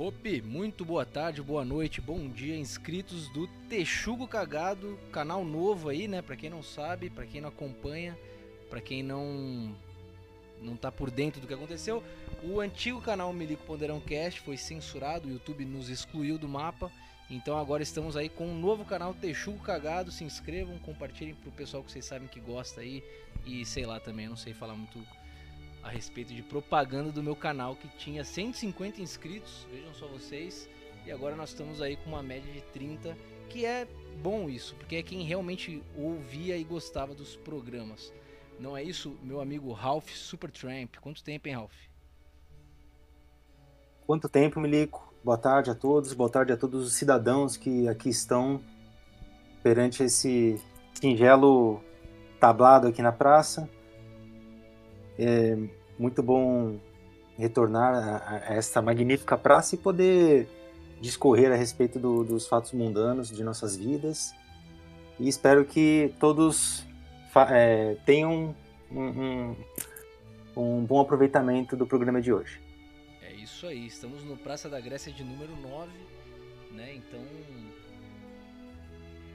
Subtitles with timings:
[0.00, 6.06] Hope, muito boa tarde, boa noite, bom dia, inscritos do Texugo Cagado, canal novo aí,
[6.06, 6.22] né?
[6.22, 8.16] Pra quem não sabe, pra quem não acompanha,
[8.70, 9.74] pra quem não
[10.62, 12.00] não tá por dentro do que aconteceu,
[12.44, 16.92] o antigo canal Milico Ponderão Cast foi censurado, o YouTube nos excluiu do mapa.
[17.28, 20.12] Então agora estamos aí com um novo canal Texugo Cagado.
[20.12, 23.02] Se inscrevam, compartilhem pro pessoal que vocês sabem que gosta aí.
[23.44, 25.04] E sei lá também, não sei falar muito
[25.88, 30.68] a respeito de propaganda do meu canal que tinha 150 inscritos, vejam só vocês,
[31.06, 33.16] e agora nós estamos aí com uma média de 30,
[33.48, 33.88] que é
[34.22, 38.12] bom isso, porque é quem realmente ouvia e gostava dos programas.
[38.60, 40.96] Não é isso, meu amigo Ralph Supertramp?
[41.00, 41.76] Quanto tempo, hein, Ralph?
[44.06, 45.14] Quanto tempo, Milico?
[45.24, 48.62] Boa tarde a todos, boa tarde a todos os cidadãos que aqui estão
[49.62, 50.60] perante esse
[50.92, 51.82] singelo
[52.38, 53.68] tablado aqui na praça.
[55.18, 56.78] É muito bom
[57.38, 60.48] retornar a, a esta magnífica praça e poder
[61.00, 64.34] discorrer a respeito do, dos fatos mundanos de nossas vidas.
[65.18, 66.84] E espero que todos
[67.50, 68.54] é, tenham
[68.90, 69.56] um, um,
[70.56, 72.60] um, bom aproveitamento do programa de hoje.
[73.22, 75.90] É isso aí, estamos no Praça da Grécia de número 9,
[76.72, 76.94] né?
[76.94, 77.20] Então.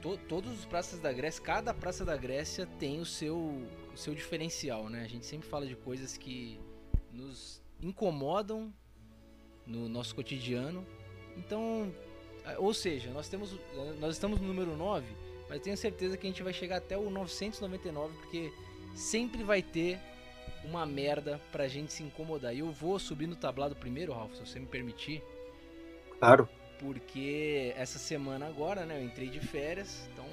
[0.02, 4.14] To, todos os praças da Grécia, cada praça da Grécia tem o seu, o seu
[4.14, 5.02] diferencial, né?
[5.02, 6.58] A gente sempre fala de coisas que
[7.14, 8.72] nos incomodam
[9.66, 10.84] no nosso cotidiano.
[11.36, 11.92] Então,
[12.58, 13.56] ou seja, nós temos
[13.98, 17.10] nós estamos no número 9 mas tenho certeza que a gente vai chegar até o
[17.10, 18.52] 999, porque
[18.94, 19.98] sempre vai ter
[20.64, 22.54] uma merda pra gente se incomodar.
[22.54, 25.22] E eu vou subir no tablado primeiro, Ralf, se você me permitir.
[26.18, 26.48] Claro.
[26.78, 30.24] Porque essa semana agora, né, eu entrei de férias, então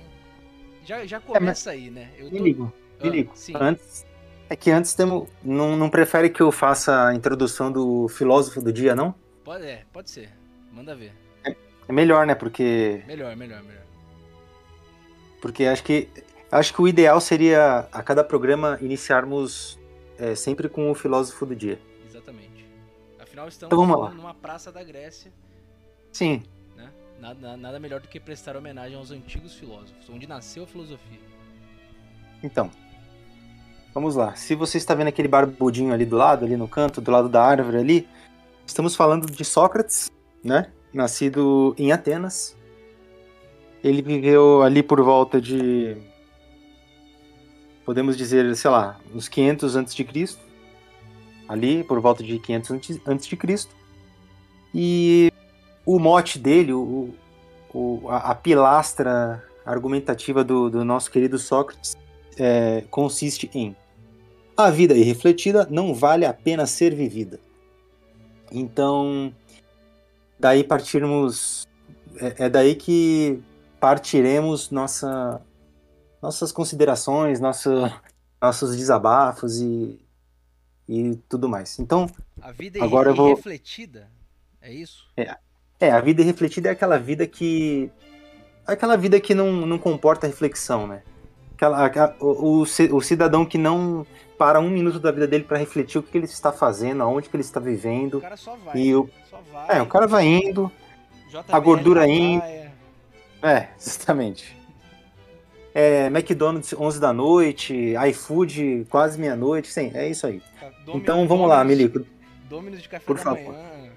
[0.85, 2.11] já, já começa é, aí, né?
[2.17, 2.35] Eu tô...
[2.35, 3.33] Me ligo, me ah, ligo.
[3.59, 4.05] Antes,
[4.51, 5.29] é que antes temos.
[5.41, 9.15] Não, não prefere que eu faça a introdução do filósofo do dia, não?
[9.45, 10.29] Pode, é, pode ser.
[10.73, 11.13] Manda ver.
[11.45, 11.55] É,
[11.87, 12.35] é melhor, né?
[12.35, 13.01] Porque.
[13.07, 13.83] Melhor, melhor, melhor.
[15.41, 16.09] Porque acho que
[16.51, 19.79] acho que o ideal seria a cada programa iniciarmos
[20.19, 21.79] é, sempre com o filósofo do dia.
[22.05, 22.67] Exatamente.
[23.19, 25.31] Afinal estamos então, numa praça da Grécia.
[26.11, 26.43] Sim.
[26.75, 26.91] Né?
[27.21, 31.21] Nada, nada melhor do que prestar homenagem aos antigos filósofos, onde nasceu a filosofia.
[32.43, 32.69] Então,
[33.93, 34.35] vamos lá.
[34.35, 37.43] Se você está vendo aquele barbudinho ali do lado, ali no canto, do lado da
[37.43, 38.07] árvore ali,
[38.65, 40.11] estamos falando de Sócrates,
[40.43, 40.71] né?
[40.93, 42.55] Nascido em Atenas,
[43.83, 45.97] ele viveu ali por volta de
[47.85, 50.39] podemos dizer, sei lá, uns 500 antes de Cristo.
[51.47, 53.75] Ali por volta de 500 antes de Cristo.
[54.73, 55.31] E
[55.85, 57.13] o mote dele, o,
[57.73, 61.97] o a, a, pilastra argumentativa do, do nosso querido Sócrates
[62.37, 63.75] é, consiste em
[64.61, 67.39] a vida irrefletida não vale a pena ser vivida.
[68.51, 69.33] Então,
[70.39, 71.67] daí partirmos.
[72.17, 73.41] É, é daí que
[73.79, 75.41] partiremos nossa,
[76.21, 77.69] nossas considerações, nosso,
[78.41, 79.99] nossos desabafos e,
[80.87, 81.79] e tudo mais.
[81.79, 82.07] Então,
[82.41, 83.33] a vida agora eu vou...
[83.33, 84.09] refletida,
[84.61, 85.07] é isso?
[85.15, 85.35] É,
[85.79, 87.89] é, a vida refletida é aquela vida que
[88.67, 91.01] aquela vida que não, não comporta reflexão, né?
[91.61, 94.05] Aquela, o, o, cidadão que não
[94.37, 97.35] para um minuto da vida dele para refletir o que ele está fazendo, aonde que
[97.35, 98.17] ele está vivendo.
[98.17, 98.77] O cara só vai.
[98.77, 99.09] E o,
[99.51, 99.77] vai.
[99.77, 100.71] É, o cara vai indo,
[101.47, 102.43] a gordura indo.
[103.43, 104.57] É, exatamente.
[105.73, 110.41] É, McDonald's 11 da noite, iFood quase meia-noite, sim, é isso aí.
[110.85, 112.05] Dominus, então vamos lá, Milico.
[112.49, 113.53] Dominus de café por da favor.
[113.53, 113.91] manhã,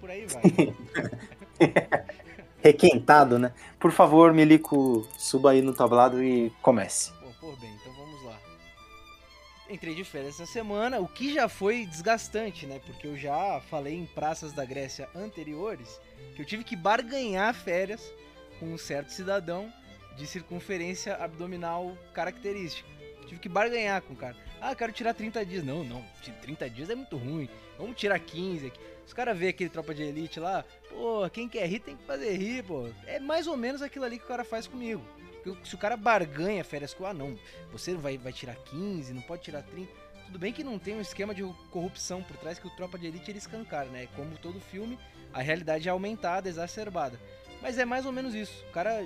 [0.00, 0.74] por aí vai.
[2.62, 3.52] Requentado, né?
[3.78, 7.12] Por favor, Milico, suba aí no tablado e comece.
[7.20, 8.38] Bom, por bem, então vamos lá.
[9.68, 12.80] Entrei de férias essa semana, o que já foi desgastante, né?
[12.84, 16.00] Porque eu já falei em praças da Grécia anteriores
[16.34, 18.12] que eu tive que barganhar férias
[18.58, 19.72] com um certo cidadão
[20.16, 22.88] de circunferência abdominal característica.
[23.26, 24.36] Tive que barganhar com o cara.
[24.60, 25.64] Ah, quero tirar 30 dias.
[25.64, 26.04] Não, não,
[26.42, 27.48] 30 dias é muito ruim.
[27.78, 28.80] Vamos tirar 15 aqui.
[29.06, 32.36] Os caras vê aquele tropa de elite lá, pô, quem quer rir tem que fazer
[32.36, 32.88] rir, pô.
[33.06, 35.02] É mais ou menos aquilo ali que o cara faz comigo.
[35.42, 37.36] Porque se o cara barganha férias com, ah, não,
[37.72, 39.90] você vai, vai tirar 15, não pode tirar 30.
[40.26, 43.06] Tudo bem que não tem um esquema de corrupção por trás que o tropa de
[43.06, 44.06] elite ele escancara, né?
[44.14, 44.96] Como todo filme,
[45.32, 47.18] a realidade é aumentada, exacerbada.
[47.60, 48.64] Mas é mais ou menos isso.
[48.68, 49.04] O cara.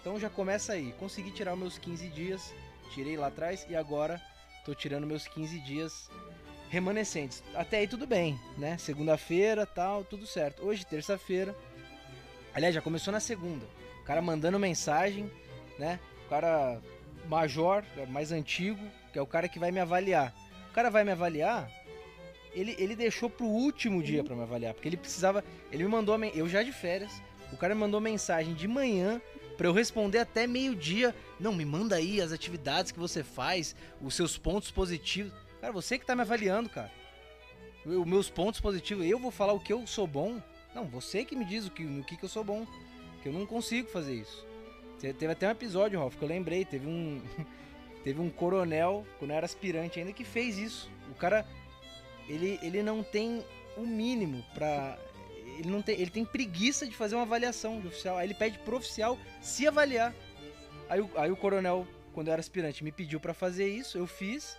[0.00, 0.92] Então já começa aí.
[0.98, 2.52] Consegui tirar meus 15 dias.
[2.92, 4.20] Tirei lá atrás e agora
[4.64, 6.10] tô tirando meus 15 dias
[6.68, 7.42] remanescentes.
[7.54, 8.76] Até aí tudo bem, né?
[8.78, 10.64] Segunda-feira, tal, tudo certo.
[10.64, 11.54] Hoje, terça-feira.
[12.54, 13.66] Aliás, já começou na segunda.
[14.00, 15.30] O cara mandando mensagem,
[15.78, 15.98] né?
[16.24, 16.80] O cara
[17.28, 18.80] major, mais antigo,
[19.12, 20.34] que é o cara que vai me avaliar.
[20.70, 21.70] O cara vai me avaliar
[22.56, 25.44] ele, ele deixou pro último dia para me avaliar, porque ele precisava.
[25.70, 26.18] Ele me mandou.
[26.24, 27.22] Eu já de férias,
[27.52, 29.20] o cara me mandou mensagem de manhã
[29.58, 31.14] para eu responder até meio-dia.
[31.38, 35.32] Não, me manda aí as atividades que você faz, os seus pontos positivos.
[35.60, 36.90] Cara, você que tá me avaliando, cara.
[37.84, 40.42] Os meus pontos positivos, eu vou falar o que eu sou bom.
[40.74, 42.66] Não, você que me diz o que, no que, que eu sou bom.
[43.22, 44.46] Que eu não consigo fazer isso.
[44.98, 46.64] Teve até um episódio, Ralf, que eu lembrei.
[46.64, 47.22] Teve um.
[48.02, 50.90] teve um coronel, quando eu era aspirante ainda, que fez isso.
[51.10, 51.46] O cara
[52.28, 53.44] ele, ele não tem
[53.76, 54.98] o mínimo para
[55.58, 58.18] ele não tem, ele tem preguiça de fazer uma avaliação de oficial.
[58.18, 60.14] Aí ele pede pro oficial se avaliar.
[60.88, 64.58] Aí, aí o coronel, quando eu era aspirante, me pediu para fazer isso, eu fiz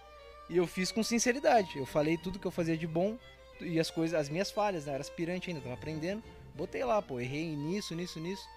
[0.49, 1.77] e eu fiz com sinceridade.
[1.77, 3.17] Eu falei tudo que eu fazia de bom
[3.59, 4.91] e as coisas, as minhas falhas, né?
[4.91, 6.23] Eu era aspirante ainda, tava aprendendo.
[6.55, 8.47] Botei lá, pô, errei nisso, nisso, nisso.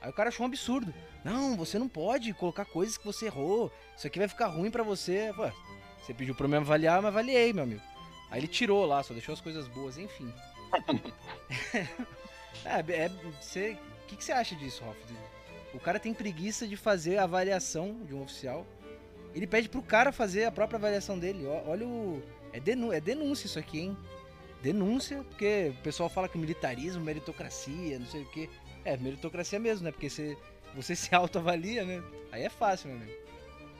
[0.00, 0.92] Aí o cara achou um absurdo.
[1.24, 3.72] Não, você não pode colocar coisas que você errou.
[3.96, 5.32] Isso aqui vai ficar ruim para você.
[5.34, 5.50] Pô,
[6.00, 7.82] você pediu pra eu avaliar, mas avaliei, meu amigo.
[8.30, 10.32] Aí ele tirou lá, só deixou as coisas boas, enfim.
[12.64, 13.08] é, é,
[13.40, 14.98] você, o que, que você acha disso, Hoff?
[15.72, 18.66] O cara tem preguiça de fazer a avaliação de um oficial.
[19.36, 21.46] Ele pede pro cara fazer a própria avaliação dele.
[21.66, 22.22] Olha o.
[22.54, 23.96] É, denú é denúncia isso aqui, hein?
[24.62, 28.48] Denúncia, porque o pessoal fala que militarismo, meritocracia, não sei o quê.
[28.82, 29.92] É, meritocracia mesmo, né?
[29.92, 30.38] Porque você,
[30.74, 32.02] você se autoavalia, né?
[32.32, 33.12] Aí é fácil, meu amigo.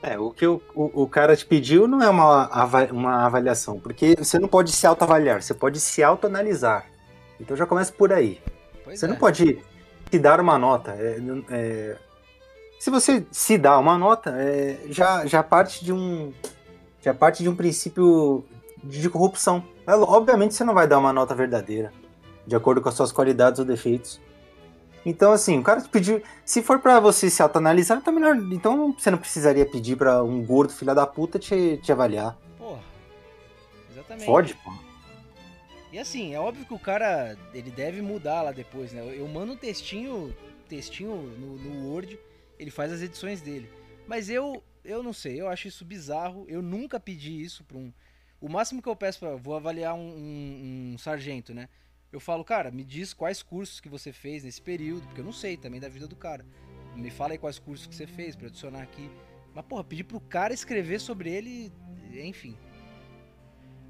[0.03, 2.47] É, o que o, o, o, cara te pediu não é uma,
[2.91, 6.85] uma avaliação, porque você não pode se autoavaliar, você pode se autoanalisar.
[7.39, 8.39] Então já começa por aí.
[8.83, 9.09] Pois você é.
[9.09, 9.57] não pode
[10.11, 10.91] se dar uma nota.
[10.91, 11.17] É,
[11.49, 11.97] é,
[12.79, 16.31] se você se dá uma nota, é, já, já parte de um
[17.01, 18.43] já parte de um princípio
[18.83, 19.63] de corrupção.
[19.85, 21.93] É, obviamente você não vai dar uma nota verdadeira,
[22.45, 24.19] de acordo com as suas qualidades ou defeitos.
[25.05, 26.21] Então, assim, o cara te pediu.
[26.43, 28.35] Se for para você se autoanalisar, tá melhor.
[28.51, 32.37] Então você não precisaria pedir para um gordo filho da puta te, te avaliar.
[32.57, 32.81] Porra.
[33.89, 34.25] Exatamente.
[34.25, 34.73] Pode, pô.
[35.93, 39.01] E assim, é óbvio que o cara ele deve mudar lá depois, né?
[39.17, 40.35] Eu mando um textinho,
[40.67, 42.16] textinho no, no Word,
[42.57, 43.69] ele faz as edições dele.
[44.07, 46.45] Mas eu, eu não sei, eu acho isso bizarro.
[46.47, 47.91] Eu nunca pedi isso pra um.
[48.39, 51.67] O máximo que eu peço para vou avaliar um, um, um sargento, né?
[52.11, 55.33] eu falo, cara, me diz quais cursos que você fez nesse período, porque eu não
[55.33, 56.45] sei também da vida do cara.
[56.95, 59.09] Me fala aí quais cursos que você fez para adicionar aqui.
[59.53, 61.71] Mas, porra, pedir pro cara escrever sobre ele,
[62.13, 62.57] enfim.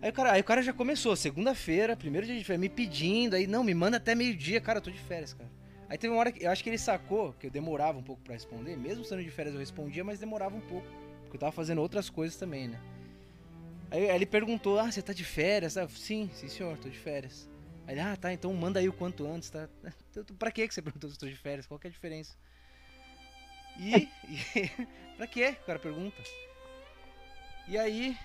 [0.01, 3.35] Aí o cara, aí o cara já começou, segunda-feira, primeiro dia de férias, me pedindo,
[3.35, 5.49] aí, não, me manda até meio-dia, cara, eu tô de férias, cara.
[5.89, 8.21] Aí teve uma hora que eu acho que ele sacou que eu demorava um pouco
[8.21, 10.85] para responder, mesmo estando de férias eu respondia, mas demorava um pouco,
[11.23, 12.79] porque eu tava fazendo outras coisas também, né?
[13.89, 16.97] Aí, aí ele perguntou: "Ah, você tá de férias?" Ah, sim, sim, senhor, tô de
[16.97, 17.49] férias.
[17.87, 19.69] Aí, ah, tá, então manda aí o quanto antes, tá?
[20.37, 21.65] Pra que você perguntou se estou de férias?
[21.65, 22.35] Qual que é a diferença?
[23.79, 24.09] E.
[24.27, 25.49] e pra que?
[25.51, 26.21] O cara pergunta.
[27.67, 28.17] E aí,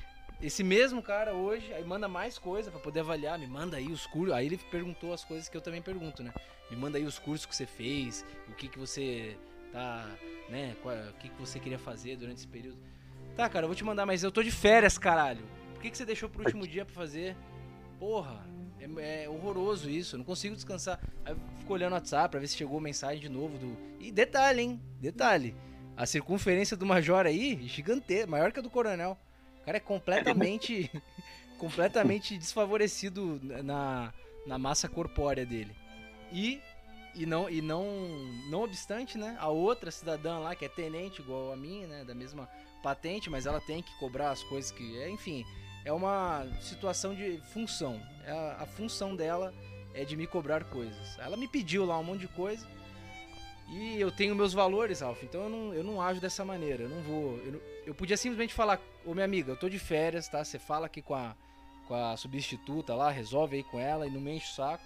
[0.43, 4.07] esse mesmo cara hoje, aí manda mais coisa para poder avaliar, me manda aí os
[4.07, 4.35] cursos.
[4.35, 6.35] Aí ele perguntou as coisas que eu também pergunto, né?
[6.69, 9.37] Me manda aí os cursos que você fez, o que que você
[9.71, 10.11] tá,
[10.49, 10.75] né?
[10.85, 12.79] o que que você queria fazer durante esse período.
[13.37, 15.45] Tá, cara, eu vou te mandar, mas eu tô de férias, caralho.
[15.75, 17.37] Por que que você deixou pro último dia para fazer?
[17.99, 18.45] Porra,
[18.81, 21.01] é, é, horroroso isso, eu não consigo descansar.
[21.25, 23.77] Aí eu fico olhando o WhatsApp pra ver se chegou mensagem de novo do.
[24.01, 24.81] E detalhe, hein?
[25.01, 25.55] Detalhe.
[25.97, 29.17] A circunferência do Major aí, gigantesca, maior que a do Coronel.
[29.63, 30.91] O cara é completamente.
[31.63, 34.13] completamente desfavorecido na,
[34.45, 35.75] na massa corpórea dele.
[36.33, 36.61] E.
[37.15, 37.87] E não, e não,
[38.49, 39.37] não obstante, né?
[39.39, 42.05] A outra cidadã lá, que é tenente igual a mim, né?
[42.05, 42.49] Da mesma
[42.83, 44.99] patente, mas ela tem que cobrar as coisas que.
[44.99, 45.45] É, enfim,
[45.85, 48.01] é uma situação de função.
[48.25, 49.55] É a, a, função dela
[49.95, 51.19] é de me cobrar coisas.
[51.19, 52.67] Ela me pediu lá um monte de coisa
[53.69, 55.23] e eu tenho meus valores, Alf.
[55.23, 56.85] Então eu não, eu não ajo dessa maneira.
[56.85, 57.39] Eu não vou.
[57.45, 60.45] Eu, eu podia simplesmente falar, ô minha amiga, eu tô de férias, tá?
[60.45, 61.35] Você fala aqui com a,
[61.87, 64.85] com a substituta lá, resolve aí com ela e não me enche o saco.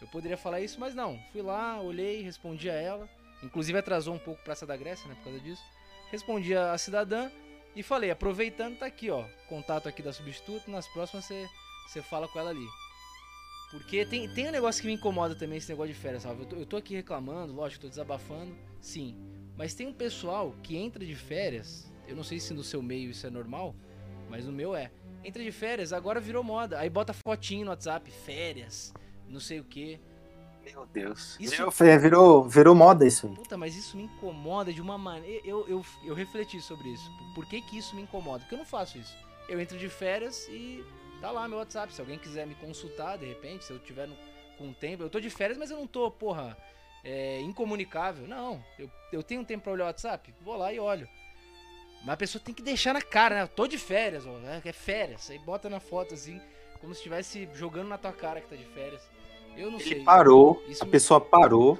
[0.00, 1.18] Eu poderia falar isso, mas não.
[1.30, 3.08] Fui lá, olhei, respondi a ela.
[3.42, 5.14] Inclusive atrasou um pouco Praça da Grécia, né?
[5.16, 5.62] Por causa disso.
[6.10, 7.30] Respondi a cidadã
[7.74, 9.24] e falei, aproveitando, tá aqui, ó.
[9.48, 10.70] Contato aqui da substituta.
[10.70, 11.48] Nas próximas você,
[11.88, 12.66] você fala com ela ali.
[13.70, 16.42] Porque tem, tem um negócio que me incomoda também, esse negócio de férias, sabe?
[16.42, 19.16] Eu tô, eu tô aqui reclamando, lógico, tô desabafando, sim.
[19.56, 21.90] Mas tem um pessoal que entra de férias.
[22.12, 23.74] Eu não sei se no seu meio isso é normal,
[24.28, 24.90] mas no meu é.
[25.24, 26.78] Entra de férias, agora virou moda.
[26.78, 28.92] Aí bota fotinho no WhatsApp, férias,
[29.26, 29.98] não sei o que.
[30.62, 31.38] Meu Deus.
[31.40, 33.34] Isso virou, virou, virou moda isso aí.
[33.34, 35.40] Puta, mas isso me incomoda de uma maneira.
[35.42, 37.10] Eu, eu, eu refleti sobre isso.
[37.34, 38.40] Por que, que isso me incomoda?
[38.40, 39.16] Porque eu não faço isso.
[39.48, 40.84] Eu entro de férias e
[41.18, 41.94] tá lá meu WhatsApp.
[41.94, 44.14] Se alguém quiser me consultar, de repente, se eu tiver no,
[44.58, 45.02] com tempo.
[45.02, 46.58] Eu tô de férias, mas eu não tô, porra,
[47.02, 48.28] é, incomunicável.
[48.28, 48.62] Não.
[48.78, 50.34] Eu, eu tenho tempo pra olhar o WhatsApp?
[50.42, 51.08] Vou lá e olho.
[52.04, 53.42] Mas a pessoa tem que deixar na cara, né?
[53.42, 54.30] Eu tô de férias, ó.
[54.48, 55.30] É, é férias.
[55.30, 56.40] Aí bota na foto assim
[56.80, 59.00] como se estivesse jogando na tua cara que tá de férias.
[59.56, 60.02] Eu não Ele sei.
[60.04, 61.78] parou, Isso a me- pessoa parou.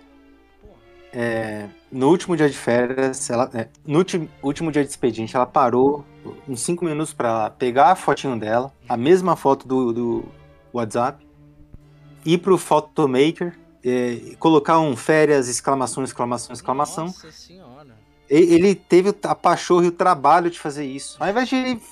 [1.15, 5.45] É, no último dia de férias, ela, é, no último, último dia de expediente, ela
[5.45, 6.07] parou
[6.49, 10.25] uns 5 minutos pra pegar a fotinho dela, a mesma foto do, do
[10.73, 11.23] WhatsApp,
[12.25, 17.07] ir pro Photomaker, é, colocar um férias, exclamação, exclamação, exclamação.
[17.07, 17.31] Nossa
[18.37, 21.17] Ele teve a pachorra e o trabalho de fazer isso.
[21.23, 21.83] Ao invés de ele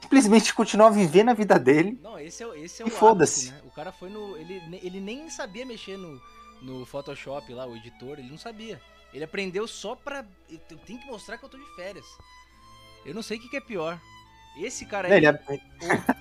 [0.00, 3.50] simplesmente continuar vivendo a vida dele, Não, esse é, esse é E o foda-se.
[3.50, 3.60] né?
[3.64, 4.36] O cara foi no.
[4.36, 6.20] Ele, ele nem sabia mexer no,
[6.62, 8.80] no Photoshop lá, o editor, ele não sabia.
[9.12, 10.24] Ele aprendeu só pra.
[10.48, 12.06] Eu tenho que mostrar que eu tô de férias.
[13.04, 14.00] Eu não sei o que, que é pior.
[14.58, 15.14] Esse cara aí.
[15.14, 15.60] ele, ou-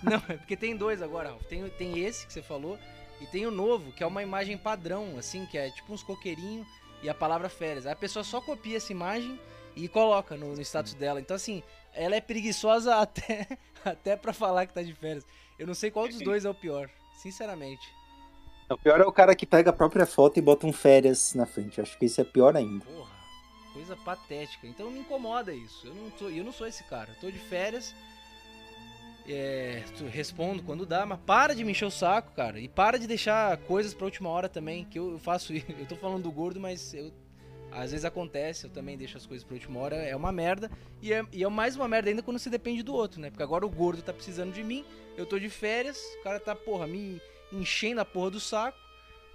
[0.03, 1.43] não, é porque tem dois agora, Ralf.
[1.45, 2.77] Tem, tem esse que você falou
[3.21, 6.67] e tem o novo, que é uma imagem padrão, assim, que é tipo uns coqueirinhos
[7.01, 7.85] e a palavra férias.
[7.85, 9.39] Aí a pessoa só copia essa imagem
[9.83, 11.19] e coloca no, no status dela.
[11.19, 13.47] Então, assim, ela é preguiçosa até,
[13.83, 15.25] até pra falar que tá de férias.
[15.57, 16.89] Eu não sei qual dos dois é o pior,
[17.21, 17.85] sinceramente.
[18.69, 21.45] o pior é o cara que pega a própria foto e bota um férias na
[21.45, 21.77] frente.
[21.79, 22.85] Eu acho que isso é pior ainda.
[22.85, 23.11] Porra,
[23.73, 24.65] coisa patética.
[24.67, 25.85] Então me incomoda isso.
[25.87, 27.09] Eu não, tô, eu não sou esse cara.
[27.11, 27.93] Eu tô de férias.
[29.27, 32.59] É, tu- respondo quando dá, mas para de me encher o saco, cara.
[32.59, 35.65] E para de deixar coisas pra última hora também, que eu, eu faço isso.
[35.77, 37.11] Eu tô falando do gordo, mas eu,
[37.71, 39.95] às vezes acontece, eu também deixo as coisas pra última hora.
[39.95, 40.71] É uma merda.
[41.01, 43.29] E é, e é mais uma merda ainda quando você depende do outro, né?
[43.29, 44.85] Porque agora o gordo tá precisando de mim,
[45.15, 47.21] eu tô de férias, o cara tá, porra, me
[47.51, 48.77] enchendo a porra do saco.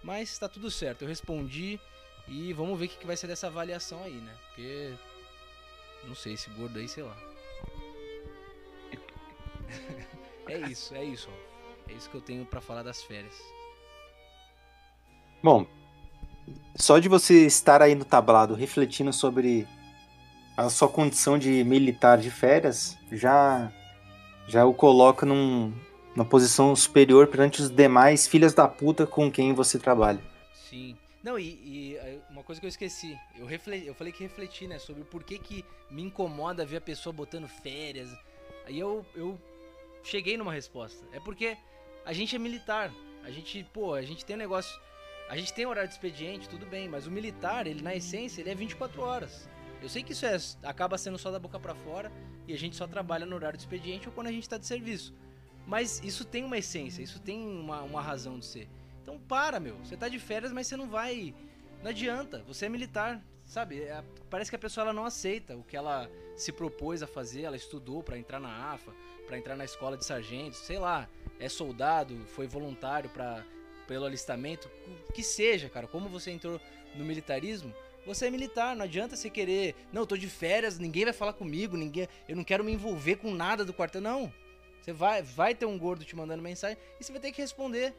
[0.03, 1.81] Mas tá tudo certo, eu respondi.
[2.29, 4.35] E vamos ver o que, que vai ser dessa avaliação aí, né?
[4.49, 4.95] Porque.
[6.05, 7.17] Não sei, esse gordo aí, sei lá.
[10.49, 11.31] é isso, é isso.
[11.89, 13.35] É isso que eu tenho pra falar das férias.
[15.43, 15.67] Bom,
[16.77, 19.67] só de você estar aí no tablado refletindo sobre
[20.57, 23.73] a sua condição de militar de férias, já
[24.47, 25.73] já o coloca num,
[26.15, 30.21] numa posição superior perante os demais filhas da puta com quem você trabalha.
[30.69, 30.97] Sim.
[31.23, 33.19] Não, e, e, eh, uma coisa que eu esqueci.
[33.35, 34.79] Eu, refle- eu falei que refleti, né?
[34.79, 38.11] Sobre o porquê que me incomoda ver a pessoa botando férias.
[38.67, 39.41] Aí eu, eu
[40.03, 41.03] cheguei numa resposta.
[41.13, 41.57] É porque
[42.05, 42.93] a gente é militar.
[43.25, 44.79] A gente, pô, a gente tem um negócio.
[45.29, 48.51] A gente tem horário de expediente, tudo bem, mas o militar, ele na essência, ele
[48.51, 49.49] é 24 horas.
[49.83, 52.11] Eu sei que isso é, acaba sendo só da boca pra fora
[52.47, 54.67] e a gente só trabalha no horário de expediente ou quando a gente tá de
[54.67, 55.15] serviço.
[55.67, 58.69] Mas isso tem uma essência, isso tem uma, uma razão de ser.
[59.03, 59.77] Então para, meu.
[59.79, 61.35] Você tá de férias, mas você não vai.
[61.83, 62.43] Não adianta.
[62.47, 63.83] Você é militar, sabe?
[63.83, 67.43] É- parece que a pessoa ela não aceita o que ela se propôs a fazer.
[67.43, 68.93] Ela estudou pra entrar na AFA,
[69.27, 71.09] pra entrar na escola de sargentos, sei lá.
[71.39, 73.45] É soldado, foi voluntário para
[73.87, 74.71] pelo alistamento,
[75.15, 75.87] que seja, cara.
[75.87, 76.61] Como você entrou
[76.95, 77.75] no militarismo,
[78.07, 78.77] você é militar.
[78.77, 79.75] Não adianta você querer.
[79.93, 82.09] Não, eu tô de férias, ninguém vai falar comigo, ninguém.
[82.29, 84.33] Eu não quero me envolver com nada do quartel, não.
[84.81, 87.95] Você vai, vai ter um gordo te mandando mensagem e você vai ter que responder.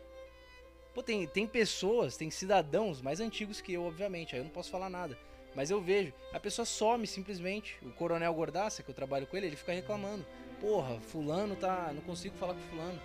[0.93, 4.69] Pô, tem, tem pessoas, tem cidadãos mais antigos que eu, obviamente, aí eu não posso
[4.69, 5.17] falar nada.
[5.55, 7.77] Mas eu vejo, a pessoa some simplesmente.
[7.81, 10.25] O coronel Gordaça, que eu trabalho com ele, ele fica reclamando.
[10.59, 11.91] Porra, fulano tá.
[11.93, 13.01] Não consigo falar com fulano.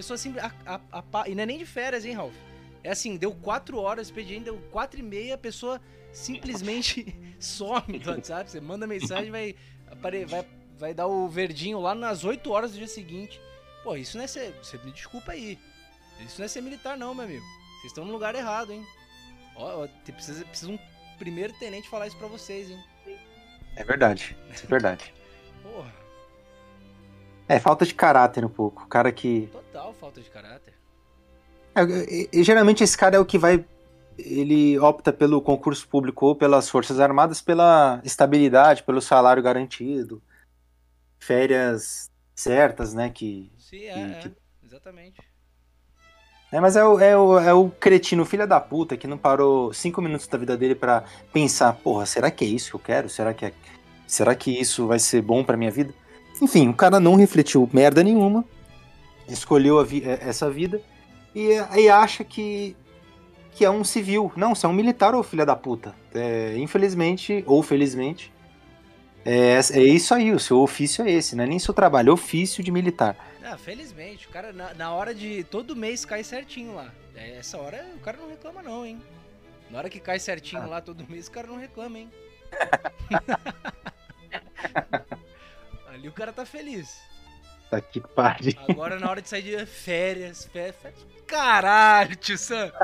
[0.00, 0.40] A pessoa sempre.
[0.40, 2.34] A, a- a pa- e não é nem de férias, hein, Ralph?
[2.82, 5.78] É assim, deu 4 horas, o expediente deu 4 e meia, a pessoa
[6.10, 8.50] simplesmente some do WhatsApp.
[8.50, 9.54] Você manda mensagem, vai,
[10.26, 10.46] vai,
[10.78, 13.38] vai dar o verdinho lá nas 8 horas do dia seguinte.
[13.84, 14.54] Pô, isso não é ser.
[14.62, 15.58] Você me desculpa aí.
[16.20, 17.44] Isso não é ser militar, não, meu amigo.
[17.80, 18.86] Vocês estão no lugar errado, hein?
[19.56, 20.78] Ó, ó, precisa, precisa um
[21.18, 22.82] primeiro tenente falar isso pra vocês, hein?
[23.76, 25.12] É verdade, isso é verdade.
[25.62, 25.94] Porra,
[27.50, 28.84] É falta de caráter um pouco.
[28.84, 29.48] O cara que.
[29.50, 30.72] total falta de caráter.
[31.74, 33.64] É, e- e- geralmente esse cara é o que vai.
[34.16, 40.22] Ele opta pelo concurso público ou pelas Forças Armadas pela estabilidade, pelo salário garantido,
[41.18, 43.10] férias certas, né?
[43.10, 44.32] Que, Sim, é, Que- é,
[44.64, 45.20] exatamente.
[46.52, 49.72] É, mas é o, é, o, é o cretino, filho da puta, que não parou
[49.72, 51.02] cinco minutos da vida dele pra
[51.32, 53.08] pensar, porra, será que é isso que eu quero?
[53.08, 53.52] Será que, é,
[54.06, 55.92] será que isso vai ser bom pra minha vida?
[56.40, 58.44] Enfim, o cara não refletiu merda nenhuma,
[59.28, 60.80] escolheu a vi- é, essa vida
[61.34, 62.74] e, e acha que,
[63.52, 64.32] que é um civil.
[64.36, 65.94] Não, você é um militar, ô filha da puta.
[66.14, 68.32] É, infelizmente, ou felizmente,
[69.24, 72.12] é, é isso aí, o seu ofício é esse, não é nem seu trabalho, é
[72.12, 73.16] ofício de militar.
[73.44, 75.44] Ah, felizmente, o cara na, na hora de.
[75.44, 76.90] Todo mês cai certinho lá.
[77.16, 79.00] É, Essa hora o cara não reclama, não, hein?
[79.70, 80.66] Na hora que cai certinho Ah.
[80.66, 82.08] lá todo mês, o cara não reclama, hein?
[86.00, 86.98] Ali o cara tá feliz.
[87.70, 88.54] Tá que pariu.
[88.68, 90.76] Agora na hora de sair de férias, férias.
[90.76, 92.72] férias caralho, tio Sam!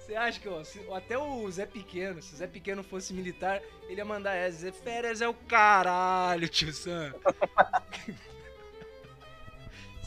[0.00, 3.60] Você acha que, ó, se- até o Zé Pequeno, se o Zé Pequeno fosse militar,
[3.84, 7.14] ele ia mandar essa, dizer, férias é o caralho, tio Sam.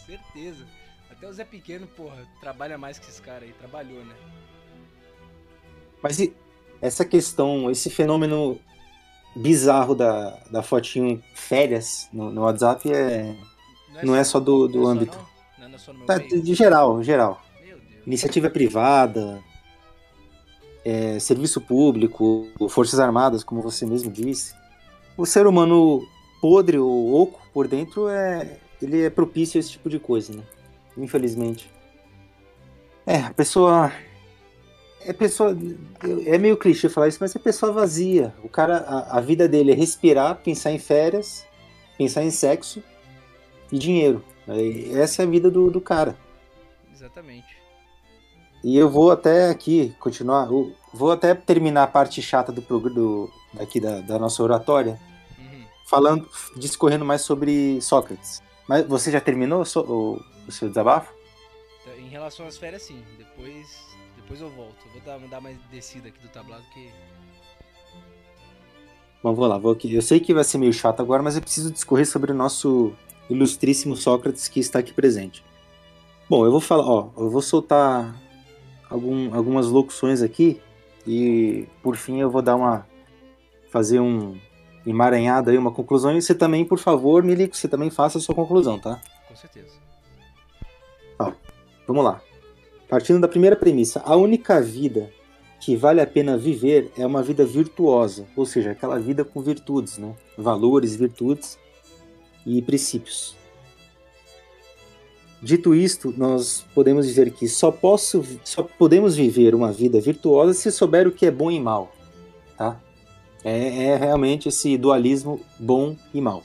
[0.05, 0.65] certeza.
[1.11, 3.53] Até o Zé Pequeno, porra, trabalha mais que esses caras aí.
[3.53, 4.15] Trabalhou, né?
[6.01, 6.35] Mas e
[6.81, 8.59] essa questão, esse fenômeno
[9.37, 13.35] bizarro da, da fotinho férias no, no WhatsApp é,
[14.03, 15.17] não é só do, do não é âmbito.
[15.59, 15.69] não?
[15.69, 17.41] Não é só no meu Tá, de geral, geral.
[18.05, 19.43] Iniciativa privada,
[20.83, 24.55] é, serviço público, forças armadas, como você mesmo disse.
[25.17, 26.01] O ser humano
[26.41, 30.43] podre ou oco por dentro é ele é propício a esse tipo de coisa, né?
[30.95, 31.69] Infelizmente.
[33.05, 33.91] É, a pessoa
[35.01, 35.55] é pessoa
[36.25, 38.33] é meio clichê falar isso, mas é pessoa vazia.
[38.43, 41.45] O cara a, a vida dele é respirar, pensar em férias,
[41.97, 42.83] pensar em sexo
[43.71, 44.23] e dinheiro.
[44.47, 46.17] Aí, Essa é a vida do, do cara.
[46.93, 47.57] Exatamente.
[48.63, 50.47] E eu vou até aqui continuar,
[50.93, 54.99] vou até terminar a parte chata do programa do, daqui da, da nossa oratória,
[55.37, 55.63] Uhum.
[55.87, 58.41] falando, discorrendo mais sobre Sócrates.
[58.67, 59.65] Mas você já terminou o
[60.51, 61.13] seu desabafo?
[61.81, 63.01] Então, Em relação às férias, sim.
[63.17, 63.86] Depois,
[64.27, 64.75] depois eu volto.
[64.91, 66.91] Vou dar, dar mais descida aqui do tablado que.
[69.23, 69.93] Bom, vou lá, vou aqui.
[69.93, 72.93] Eu sei que vai ser meio chato agora, mas eu preciso discorrer sobre o nosso
[73.29, 75.43] ilustríssimo Sócrates que está aqui presente.
[76.29, 78.21] Bom, eu vou falar, ó, eu vou soltar
[78.89, 80.61] algum- algumas locuções aqui
[81.05, 82.85] e por fim eu vou dar uma
[83.71, 84.37] fazer um
[84.85, 88.35] emaranhado aí, uma conclusão e você também, por favor, Milico, você também faça a sua
[88.35, 89.01] conclusão, tá?
[89.27, 89.77] Com certeza.
[91.87, 92.21] Vamos lá.
[92.89, 95.11] Partindo da primeira premissa, a única vida
[95.59, 99.97] que vale a pena viver é uma vida virtuosa, ou seja, aquela vida com virtudes,
[99.97, 100.15] né?
[100.37, 101.57] Valores, virtudes
[102.45, 103.35] e princípios.
[105.41, 110.71] Dito isto, nós podemos dizer que só, posso, só podemos viver uma vida virtuosa se
[110.71, 111.91] souber o que é bom e mal,
[112.57, 112.79] tá?
[113.43, 116.43] É, é realmente esse dualismo bom e mal.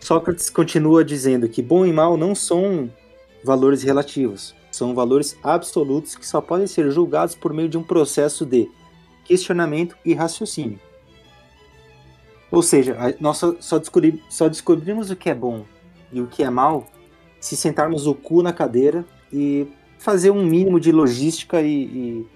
[0.00, 2.90] Sócrates continua dizendo que bom e mal não são
[3.44, 8.44] valores relativos, são valores absolutos que só podem ser julgados por meio de um processo
[8.44, 8.68] de
[9.24, 10.80] questionamento e raciocínio.
[12.50, 15.64] Ou seja, nós só, só descobri- só descobrimos o que é bom
[16.12, 16.86] e o que é mal
[17.40, 19.66] se sentarmos o cu na cadeira e
[19.98, 22.26] fazer um mínimo de logística e, e-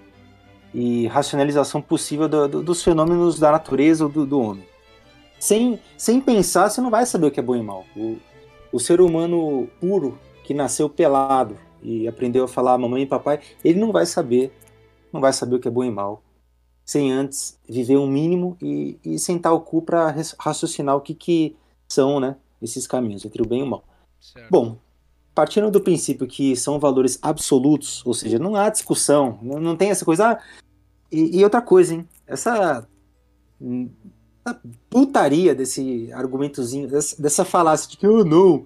[0.73, 4.65] e racionalização possível do- do- dos fenômenos da natureza ou do, do homem.
[5.39, 7.85] Sem, sem pensar, você não vai saber o que é bom e mal.
[7.95, 8.17] O,
[8.71, 13.79] o ser humano puro, que nasceu pelado e aprendeu a falar mamãe e papai, ele
[13.79, 14.51] não vai saber,
[15.11, 16.23] não vai saber o que é bom e mal,
[16.85, 21.55] sem antes viver um mínimo e, e sentar o cu para raciocinar o que, que
[21.87, 23.83] são né, esses caminhos entre o bem e o mal.
[24.19, 24.49] Certo.
[24.49, 24.77] Bom,
[25.37, 29.91] partindo do princípio que são valores absolutos, ou seja, não há discussão, não, não tem
[29.91, 30.31] essa coisa.
[30.31, 30.39] ah,
[31.11, 32.07] e, e outra coisa, hein?
[32.25, 32.87] Essa,
[33.61, 33.89] hum,
[34.43, 34.59] essa
[34.89, 38.65] putaria desse argumentozinho, dessa, dessa falácia de que, oh, não,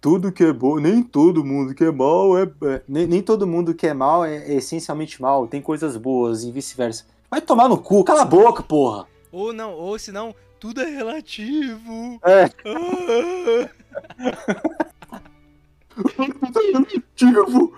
[0.00, 2.50] tudo que é bom, nem todo mundo que é mal é.
[2.62, 6.42] é- nem, nem todo mundo que é mal é, é essencialmente mal, tem coisas boas
[6.44, 7.04] e vice-versa.
[7.30, 9.06] Vai tomar no cu, cala a boca, porra!
[9.30, 12.18] Ou não, ou senão, tudo é relativo.
[12.24, 12.50] É.
[16.02, 16.84] Ah,
[17.14, 17.72] Tipo,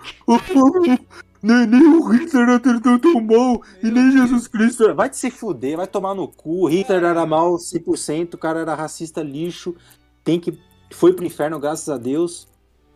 [1.41, 4.83] nem, nem o Hitler era tão mal e nem Jesus Cristo.
[4.85, 6.67] era- Vai te se fuder, vai tomar no cu.
[6.67, 9.75] Hitler era mal 100%, o cara era racista lixo,
[10.23, 10.57] tem que
[10.93, 12.47] foi pro inferno graças a Deus,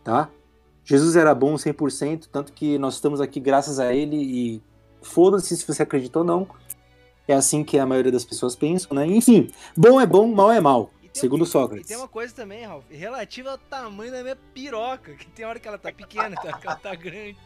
[0.04, 0.30] tá?
[0.84, 4.62] Jesus era bom 100%, tanto que nós estamos aqui graças a ele e
[5.02, 6.48] foda-se se você acredita ou não.
[7.26, 9.06] É assim que a maioria das pessoas pensam, né?
[9.06, 11.86] Enfim, bom é bom, mal é mal, E segundo E Sócrates.
[11.86, 15.12] tem uma coisa também, Ralf, relativa ao tamanho da minha piroca.
[15.12, 17.36] Que tem hora que ela tá pequena, tem hora que ela tá grande,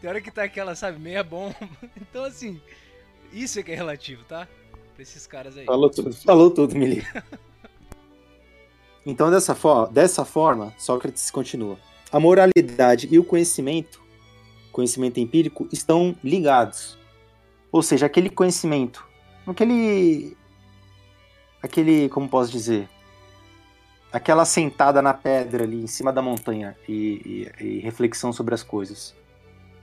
[0.00, 1.54] tem hora que tá aquela, sabe, meia bomba.
[2.00, 2.60] Então, assim,
[3.32, 4.48] isso é que é relativo, tá?
[4.94, 5.66] Pra esses caras aí.
[5.66, 7.06] Falou tudo, falou tudo, Mili.
[9.06, 11.78] Então, dessa, fo- dessa forma, Sócrates continua.
[12.12, 14.00] A moralidade e o conhecimento,
[14.72, 16.98] conhecimento empírico, estão ligados.
[17.70, 19.04] Ou seja, aquele conhecimento,
[19.46, 20.36] aquele.
[21.62, 22.08] aquele.
[22.08, 22.88] como posso dizer?
[24.10, 28.62] Aquela sentada na pedra ali, em cima da montanha e, e- e reflexão sobre as
[28.62, 29.14] coisas.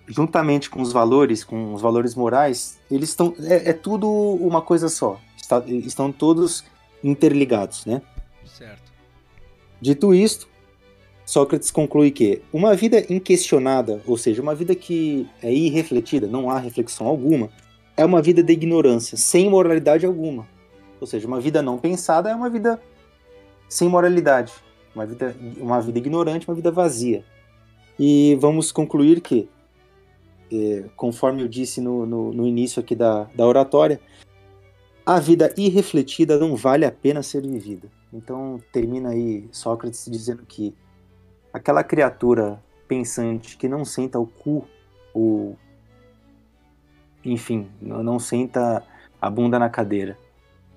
[0.08, 3.36] Juntamente com os valores, com os valores morais, eles estão.
[3.40, 5.20] É, é tudo uma coisa só.
[5.38, 6.64] Está- estão todos
[7.04, 8.02] interligados, né?
[9.82, 10.48] Dito isto,
[11.26, 16.60] Sócrates conclui que uma vida inquestionada, ou seja, uma vida que é irrefletida, não há
[16.60, 17.50] reflexão alguma,
[17.98, 20.48] é uma vida de ignorância, sem moralidade alguma.
[21.02, 22.80] Ou seja, uma vida não pensada é uma vida
[23.68, 24.54] sem moralidade,
[24.94, 27.24] uma vida, uma vida ignorante, uma vida vazia.
[27.98, 29.50] E vamos concluir que,
[30.52, 34.00] eh, conforme eu disse no, no, no início aqui da, da oratória,
[35.06, 37.90] a vida irrefletida não vale a pena ser vivida.
[38.16, 40.74] Então termina aí Sócrates dizendo que
[41.52, 44.66] aquela criatura pensante que não senta o cu,
[45.14, 45.58] ou
[47.26, 48.84] enfim, não senta
[49.22, 50.18] a bunda na cadeira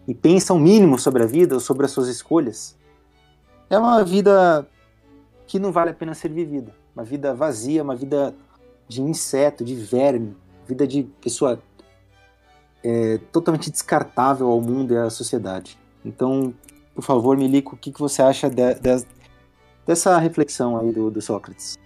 [0.07, 2.77] e pensa o mínimo sobre a vida ou sobre as suas escolhas,
[3.70, 4.66] é uma vida
[5.46, 6.74] que não vale a pena ser vivida.
[6.96, 8.35] Uma vida vazia, uma vida
[8.88, 10.35] de inseto, de verme,
[10.66, 11.62] vida de pessoa
[12.83, 15.79] é, totalmente descartável ao mundo e à sociedade.
[16.03, 16.55] Então,
[16.98, 19.06] por favor, Milico, o que, que você acha de, de,
[19.87, 21.78] dessa reflexão aí do, do Sócrates?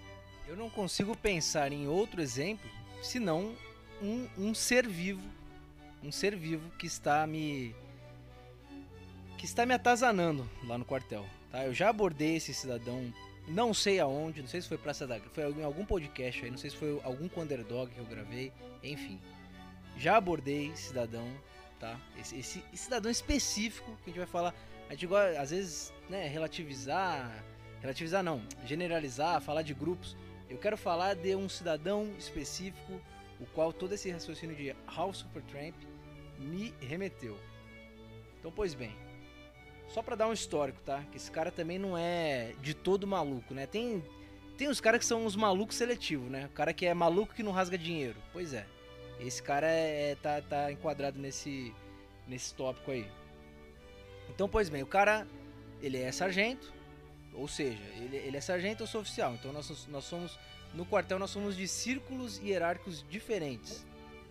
[0.47, 2.67] Eu não consigo pensar em outro exemplo
[2.99, 3.53] senão
[4.01, 5.21] um, um ser vivo,
[6.03, 7.75] um ser vivo que está me
[9.37, 11.23] que está me atazanando lá no quartel.
[11.51, 11.63] Tá?
[11.63, 13.13] Eu já abordei esse cidadão,
[13.47, 16.57] não sei aonde, não sei se foi Praça da foi em algum podcast aí, não
[16.57, 19.19] sei se foi algum Underdog que eu gravei, enfim.
[19.95, 21.27] Já abordei cidadão,
[21.79, 21.99] tá?
[22.19, 24.55] Esse, esse, esse cidadão específico que a gente vai falar.
[24.89, 27.43] A gente gosta, às vezes, né, relativizar,
[27.81, 30.15] relativizar não, generalizar, falar de grupos.
[30.49, 33.01] Eu quero falar de um cidadão específico,
[33.39, 35.75] o qual todo esse raciocínio de House Supertramp
[36.37, 37.37] me remeteu.
[38.39, 38.95] Então, pois bem,
[39.87, 41.03] só para dar um histórico, tá?
[41.11, 43.65] Que esse cara também não é de todo maluco, né?
[43.65, 44.03] Tem
[44.57, 46.45] tem os caras que são os malucos seletivos, né?
[46.45, 48.15] O cara que é maluco que não rasga dinheiro.
[48.31, 48.65] Pois é.
[49.19, 51.73] Esse cara é, é, tá, tá enquadrado nesse
[52.27, 53.07] nesse tópico aí.
[54.29, 55.27] Então, pois bem, o cara
[55.81, 56.73] ele é sargento,
[57.33, 59.33] ou seja, ele, ele é sargento ou sou oficial.
[59.33, 60.39] Então nós, nós somos
[60.73, 63.85] no quartel nós somos de círculos hierárquicos diferentes,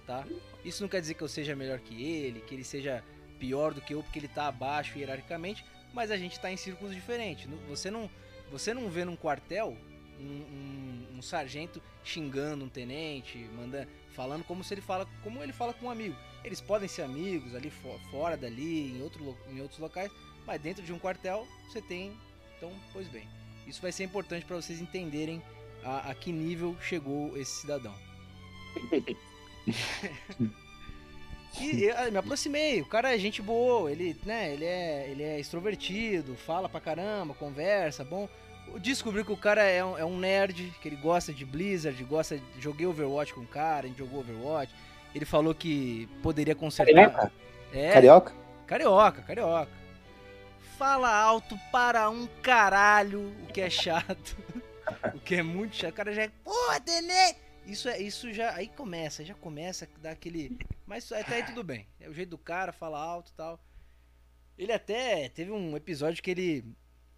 [0.07, 0.27] tá?
[0.65, 3.05] Isso não quer dizer que eu seja melhor que ele, que ele seja
[3.39, 6.95] pior do que eu porque ele está abaixo hierarquicamente, mas a gente está em círculos
[6.95, 7.49] diferentes.
[7.69, 8.11] Você não,
[8.51, 9.77] você não vê num quartel
[10.23, 15.53] um, um, um, sargento xingando um tenente, mandando, falando como se ele fala, como ele
[15.53, 16.17] fala com um amigo.
[16.45, 17.71] Eles podem ser amigos ali
[18.11, 20.11] fora dali, em, outro, em outros locais,
[20.47, 22.13] mas dentro de um quartel você tem.
[22.57, 23.29] Então, pois bem,
[23.67, 25.43] isso vai ser importante para vocês entenderem
[25.85, 27.95] a, a que nível chegou esse cidadão.
[31.61, 35.39] E eu me aproximei, o cara é gente boa, ele, né, ele é, ele é
[35.39, 38.29] extrovertido, fala pra caramba, conversa, bom.
[38.79, 42.39] Descobri que o cara é um, é um nerd, que ele gosta de Blizzard, gosta
[42.39, 44.75] de, joguei Overwatch com o cara, a gente jogou Overwatch.
[45.15, 46.95] Ele falou que poderia consertar.
[46.95, 47.33] Carioca?
[47.73, 48.33] É, carioca?
[48.67, 49.73] Carioca, carioca.
[50.79, 54.37] Fala alto para um caralho, o que é chato.
[55.15, 55.93] o que é muito chato.
[55.93, 57.37] O cara já é, porra, Tenê!
[57.67, 61.63] Isso é, isso já aí começa, já começa a dar aquele, mas até aí tudo
[61.63, 61.87] bem.
[62.01, 63.61] É o jeito do cara, fala alto, e tal.
[64.59, 66.65] Ele até teve um episódio que ele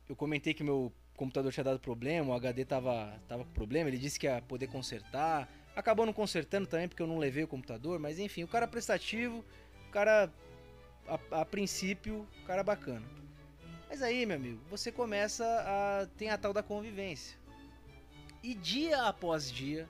[0.08, 3.98] eu comentei que meu computador tinha dado problema, o HD tava tava com problema, ele
[3.98, 5.48] disse que ia poder consertar.
[5.76, 9.44] Acabou não consertando também porque eu não levei o computador, mas enfim, o cara prestativo,
[9.88, 10.32] o cara
[11.08, 13.04] a, a princípio, o cara bacana.
[13.88, 17.38] Mas aí, meu amigo, você começa a tem a tal da convivência.
[18.42, 19.88] E dia após dia,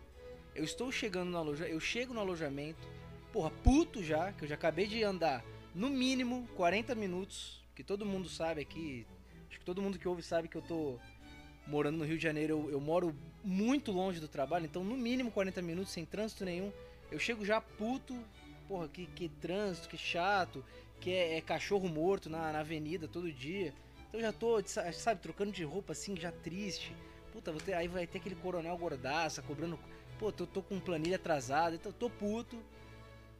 [0.54, 2.86] eu estou chegando na loja, eu chego no alojamento,
[3.32, 8.06] porra, puto já, que eu já acabei de andar no mínimo 40 minutos, que todo
[8.06, 9.06] mundo sabe aqui,
[9.48, 11.00] acho que todo mundo que ouve sabe que eu tô
[11.66, 15.30] morando no Rio de Janeiro, eu, eu moro muito longe do trabalho, então no mínimo
[15.30, 16.72] 40 minutos sem trânsito nenhum.
[17.10, 18.16] Eu chego já puto,
[18.66, 20.64] porra, que, que trânsito, que chato,
[21.00, 23.72] que é, é cachorro morto na, na avenida todo dia.
[24.08, 26.94] Então já tô, sabe, trocando de roupa assim, já triste.
[27.32, 29.78] Puta, ter, aí vai ter aquele coronel gordaça cobrando
[30.18, 32.56] Pô, tô, tô com planilha atrasada, então tô puto.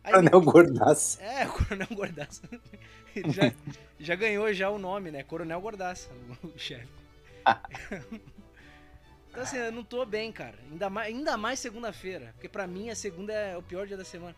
[0.02, 1.22] Aí, Coronel Gordaça.
[1.22, 2.42] É, Coronel Gordaça.
[3.30, 3.52] já,
[3.98, 5.22] já ganhou já o nome, né?
[5.22, 6.10] Coronel Gordaça,
[6.42, 7.03] o chefe.
[9.30, 10.58] então assim, eu não tô bem, cara.
[10.70, 12.32] Ainda mais, ainda mais segunda-feira.
[12.34, 14.34] Porque pra mim a segunda é o pior dia da semana.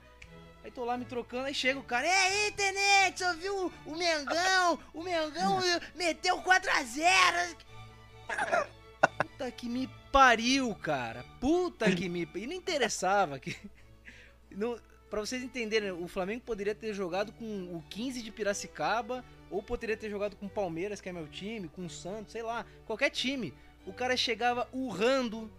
[0.64, 3.94] Aí tô lá me trocando, aí chega o cara, e aí, Tenente, você ouviu o
[3.94, 4.80] Mengão?
[4.92, 5.60] O Mengão
[5.94, 7.56] meteu 4x0.
[9.20, 11.24] Puta que me pariu, cara.
[11.40, 12.28] Puta que me.
[12.34, 13.38] E não interessava.
[13.38, 13.56] Que...
[14.50, 14.76] Não...
[15.08, 19.96] Pra vocês entenderem, o Flamengo poderia ter jogado com o 15 de Piracicaba, ou poderia
[19.96, 23.10] ter jogado com o Palmeiras, que é meu time, com o Santos, sei lá, qualquer
[23.10, 23.54] time.
[23.86, 25.50] O cara chegava urrando.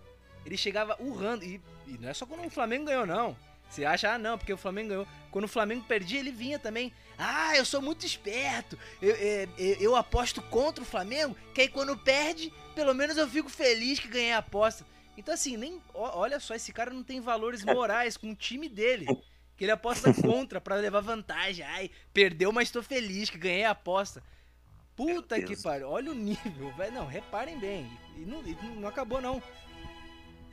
[0.46, 1.44] Ele chegava urrando.
[1.44, 3.36] E, e não é só quando o Flamengo ganhou, não.
[3.70, 5.08] Você acha, ah, não, porque o Flamengo ganhou.
[5.32, 6.94] Quando o Flamengo perdia, ele vinha também.
[7.18, 8.78] Ah, eu sou muito esperto.
[9.02, 13.50] Eu, eu, eu, aposto contra o Flamengo, que aí quando perde, pelo menos eu fico
[13.50, 14.86] feliz que ganhei a aposta.
[15.18, 15.82] Então, assim, nem.
[15.94, 19.08] Olha só, esse cara não tem valores morais com o time dele.
[19.58, 21.66] Que ele aposta contra para levar vantagem.
[21.66, 24.24] Ai, perdeu, mas tô feliz que ganhei a aposta.
[24.96, 25.90] Puta que pariu.
[25.90, 26.94] Olha o nível, velho.
[26.94, 27.90] Não, reparem bem.
[28.16, 29.42] E não, e não acabou, não.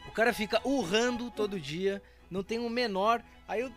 [0.08, 2.02] O cara fica urrando todo dia
[2.34, 3.22] não tem o um menor.
[3.46, 3.72] Aí eu.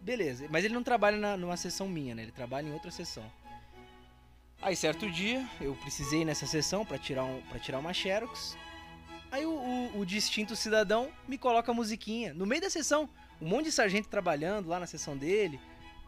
[0.00, 2.22] Beleza, mas ele não trabalha na, numa sessão minha, né?
[2.22, 3.24] Ele trabalha em outra sessão.
[4.60, 8.54] Aí certo dia, eu precisei nessa sessão para tirar, um, pra tirar uma Xerox.
[9.32, 13.08] Aí o, o, o distinto cidadão me coloca a musiquinha no meio da sessão.
[13.40, 15.60] Um monte de sargento trabalhando lá na sessão dele,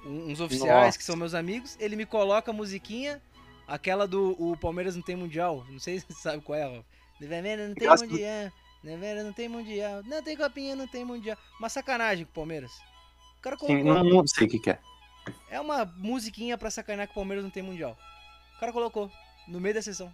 [0.05, 0.99] uns oficiais Nossa.
[0.99, 1.77] que são meus amigos.
[1.81, 3.21] Ele me coloca a musiquinha,
[3.67, 5.65] aquela do o Palmeiras não tem mundial.
[5.69, 6.85] Não sei se você sabe qual é, Rafa.
[7.21, 8.53] Não tem mundial.
[8.85, 10.03] Palmeiras não tem mundial.
[10.05, 11.37] Não tem copinha, não tem mundial.
[11.59, 12.73] Uma sacanagem com o Palmeiras.
[13.39, 13.77] O cara colocou.
[13.77, 14.79] Sim, não, não sei o que, que é.
[15.51, 17.99] É uma musiquinha pra sacanear que o Palmeiras não tem mundial.
[18.57, 19.11] O cara colocou
[19.49, 20.12] no meio da sessão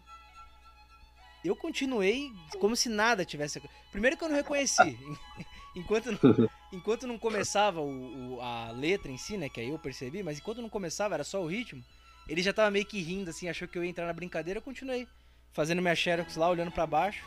[1.44, 3.60] eu continuei como se nada tivesse.
[3.90, 4.76] Primeiro que eu não reconheci.
[5.74, 6.18] enquanto, não,
[6.72, 9.48] enquanto não começava o, o, a letra em si, né?
[9.48, 11.82] Que aí eu percebi, mas enquanto não começava, era só o ritmo.
[12.28, 14.62] Ele já tava meio que rindo, assim, achou que eu ia entrar na brincadeira, eu
[14.62, 15.08] continuei.
[15.52, 17.24] Fazendo minha xerox lá, olhando para baixo.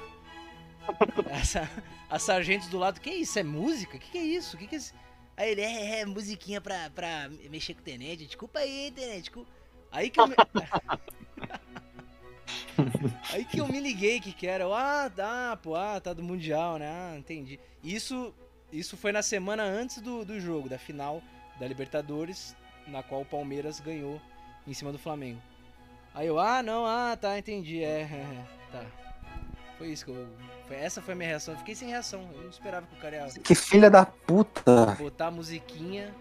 [1.30, 1.70] Essa,
[2.10, 3.38] a sargentos do lado, que isso?
[3.38, 3.98] É música?
[3.98, 4.58] Que que é isso?
[4.58, 4.94] Que que é isso?
[5.38, 8.26] Aí ele, é, é, musiquinha pra, pra mexer com o tenente.
[8.26, 9.24] Desculpa aí, tenente.
[9.24, 9.52] Desculpa.
[9.92, 10.26] Aí que eu.
[13.32, 14.66] Aí que eu me liguei que que era.
[14.66, 16.88] Ah, tá, pô, ah, tá do Mundial, né?
[16.90, 17.60] Ah, entendi.
[17.84, 18.34] Isso,
[18.72, 21.22] isso foi na semana antes do, do jogo, da final
[21.60, 22.56] da Libertadores,
[22.88, 24.22] na qual o Palmeiras ganhou
[24.68, 25.42] em cima do Flamengo.
[26.14, 28.86] Aí eu, ah, não, ah, tá, entendi, é, é, é tá.
[29.78, 30.28] Foi isso que eu.
[30.68, 31.54] Foi, essa foi a minha reação.
[31.54, 32.30] Eu fiquei sem reação.
[32.34, 33.28] Eu não esperava que o cara ia.
[33.28, 34.96] Que filha da puta!
[34.98, 36.16] Botar a musiquinha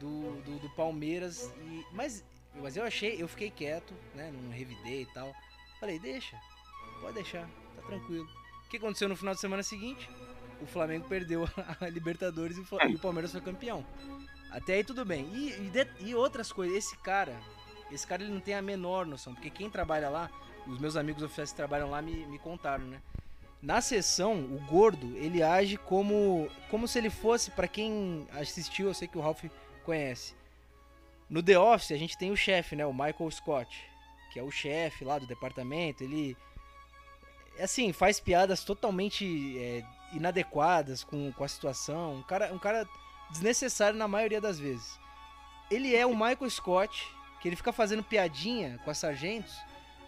[0.00, 1.52] do, do, do Palmeiras.
[1.60, 2.24] E, mas,
[2.60, 4.32] mas eu achei, eu fiquei quieto, né?
[4.32, 5.32] Não revidei e tal.
[5.78, 6.40] Falei, deixa,
[7.00, 8.28] pode deixar, tá tranquilo.
[8.64, 10.08] O que aconteceu no final de semana seguinte?
[10.60, 11.46] O Flamengo perdeu
[11.80, 13.84] a Libertadores e o Palmeiras foi campeão.
[14.50, 15.28] Até aí tudo bem.
[15.34, 17.38] E, e, de, e, outras coisas, esse cara,
[17.92, 20.30] esse cara ele não tem a menor noção, porque quem trabalha lá,
[20.66, 23.02] os meus amigos oficiais que trabalham lá me, me contaram, né?
[23.60, 28.94] Na sessão, o gordo, ele age como como se ele fosse, para quem assistiu, eu
[28.94, 29.44] sei que o Ralph
[29.84, 30.34] conhece.
[31.28, 33.95] No The Office, a gente tem o chefe, né, o Michael Scott
[34.30, 36.36] que é o chefe lá do departamento, ele
[37.58, 42.16] assim, faz piadas totalmente é, inadequadas com, com a situação.
[42.16, 42.86] Um cara, um cara
[43.30, 44.98] desnecessário na maioria das vezes.
[45.70, 47.06] Ele é o Michael Scott,
[47.40, 49.56] que ele fica fazendo piadinha com as sargentos,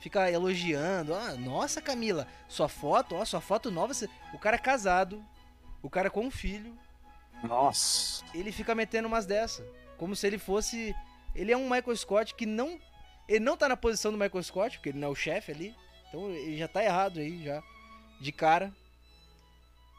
[0.00, 1.14] fica elogiando.
[1.14, 3.92] Ah, nossa, Camila, sua foto, ó, sua foto nova.
[4.32, 5.24] O cara é casado,
[5.82, 6.76] o cara com um filho.
[7.42, 8.24] Nossa.
[8.34, 9.64] Ele fica metendo umas dessa.
[9.96, 10.94] Como se ele fosse.
[11.34, 12.78] Ele é um Michael Scott que não
[13.28, 15.74] ele não tá na posição do Michael Scott, porque ele não é o chefe ali.
[16.08, 17.62] Então ele já tá errado aí, já.
[18.20, 18.72] De cara.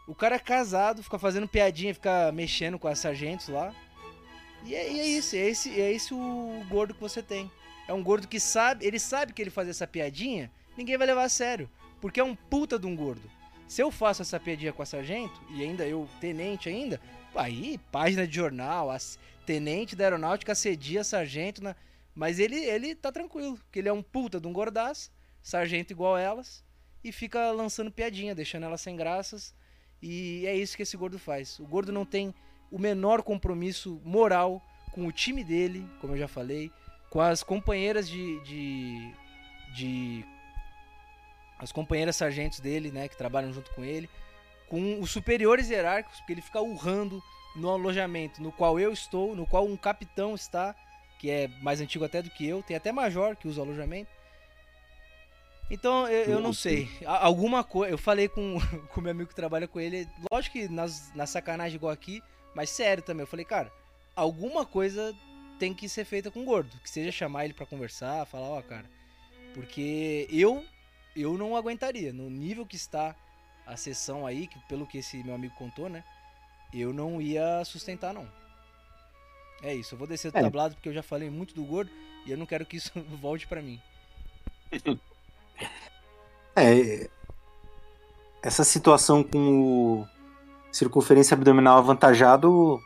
[0.07, 3.73] O cara é casado, fica fazendo piadinha, fica mexendo com as sargentos lá.
[4.65, 7.49] E é, e é isso, é esse, é esse o gordo que você tem.
[7.87, 11.23] É um gordo que sabe, ele sabe que ele faz essa piadinha, ninguém vai levar
[11.23, 11.69] a sério.
[12.01, 13.29] Porque é um puta de um gordo.
[13.67, 16.99] Se eu faço essa piadinha com a sargento, e ainda eu, tenente ainda,
[17.35, 18.89] aí, página de jornal,
[19.45, 21.75] tenente da aeronáutica cedia sargento na.
[22.19, 25.10] Mas ele, ele tá tranquilo, porque ele é um puta de um gordaço,
[25.41, 26.65] sargento igual elas,
[27.01, 29.55] e fica lançando piadinha, deixando elas sem graças.
[30.01, 31.58] E é isso que esse gordo faz.
[31.60, 32.36] O gordo não tem
[32.69, 36.69] o menor compromisso moral com o time dele, como eu já falei,
[37.10, 39.13] com as companheiras de, de,
[39.73, 40.25] de
[41.58, 44.10] as companheiras sargentos dele, né, que trabalham junto com ele,
[44.67, 47.23] com os superiores hierárquicos, porque ele fica urrando
[47.55, 50.75] no alojamento no qual eu estou, no qual um capitão está,
[51.19, 54.10] que é mais antigo até do que eu, tem até major que usa alojamento.
[55.69, 56.89] Então, eu, eu não sei.
[57.05, 57.93] Alguma coisa.
[57.93, 58.58] Eu falei com
[58.95, 62.23] o meu amigo que trabalha com ele, lógico que nas, na sacanagem igual aqui,
[62.55, 63.21] mas sério também.
[63.21, 63.71] Eu falei, cara,
[64.15, 65.15] alguma coisa
[65.60, 66.75] tem que ser feita com o gordo.
[66.82, 68.86] Que seja chamar ele para conversar, falar, ó, oh, cara.
[69.53, 70.63] Porque eu
[71.15, 72.13] eu não aguentaria.
[72.13, 73.13] No nível que está
[73.65, 76.03] a sessão aí, que pelo que esse meu amigo contou, né?
[76.73, 78.27] Eu não ia sustentar, não.
[79.62, 80.41] É isso, eu vou descer do é.
[80.41, 81.91] tablado porque eu já falei muito do gordo
[82.26, 82.91] e eu não quero que isso
[83.22, 83.80] volte para mim.
[86.56, 87.10] É.
[88.41, 90.08] Essa situação com o
[90.72, 92.80] circunferência abdominal avantajado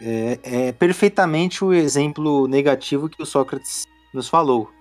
[0.00, 4.72] é, é perfeitamente o exemplo negativo que o Sócrates nos falou.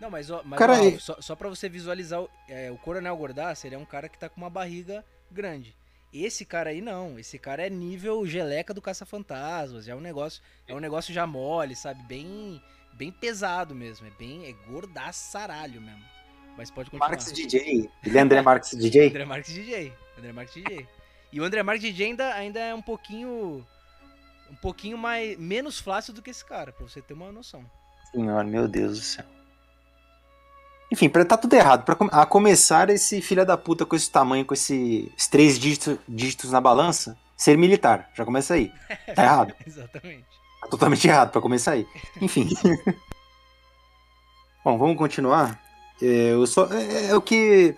[0.00, 3.66] Não, mas, mas cara, ó, é- só, só para você visualizar, é, o Coronel Gordaça,
[3.66, 5.74] ele é um cara que tá com uma barriga grande.
[6.14, 10.72] Esse cara aí não, esse cara é nível geleca do caça-fantasmas, é um negócio, é
[10.72, 16.04] um negócio já mole, sabe, bem bem pesado mesmo, é bem é gordaçaralho mesmo.
[16.56, 17.08] Mas pode continuar.
[17.10, 19.08] Marx DJ, ele é André Marx DJ?
[19.08, 20.88] André Marx DJ, André Marx DJ.
[21.32, 23.66] E o André Marx DJ ainda, ainda é um pouquinho
[24.48, 27.68] um pouquinho mais menos fácil do que esse cara, para você ter uma noção.
[28.12, 29.24] Senhor, meu Deus do céu.
[30.94, 31.84] Enfim, tá tudo errado.
[31.84, 35.98] Pra, a começar, esse filho da puta com esse tamanho, com esse, esses três dígitos,
[36.08, 38.08] dígitos na balança, ser militar.
[38.14, 38.72] Já começa aí.
[39.12, 39.54] Tá errado.
[39.66, 40.24] Exatamente.
[40.60, 41.84] Tá totalmente errado pra começar aí.
[42.22, 42.48] Enfim.
[44.64, 45.60] Bom, vamos continuar.
[46.00, 47.74] É, só, é, é, o que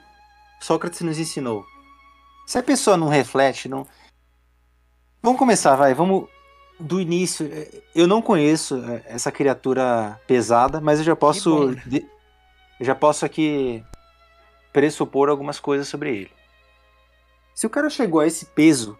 [0.60, 1.64] Sócrates nos ensinou.
[2.46, 3.86] Se a pessoa não reflete, não.
[5.22, 5.94] Vamos começar, vai.
[5.94, 6.28] Vamos
[6.78, 7.50] do início.
[7.94, 11.50] Eu não conheço é, essa criatura pesada, mas eu já posso.
[11.50, 12.06] Bom, né?
[12.78, 13.82] Eu já posso aqui
[14.72, 16.30] pressupor algumas coisas sobre ele.
[17.54, 18.98] Se o cara chegou a esse peso,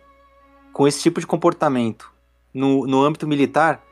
[0.73, 2.11] com esse tipo de comportamento,
[2.53, 3.85] no, no âmbito militar,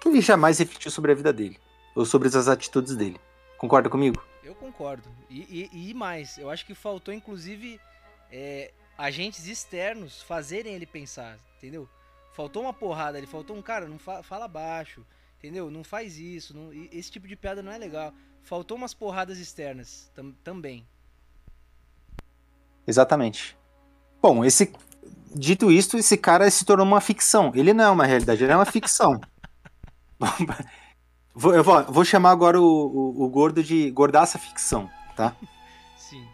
[0.00, 1.58] que ele jamais refletiu sobre a vida dele,
[1.94, 3.20] ou sobre as atitudes dele.
[3.58, 4.24] Concorda comigo?
[4.42, 5.08] Eu concordo.
[5.28, 7.78] E, e, e mais, eu acho que faltou, inclusive,
[8.30, 11.88] é, agentes externos fazerem ele pensar, entendeu?
[12.32, 15.04] Faltou uma porrada ali, faltou um cara, não fa fala baixo,
[15.38, 15.70] entendeu?
[15.70, 18.12] Não faz isso, não, esse tipo de piada não é legal.
[18.42, 20.86] Faltou umas porradas externas tam também.
[22.86, 23.56] Exatamente.
[24.20, 24.72] Bom, esse
[25.34, 27.52] dito isto, esse cara se tornou uma ficção.
[27.54, 29.20] Ele não é uma realidade, ele é uma ficção.
[31.34, 35.34] vou, eu vou, vou, chamar agora o, o, o, gordo de gordaça ficção, tá?
[35.96, 36.26] Sim.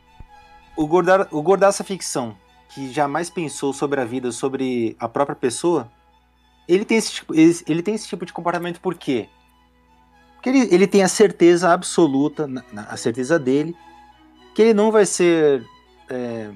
[0.77, 2.37] O, gorda, o gordaça ficção,
[2.71, 5.90] que jamais pensou sobre a vida, sobre a própria pessoa,
[6.66, 9.29] ele tem esse tipo, ele, ele tem esse tipo de comportamento por quê?
[10.38, 12.48] Porque ele, ele tem a certeza absoluta,
[12.88, 13.77] a certeza dele,
[14.55, 15.66] que ele não vai ser
[16.09, 16.51] é,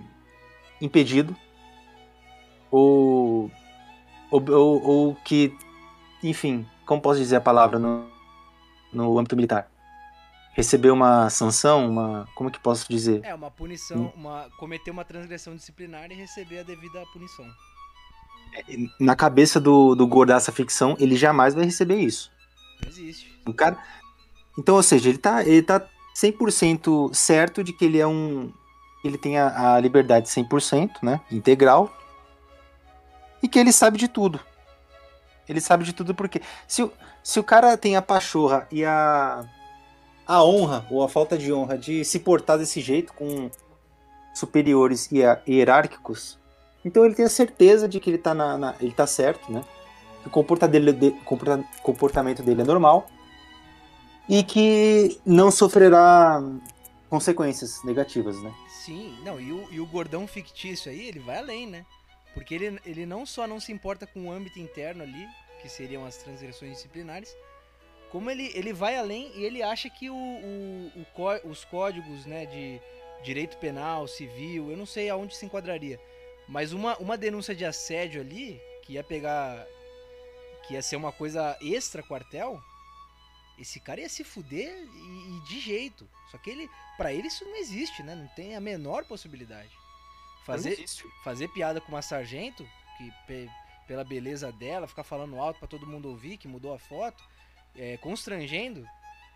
[0.81, 1.37] impedido
[2.71, 3.51] ou,
[4.31, 5.55] ou, ou, ou, que,
[6.23, 8.09] enfim, como posso dizer a palavra no,
[8.93, 9.69] no âmbito militar?
[10.55, 12.27] Receber uma sanção, uma.
[12.35, 13.21] Como que posso dizer?
[13.25, 14.13] É, uma punição, hum.
[14.15, 17.47] uma, cometer uma transgressão disciplinar e receber a devida punição.
[18.55, 18.63] É,
[18.99, 22.32] na cabeça do, do gordaça ficção, ele jamais vai receber isso.
[22.87, 23.41] Existe.
[23.47, 23.79] O cara.
[24.59, 28.53] Então, ou seja, ele tá, ele tá 100% certo de que ele é um.
[29.05, 31.21] Ele tem a, a liberdade 100%, né?
[31.31, 31.93] Integral
[33.43, 34.39] e que ele sabe de tudo.
[35.49, 36.93] Ele sabe de tudo porque se, o,
[37.23, 39.45] se o cara tem a pachorra e a,
[40.27, 43.51] a honra, ou a falta de honra, de se portar desse jeito com
[44.33, 46.39] superiores e hierárquicos,
[46.85, 49.63] então ele tem a certeza de que ele tá, na, na ele tá certo, né?
[50.23, 53.09] Que o comportamento dele é normal
[54.29, 56.41] e que não sofrerá
[57.11, 58.55] consequências negativas, né?
[58.69, 61.85] Sim, não, e o, e o gordão fictício aí, ele vai além, né?
[62.35, 65.27] Porque ele, ele não só não se importa com o âmbito interno ali,
[65.61, 67.37] que seriam as transgressões disciplinares,
[68.11, 72.47] como ele, ele vai além e ele acha que o, o, o, os códigos né,
[72.47, 72.81] de
[73.23, 75.99] direito penal, civil, eu não sei aonde se enquadraria,
[76.49, 79.67] mas uma, uma denúncia de assédio ali, que ia pegar.
[80.67, 82.63] Que ia ser uma coisa extra quartel,
[83.59, 86.09] esse cara ia se fuder e, e de jeito.
[86.31, 88.15] Só que ele, para ele isso não existe, né?
[88.15, 89.71] Não tem a menor possibilidade.
[90.45, 90.85] Fazer,
[91.23, 93.51] fazer piada com uma sargento, que pe,
[93.87, 97.23] pela beleza dela, ficar falando alto para todo mundo ouvir, que mudou a foto,
[97.77, 98.89] é, constrangendo,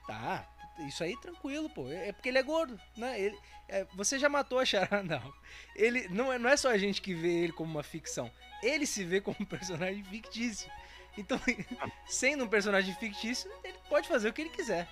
[0.06, 0.48] tá,
[0.80, 1.88] isso aí tranquilo, pô.
[1.88, 3.20] É, é porque ele é gordo, né?
[3.20, 5.34] Ele, é, você já matou a charada, não.
[5.74, 8.30] Ele não é, não é só a gente que vê ele como uma ficção.
[8.62, 10.70] Ele se vê como um personagem fictício.
[11.16, 11.38] Então,
[12.06, 14.88] sendo um personagem fictício, ele pode fazer o que ele quiser.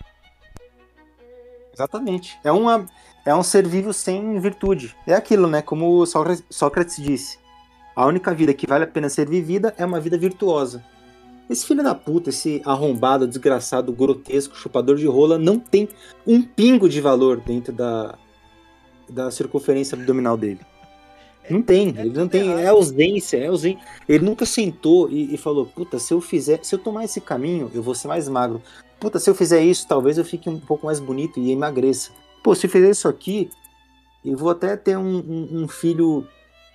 [1.72, 2.38] Exatamente.
[2.44, 2.86] É, uma,
[3.24, 4.96] é um ser vivo sem virtude.
[5.06, 5.60] É aquilo, né?
[5.60, 7.38] Como Sócrates disse.
[7.96, 10.84] A única vida que vale a pena ser vivida é uma vida virtuosa.
[11.48, 15.88] Esse filho da puta, esse arrombado, desgraçado, grotesco, chupador de rola, não tem
[16.26, 18.16] um pingo de valor dentro da,
[19.08, 20.60] da circunferência abdominal dele.
[21.50, 23.80] Não tem, é ele não tem, é ausência, é ausência.
[24.08, 27.70] Ele nunca sentou e, e, falou, puta, se eu fizer, se eu tomar esse caminho,
[27.74, 28.62] eu vou ser mais magro
[29.04, 32.10] puta, se eu fizer isso, talvez eu fique um pouco mais bonito e emagreça.
[32.42, 33.50] Pô, se eu fizer isso aqui,
[34.24, 36.26] eu vou até ter um, um, um filho,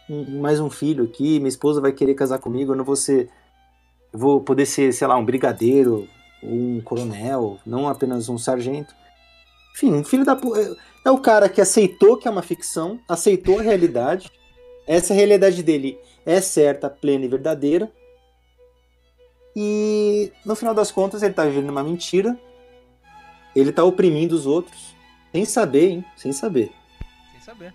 [0.07, 3.29] um, mais um filho aqui, minha esposa vai querer casar comigo, eu não vou ser.
[4.13, 6.07] Eu vou poder ser, sei lá, um brigadeiro,
[6.43, 8.93] um coronel, não apenas um sargento.
[9.75, 10.33] Enfim, um filho da.
[10.33, 14.29] É, é o cara que aceitou que é uma ficção, aceitou a realidade.
[14.89, 17.91] Essa realidade dele é certa, plena e verdadeira.
[19.55, 22.35] E no final das contas ele tá vivendo uma mentira.
[23.55, 24.95] Ele tá oprimindo os outros.
[25.31, 26.05] Sem saber, hein?
[26.15, 26.71] Sem saber.
[27.31, 27.71] Sem saber.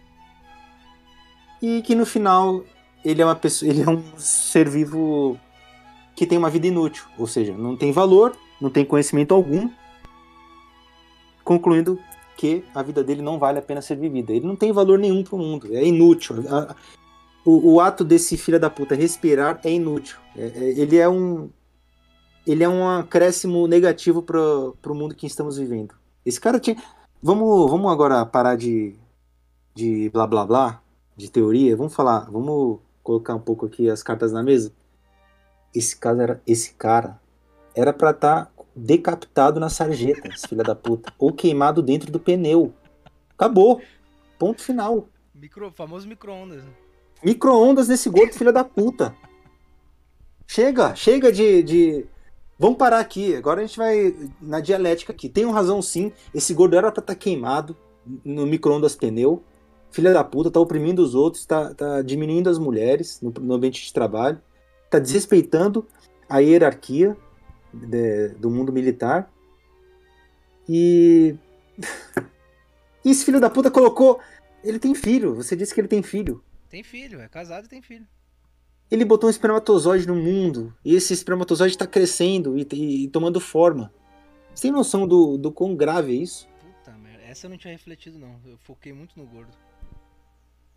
[1.62, 2.64] E que no final
[3.04, 3.70] ele é uma pessoa.
[3.70, 5.38] Ele é um ser vivo
[6.16, 7.04] que tem uma vida inútil.
[7.16, 9.70] Ou seja, não tem valor, não tem conhecimento algum.
[11.44, 11.96] Concluindo
[12.36, 14.32] que a vida dele não vale a pena ser vivida.
[14.32, 15.68] Ele não tem valor nenhum pro mundo.
[15.76, 16.42] É inútil.
[17.44, 20.18] O, o, ato desse filho da puta respirar é inútil.
[20.36, 21.50] É, é, ele é um,
[22.46, 25.94] ele é um acréscimo negativo para o mundo que estamos vivendo.
[26.24, 26.76] Esse cara tinha.
[27.22, 28.94] Vamos, vamos agora parar de,
[29.74, 30.82] de blá blá blá,
[31.16, 31.76] de teoria.
[31.76, 34.72] Vamos falar, vamos colocar um pouco aqui as cartas na mesa.
[35.74, 37.20] Esse cara era, esse cara
[37.74, 42.72] era para estar tá decapitado na sarjeta, filha da puta, ou queimado dentro do pneu.
[43.30, 43.80] Acabou.
[44.38, 45.08] Ponto final.
[45.34, 46.64] Micro, famoso micro-ondas.
[47.24, 49.16] Micro-ondas nesse gordo, filho da puta.
[50.46, 52.06] Chega, chega de, de.
[52.58, 53.34] Vamos parar aqui.
[53.34, 55.28] Agora a gente vai na dialética aqui.
[55.28, 56.12] Tem razão sim.
[56.34, 57.74] Esse gordo era pra estar tá queimado
[58.24, 59.42] no micro-ondas pneu.
[59.90, 63.80] Filha da puta, tá oprimindo os outros, tá, tá diminuindo as mulheres no, no ambiente
[63.80, 64.40] de trabalho,
[64.90, 65.86] tá desrespeitando
[66.28, 67.16] a hierarquia
[67.72, 69.32] de, do mundo militar.
[70.68, 71.36] E.
[73.04, 74.20] e esse filho da puta colocou.
[74.62, 76.42] Ele tem filho, você disse que ele tem filho.
[76.74, 78.04] Tem filho, é casado e tem filho.
[78.90, 83.38] Ele botou um espermatozoide no mundo, e esse espermatozoide está crescendo e, e, e, tomando
[83.38, 83.92] forma.
[84.52, 86.48] Você tem noção do, do quão grave é isso?
[86.58, 89.52] Puta merda, essa eu não tinha refletido não, eu foquei muito no gordo.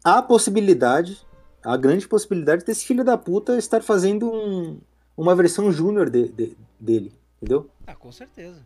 [0.04, 1.26] Há a possibilidade,
[1.64, 4.80] a grande possibilidade desse filho da puta estar fazendo um,
[5.18, 7.72] uma versão júnior de, de, dele, entendeu?
[7.88, 8.62] Ah, com certeza.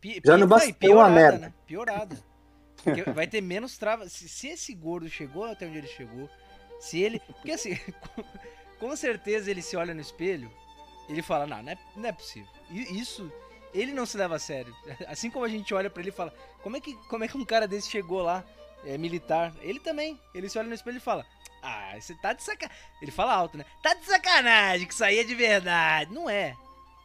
[0.00, 1.38] Pi, Já não basta uma merda.
[1.38, 1.54] Né?
[1.64, 2.18] Piorada.
[2.84, 4.12] Porque vai ter menos travas.
[4.12, 6.28] Se, se, esse gordo chegou até onde ele chegou,
[6.78, 7.18] se ele.
[7.20, 7.78] Porque assim,
[8.78, 10.50] com certeza ele se olha no espelho,
[11.08, 12.50] ele fala: Não, não é, não é possível.
[12.70, 13.32] Isso.
[13.72, 14.74] Ele não se leva a sério.
[15.08, 16.32] Assim como a gente olha para ele e fala:
[16.62, 18.44] como é, que, como é que um cara desse chegou lá,
[18.84, 19.52] é, militar?
[19.60, 20.20] Ele também.
[20.34, 21.26] Ele se olha no espelho e fala:
[21.62, 22.76] Ah, você tá de sacanagem.
[23.02, 23.64] Ele fala alto, né?
[23.82, 26.12] Tá de sacanagem, que isso aí é de verdade.
[26.12, 26.54] Não é.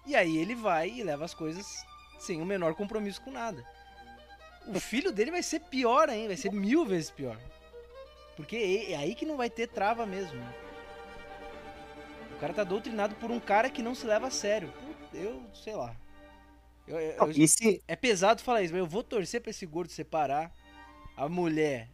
[0.05, 1.83] E aí ele vai e leva as coisas
[2.19, 3.65] sem o menor compromisso com nada.
[4.69, 7.39] O filho dele vai ser pior ainda, vai ser mil vezes pior.
[8.35, 10.39] Porque é, é aí que não vai ter trava mesmo.
[10.39, 10.53] Né?
[12.35, 14.71] O cara tá doutrinado por um cara que não se leva a sério.
[15.13, 15.95] Eu, sei lá.
[16.87, 17.83] Eu, eu, não, se...
[17.87, 20.53] É pesado falar isso, mas eu vou torcer pra esse gordo separar
[21.17, 21.89] a mulher.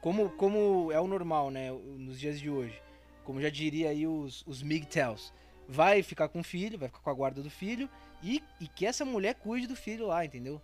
[0.00, 1.70] Como, como é o normal, né?
[1.70, 2.80] Nos dias de hoje.
[3.24, 5.32] Como já diria aí os, os MGTOWs.
[5.68, 7.88] Vai ficar com o filho, vai ficar com a guarda do filho.
[8.22, 10.60] E, e que essa mulher cuide do filho lá, entendeu?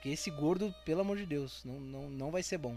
[0.00, 2.74] Porque esse gordo, pelo amor de Deus, não, não, não vai ser bom.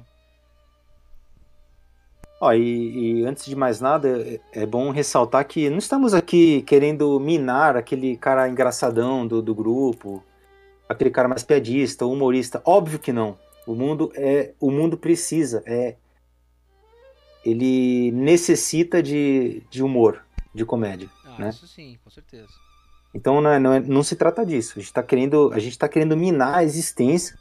[2.41, 6.61] Ó, e, e, antes de mais nada, é, é, bom ressaltar que não estamos aqui
[6.63, 10.21] querendo minar aquele cara engraçadão do, do grupo,
[10.89, 12.61] aquele cara mais piadista, humorista.
[12.65, 13.39] Óbvio que não.
[13.65, 15.95] O mundo é, o mundo precisa, é,
[17.45, 21.09] ele necessita de, de humor, de comédia.
[21.24, 21.49] Ah, né?
[21.51, 22.51] isso sim, com certeza.
[23.14, 24.74] Então não, é, não, é, não se trata disso.
[24.76, 27.38] A gente está querendo, tá querendo minar a existência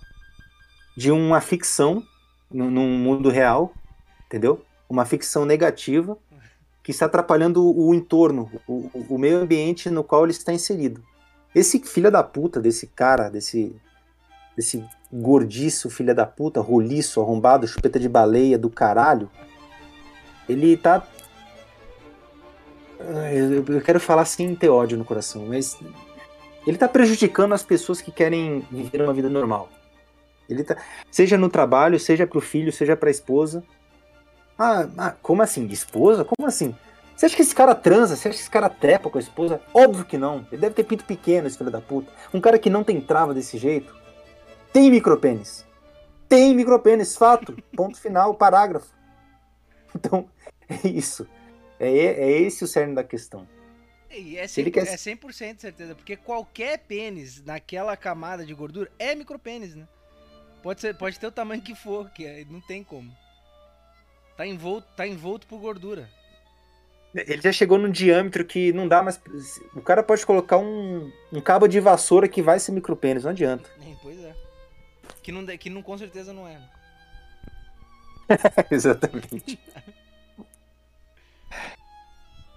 [0.97, 2.03] de uma ficção
[2.51, 3.73] num mundo real,
[4.27, 4.63] entendeu?
[4.89, 6.19] Uma ficção negativa
[6.83, 11.03] que está atrapalhando o, o entorno, o, o, meio ambiente no qual ele está inserido.
[11.55, 13.75] Esse filho da puta, desse cara, desse,
[14.57, 19.31] desse gordiço filho da puta, roliço, arrombado, chupeta de baleia do caralho,
[20.49, 21.07] ele tá
[23.69, 25.79] eu, quero falar sem ter ódio no coração, mas
[26.67, 29.69] ele tá prejudicando as pessoas que querem viver uma vida normal.
[30.49, 30.77] Ele tá,
[31.11, 33.63] seja no trabalho, seja pro filho, seja pra esposa.
[34.59, 35.67] Ah, ah, como assim?
[35.67, 36.25] Esposa?
[36.25, 36.75] Como assim?
[37.17, 38.17] Você acha que esse cara transa?
[38.17, 39.61] Você acha que esse cara trepa com a esposa?
[39.73, 40.47] Óbvio que não.
[40.51, 42.13] Ele deve ter pinto pequeno, esse filho da puta.
[42.33, 43.95] Um cara que não tem trava desse jeito.
[44.73, 45.65] Tem micropênis.
[46.29, 47.57] Tem micropênis, fato.
[47.77, 48.89] Ponto final, parágrafo.
[49.95, 50.27] Então,
[50.69, 51.27] é isso.
[51.83, 53.49] É, é esse o cerne da questão.
[54.09, 54.87] E é, 100%, quer...
[54.87, 59.89] é 100% certeza, porque qualquer pênis naquela camada de gordura é micropênis, né?
[60.63, 63.13] Pode, ser, pode ter o tamanho que for, que é, não tem como.
[64.37, 66.09] Tá envolto, tá envolto por gordura.
[67.15, 69.21] Ele já chegou num diâmetro que não dá mais.
[69.75, 73.69] O cara pode colocar um, um cabo de vassoura que vai ser micropênis, não adianta.
[73.81, 74.35] É, pois é.
[75.23, 76.59] Que, não, que não, com certeza não é.
[76.59, 76.69] Né?
[78.71, 79.59] Exatamente.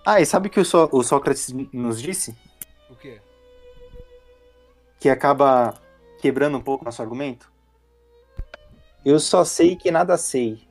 [0.06, 2.36] Ah, e sabe o que o, so o Sócrates nos disse?
[2.92, 3.20] O quê?
[5.00, 5.74] Que acaba
[6.22, 7.52] quebrando um pouco nosso argumento?
[9.04, 10.68] Eu só sei que nada sei.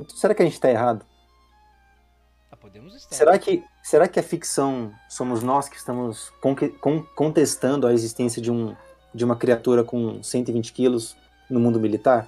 [0.00, 1.04] Então, será que a gente está errado?
[2.50, 3.14] Ah, podemos estar.
[3.14, 8.40] Será que, será que a ficção somos nós que estamos con con contestando a existência
[8.40, 8.74] de, um,
[9.14, 11.14] de uma criatura com 120 quilos
[11.50, 12.26] no mundo militar?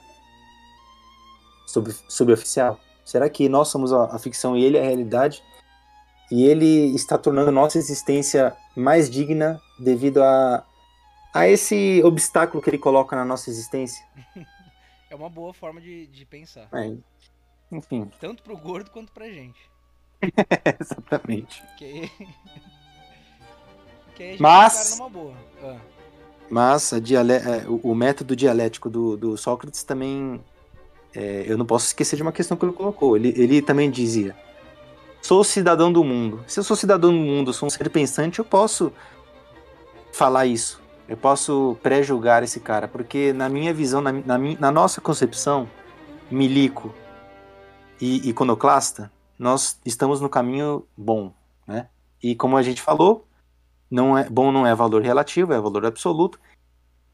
[1.67, 2.79] Sub, suboficial?
[3.03, 5.43] Será que nós somos a, a ficção e ele é a realidade?
[6.31, 10.65] E ele está tornando nossa existência mais digna devido a,
[11.35, 14.05] a esse obstáculo que ele coloca na nossa existência.
[15.11, 16.69] É uma boa forma de, de pensar.
[16.73, 16.93] É,
[17.73, 18.09] enfim.
[18.21, 19.59] Tanto pro gordo quanto pra gente.
[20.81, 21.65] Exatamente.
[21.77, 22.09] Que
[24.21, 25.01] que a Mas...
[25.63, 25.77] Ah.
[26.51, 27.33] Mas diale...
[27.33, 30.41] É, o, método dialético do, do Sócrates também.
[31.15, 33.17] É, eu não posso esquecer de uma questão que ele colocou.
[33.17, 34.37] Ele, ele também dizia:
[35.31, 36.43] sou cidadão do mundo.
[36.49, 38.93] Se eu sou cidadão do mundo, sou um ser pensante, eu posso
[40.13, 40.83] falar isso.
[41.09, 45.71] Eu posso pré-julgar esse cara, porque na minha visão, na, na, na nossa concepção,
[46.29, 46.93] Milico
[48.01, 49.09] e iconoclasta,
[49.39, 51.33] nós estamos no caminho bom,
[51.65, 51.87] né?
[52.21, 53.25] E como a gente falou,
[53.89, 56.41] não é bom não é valor relativo, é valor absoluto.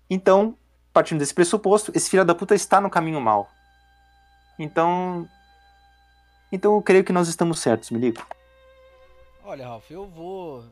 [0.08, 0.56] Então,
[0.90, 3.50] partindo desse pressuposto, esse filho da puta está no caminho mal.
[4.58, 5.28] Então,
[6.50, 8.26] então eu creio que nós estamos certos, Milico.
[9.44, 10.64] Olha, Ralf, eu vou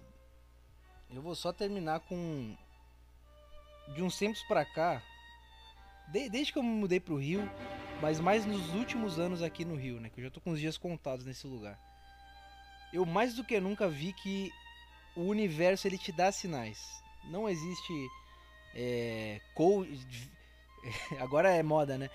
[1.11, 2.57] eu vou só terminar com
[3.95, 5.03] de uns tempos para cá,
[6.09, 7.49] de, desde que eu me mudei pro Rio,
[8.01, 10.61] mas mais nos últimos anos aqui no Rio, né, que eu já tô com os
[10.61, 11.79] dias contados nesse lugar.
[12.93, 14.51] Eu mais do que nunca vi que
[15.17, 16.79] o universo ele te dá sinais.
[17.25, 17.93] Não existe
[18.75, 19.41] é,
[21.21, 22.11] agora é moda, né?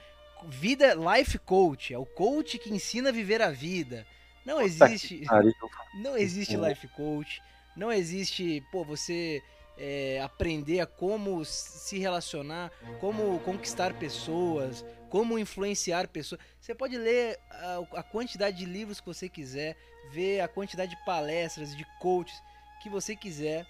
[0.47, 4.05] Vida life coach, é o coach que ensina a viver a vida.
[4.45, 5.23] Não existe,
[6.01, 7.41] não existe life coach,
[7.75, 9.41] não existe, pô, você
[9.77, 16.41] é, aprender a como se relacionar, como conquistar pessoas, como influenciar pessoas.
[16.59, 19.77] Você pode ler a, a, quantidade de livros que você quiser,
[20.11, 22.37] ver a quantidade de palestras, de coaches
[22.83, 23.65] que você quiser,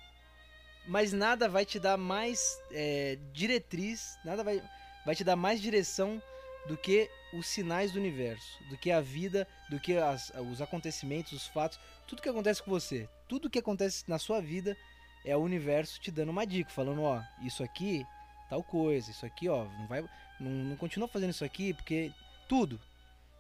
[0.88, 4.62] mas nada vai te dar mais é, diretriz, nada vai,
[5.06, 6.22] vai te dar mais direção
[6.68, 11.32] do que os sinais do universo, do que a vida, do que as, os acontecimentos,
[11.32, 14.76] os fatos, tudo que acontece com você, tudo que acontece na sua vida
[15.26, 18.06] é o universo te dando uma dica, falando, ó, isso aqui,
[18.50, 20.02] tal coisa, isso aqui, ó, não vai,
[20.40, 22.12] não, não continua fazendo isso aqui, porque
[22.48, 22.80] tudo,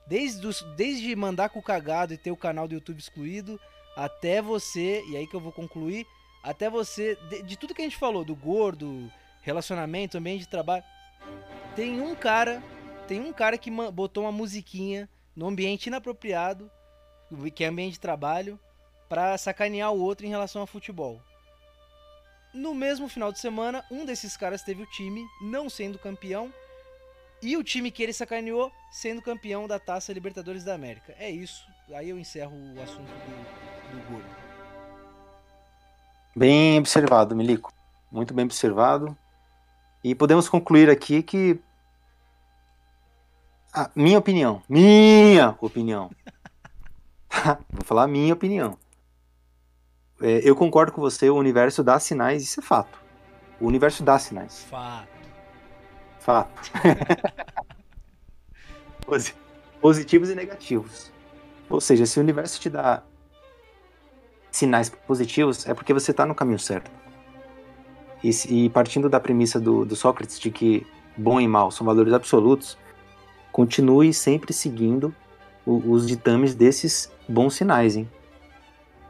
[0.08, 3.60] desde, os, desde mandar com o cagado e ter o canal do YouTube excluído,
[3.96, 6.06] até você, e aí que eu vou concluir,
[6.44, 9.12] até você, de, de tudo que a gente falou, do gordo,
[9.42, 10.84] relacionamento, ambiente de trabalho,
[11.76, 12.62] tem um cara,
[13.10, 16.70] tem um cara que botou uma musiquinha no ambiente inapropriado,
[17.56, 18.60] que é ambiente de trabalho,
[19.10, 21.20] para sacanear o outro em relação a futebol.
[22.54, 26.54] No mesmo final de semana, um desses caras teve o time não sendo campeão
[27.42, 31.16] e o time que ele sacaneou sendo campeão da Taça Libertadores da América.
[31.18, 31.66] É isso.
[31.92, 34.30] Aí eu encerro o assunto do, do gordo.
[36.36, 37.74] Bem observado, Milico.
[38.12, 39.18] Muito bem observado.
[40.04, 41.60] E podemos concluir aqui que.
[43.74, 44.62] A minha opinião.
[44.68, 46.10] Minha opinião.
[47.72, 48.78] Vou falar a minha opinião.
[50.22, 53.00] É, eu concordo com você, o universo dá sinais, isso é fato.
[53.60, 54.64] O universo dá sinais.
[54.70, 55.08] Fato.
[56.20, 56.72] Fato.
[59.82, 61.12] Positivos e negativos.
[61.70, 63.04] Ou seja, se o universo te dá
[64.52, 66.92] sinais positivos, é porque você está no caminho certo.
[68.24, 72.12] E, e partindo da premissa do, do, Sócrates de que bom e mal são valores
[72.14, 72.78] absolutos,
[73.52, 75.14] continue sempre seguindo
[75.66, 78.10] o, os ditames desses bons sinais, hein?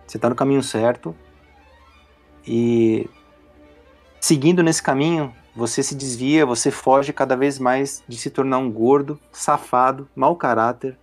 [0.06, 1.16] Você está no caminho certo
[2.46, 3.10] e
[4.20, 8.72] seguindo nesse caminho, você se desvia, você foge cada vez mais de se tornar um
[8.72, 10.98] gordo, safado, mau caráter,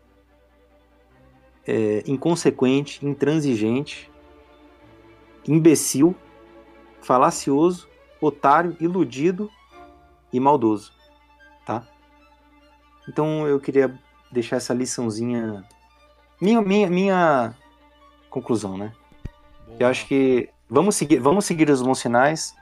[1.67, 4.11] é, inconsequente, intransigente
[5.49, 6.15] imbecil,
[7.01, 7.89] falacioso,
[8.21, 9.51] otário, iludido
[10.33, 10.93] e maldoso?
[13.09, 13.93] Então eu queria
[14.31, 15.65] deixar essa liçãozinha,
[16.41, 17.55] minha minha minha
[18.29, 18.93] conclusão, né?
[19.67, 19.77] Boa.
[19.81, 22.55] Eu acho que vamos seguir vamos seguir os bons sinais,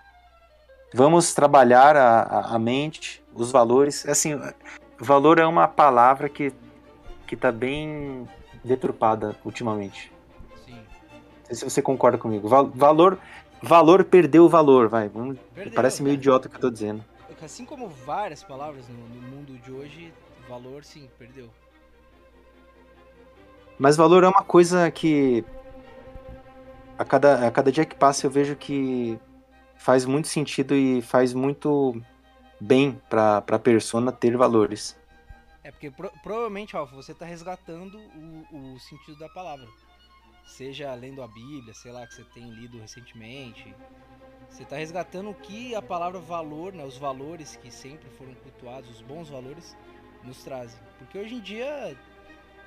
[0.93, 4.07] vamos trabalhar a, a, a mente, os valores.
[4.09, 4.41] Assim,
[4.99, 6.53] valor é uma palavra que
[7.27, 8.29] que tá bem
[8.63, 10.15] deturpada ultimamente
[11.45, 12.49] sei se você concorda comigo.
[12.49, 13.19] Val valor,
[13.63, 15.09] valor perdeu o valor, vai.
[15.09, 17.05] Perdeu, Parece meio idiota o que eu tô dizendo.
[17.43, 20.11] Assim como várias palavras no, no mundo de hoje,
[20.49, 21.51] valor sim, perdeu.
[23.79, 25.45] Mas valor é uma coisa que
[26.97, 29.19] a cada, a cada dia que passa eu vejo que
[29.77, 32.01] faz muito sentido e faz muito
[32.61, 34.97] bem pra, pra persona ter valores.
[35.63, 39.67] É porque pro, provavelmente, Ralf, você tá resgatando o, o sentido da palavra
[40.47, 43.75] seja lendo a Bíblia, sei lá, que você tem lido recentemente.
[44.49, 48.91] Você está resgatando o que a palavra valor, né, os valores que sempre foram cultuados,
[48.91, 49.77] os bons valores,
[50.27, 50.79] nos trazem.
[50.99, 51.97] Porque hoje em dia,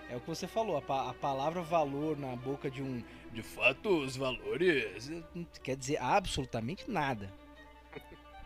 [0.10, 3.04] é o que você falou, a, pa a palavra valor na boca de um.
[3.34, 5.10] De fato, os valores.
[5.34, 7.32] Não quer dizer absolutamente nada.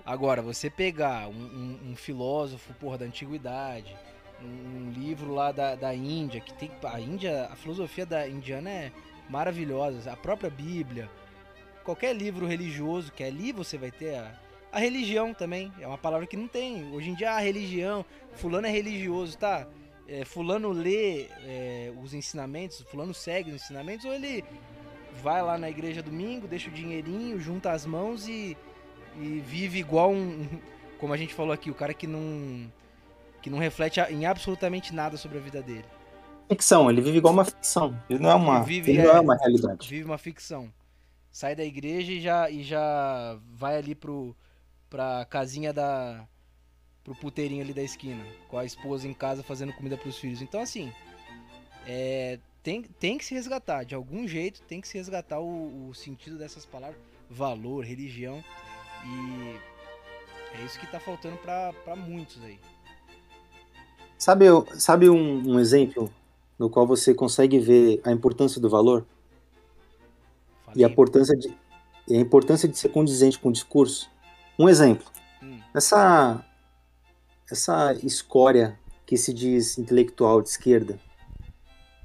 [0.03, 3.95] Agora, você pegar um, um, um filósofo, porra, da antiguidade,
[4.41, 4.45] um,
[4.87, 6.71] um livro lá da, da Índia, que tem.
[6.83, 8.91] A Índia, a filosofia da indiana é
[9.29, 10.07] maravilhosas.
[10.07, 11.09] A própria Bíblia,
[11.83, 14.31] qualquer livro religioso que é ali, você vai ter a,
[14.71, 15.71] a religião também.
[15.79, 16.91] É uma palavra que não tem.
[16.93, 19.67] Hoje em dia, a religião, fulano é religioso, tá?
[20.07, 24.43] É, fulano lê é, os ensinamentos, fulano segue os ensinamentos, ou ele
[25.21, 28.57] vai lá na igreja domingo, deixa o dinheirinho, junta as mãos e,
[29.17, 30.47] e vive igual um.
[30.99, 32.71] Como a gente falou aqui, o cara que não.
[33.41, 35.85] que não reflete em absolutamente nada sobre a vida dele.
[36.49, 37.97] ficção, ele vive igual uma ficção.
[38.09, 39.89] Ele não é uma, Ele vive, ele não é, é uma realidade.
[39.89, 40.71] Vive uma ficção.
[41.31, 44.35] Sai da igreja e já, e já vai ali pro,
[44.91, 46.27] pra casinha da.
[47.03, 48.23] pro puteirinho ali da esquina.
[48.49, 50.41] Com a esposa em casa fazendo comida pros filhos.
[50.41, 50.91] Então, assim.
[51.87, 53.83] É, tem, tem que se resgatar.
[53.85, 56.99] De algum jeito tem que se resgatar o, o sentido dessas palavras.
[57.27, 58.43] Valor, religião.
[59.03, 59.71] E.
[60.53, 62.59] É isso que tá faltando pra, pra muitos aí.
[64.17, 64.45] Sabe,
[64.77, 66.13] sabe um, um exemplo
[66.59, 69.05] no qual você consegue ver a importância do valor?
[70.65, 70.81] Falei.
[70.81, 71.55] e a importância de
[72.07, 74.11] e a importância de ser condizente com o discurso.
[74.61, 76.45] Um exemplo, Hum, essa
[77.49, 80.99] essa escória que se diz intelectual de esquerda,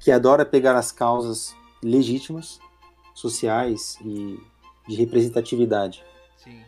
[0.01, 2.59] que adora pegar as causas legítimas,
[3.15, 4.41] sociais e
[4.89, 6.03] de representatividade
[6.43, 6.63] sim.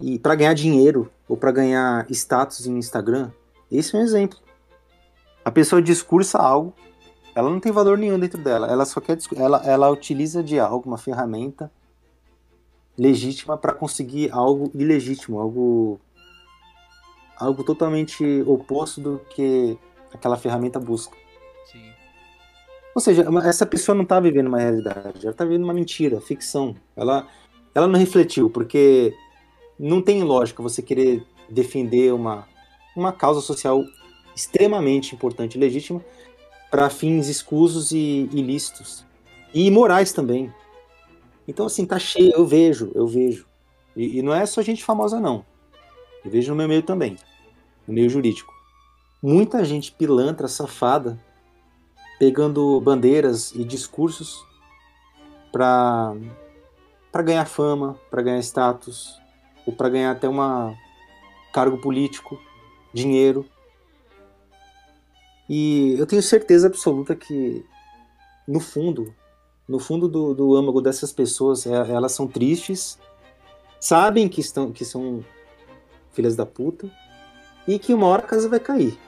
[0.00, 3.32] e para ganhar dinheiro ou para ganhar status em Instagram,
[3.70, 4.38] esse é um exemplo.
[5.44, 6.72] A pessoa discursa algo,
[7.34, 10.88] ela não tem valor nenhum dentro dela, ela só quer ela, ela utiliza de algo,
[10.88, 11.70] uma ferramenta
[12.98, 16.00] legítima para conseguir algo ilegítimo, algo
[17.36, 19.76] algo totalmente oposto do que
[20.12, 21.16] aquela ferramenta busca.
[21.70, 21.82] Sim.
[22.94, 26.76] Ou seja, essa pessoa não está vivendo uma realidade, ela está vivendo uma mentira, ficção.
[26.94, 27.26] Ela,
[27.74, 29.12] ela não refletiu, porque
[29.78, 32.46] não tem lógica você querer defender uma,
[32.96, 33.82] uma causa social
[34.34, 36.02] extremamente importante e legítima
[36.70, 39.04] para fins escusos e ilícitos.
[39.52, 40.52] E imorais também.
[41.46, 43.46] Então, assim, tá cheio, eu vejo, eu vejo.
[43.96, 45.44] E, e não é só gente famosa, não.
[46.24, 47.16] Eu vejo no meu meio também,
[47.86, 48.52] no meio jurídico.
[49.22, 51.18] Muita gente pilantra, safada,
[52.18, 54.44] pegando bandeiras e discursos
[55.50, 56.14] para
[57.10, 59.20] para ganhar fama, para ganhar status,
[59.66, 60.74] ou para ganhar até uma
[61.52, 62.40] cargo político,
[62.92, 63.46] dinheiro.
[65.46, 67.62] E eu tenho certeza absoluta que
[68.48, 69.14] no fundo,
[69.68, 72.98] no fundo do, do âmago dessas pessoas, é- elas são tristes,
[73.80, 75.24] sabem que estão que são
[76.12, 76.90] filhas da puta
[77.66, 78.98] e que uma hora a casa vai cair,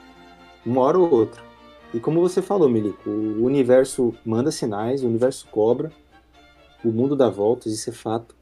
[0.65, 1.43] uma hora ou outra.
[1.93, 5.91] E como você falou, Milico, o universo manda sinais, o universo cobra,
[6.83, 8.35] o mundo dá voltas, isso é fato.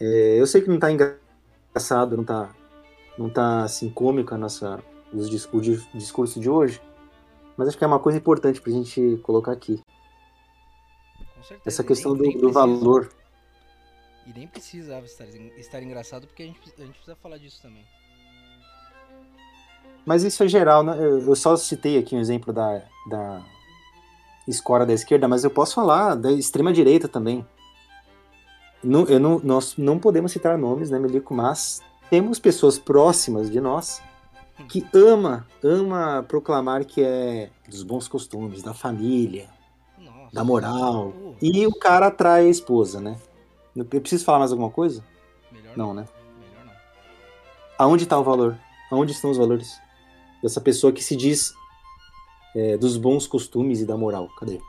[0.00, 2.54] É, eu sei que não tá engraçado, não tá,
[3.16, 4.82] não tá assim cômico a nossa,
[5.12, 6.80] os dis- o di- discurso de hoje,
[7.56, 9.80] mas acho que é uma coisa importante pra gente colocar aqui.
[11.36, 11.62] Com certeza.
[11.64, 13.10] Essa questão do, do valor.
[14.26, 15.26] E nem precisava estar,
[15.56, 17.84] estar engraçado, porque a gente, a gente precisa falar disso também.
[20.04, 20.96] Mas isso é geral, né?
[20.98, 23.44] Eu eu só citei aqui um exemplo da, da
[24.48, 27.46] escória da esquerda, mas eu posso falar da extrema direita também.
[28.82, 31.34] Não, eu não, nós não podemos citar nomes, né, Melico?
[31.34, 34.00] Mas temos pessoas próximas de nós
[34.68, 39.48] que ama, ama proclamar que é dos bons costumes, da família,
[40.26, 40.34] Nossa.
[40.34, 41.12] da moral.
[41.40, 43.16] E o cara atrai a esposa, né?
[43.74, 45.04] Eu preciso falar mais alguma coisa?
[45.52, 46.06] melhor Não, né?
[46.38, 46.72] Melhor não.
[47.78, 48.58] Aonde está o valor?
[48.90, 49.78] Aonde estão os valores
[50.42, 51.52] dessa pessoa que se diz
[52.54, 54.28] é, dos bons costumes e da moral?
[54.38, 54.60] Cadê?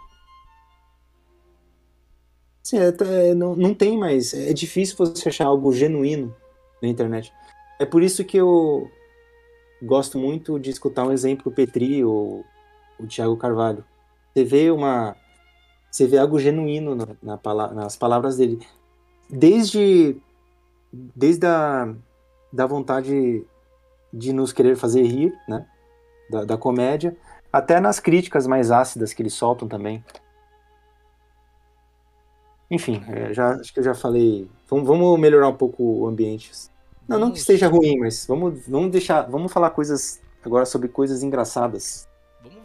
[2.63, 4.33] Sim, é, é, não, não tem mais.
[4.33, 6.35] É difícil você achar algo genuíno
[6.81, 7.31] na internet.
[7.79, 8.91] É por isso que eu
[9.81, 12.43] gosto muito de escutar um exemplo Petri ou
[12.99, 13.85] o Thiago Carvalho.
[14.33, 15.15] Você vê uma,
[15.89, 18.65] você vê algo genuíno na, na pala- nas palavras dele,
[19.29, 20.17] desde
[20.91, 21.93] desde a
[22.51, 23.43] da vontade
[24.13, 25.65] de nos querer fazer rir, né?
[26.29, 27.15] Da, da comédia,
[27.51, 30.03] até nas críticas mais ácidas que eles soltam também.
[32.69, 34.49] Enfim, é, já, acho que eu já falei.
[34.69, 36.51] Vamos, vamos melhorar um pouco o ambiente.
[37.07, 39.21] Não, não que esteja ruim, mas vamos, vamos deixar.
[39.29, 42.07] Vamos falar coisas agora sobre coisas engraçadas.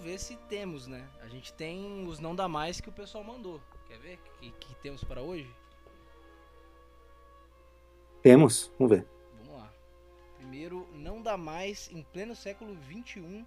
[0.03, 1.09] Vamos ver se temos, né?
[1.21, 3.63] A gente tem os não dá mais que o pessoal mandou.
[3.87, 4.19] Quer ver?
[4.41, 5.49] Que, que temos para hoje?
[8.21, 8.73] Temos?
[8.77, 9.07] Vamos ver.
[9.39, 9.73] Vamos lá.
[10.39, 13.47] Primeiro, não dá mais em pleno século XXI.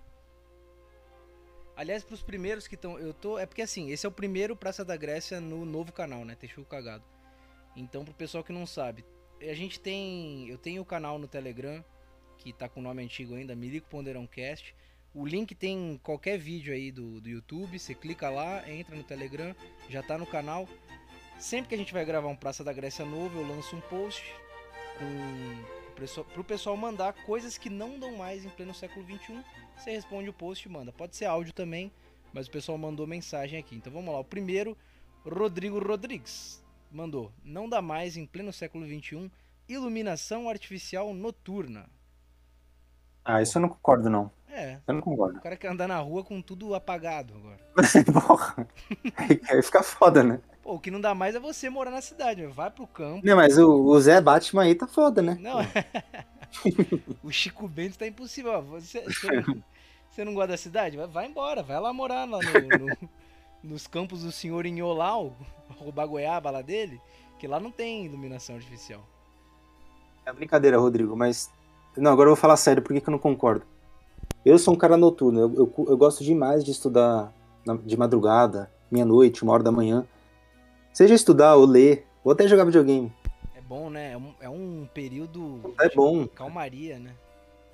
[1.75, 2.97] Aliás, pros primeiros que estão.
[2.97, 3.37] Eu tô.
[3.37, 6.35] É porque assim, esse é o primeiro Praça da Grécia no novo canal, né?
[6.35, 7.03] Texugo Cagado.
[7.75, 9.03] Então, pro pessoal que não sabe,
[9.41, 10.47] a gente tem.
[10.47, 11.83] Eu tenho o canal no Telegram,
[12.37, 14.73] que tá com o nome antigo ainda, Milico Ponderão Cast.
[15.15, 17.79] O link tem em qualquer vídeo aí do, do YouTube.
[17.79, 19.55] Você clica lá, entra no Telegram,
[19.89, 20.67] já tá no canal.
[21.39, 24.21] Sempre que a gente vai gravar um Praça da Grécia novo, eu lanço um post
[24.99, 25.63] com
[25.95, 29.41] pessoal- pro pessoal mandar coisas que não dão mais em pleno século XXI.
[29.77, 30.91] Você responde o post e manda.
[30.91, 31.89] Pode ser áudio também,
[32.33, 33.73] mas o pessoal mandou mensagem aqui.
[33.75, 34.19] Então vamos lá.
[34.19, 34.77] O primeiro,
[35.25, 36.61] Rodrigo Rodrigues
[36.91, 39.31] mandou: Não dá mais em pleno século XXI
[39.67, 41.89] iluminação artificial noturna.
[43.23, 44.29] Ah, isso eu não concordo, não.
[44.55, 44.79] É.
[44.87, 45.37] Eu não concordo.
[45.37, 47.59] O cara quer andar na rua com tudo apagado agora.
[48.27, 48.67] Porra.
[49.17, 50.39] Aí, aí fica foda, né?
[50.63, 52.41] Pô, o que não dá mais é você morar na cidade.
[52.41, 52.51] meu.
[52.51, 53.25] Vai pro campo.
[53.25, 55.37] Não, mas o, o Zé Batman aí tá foda, né?
[55.41, 55.57] Não,
[57.23, 58.61] o Chico Bento tá impossível.
[58.63, 59.63] Você, você, não,
[60.09, 60.95] você não gosta da cidade?
[60.97, 63.09] Vai, vai embora, vai lá morar lá no- no-
[63.63, 65.35] nos campos do senhor Inholau,
[65.77, 67.01] roubar goiaba lá dele,
[67.39, 69.01] que lá não tem iluminação artificial.
[70.25, 71.51] É brincadeira, Rodrigo, mas.
[71.97, 73.65] Não, agora eu vou falar sério, por que, que eu não concordo?
[74.45, 77.33] Eu sou um cara noturno, eu, eu, eu gosto demais de estudar
[77.65, 80.05] na- de madrugada, meia-noite, uma hora da manhã.
[80.93, 83.11] Seja estudar ou ler, ou até jogar videogame.
[83.55, 84.13] É bom, né?
[84.13, 86.27] É um, é um período É de bom.
[86.27, 87.11] calmaria, né?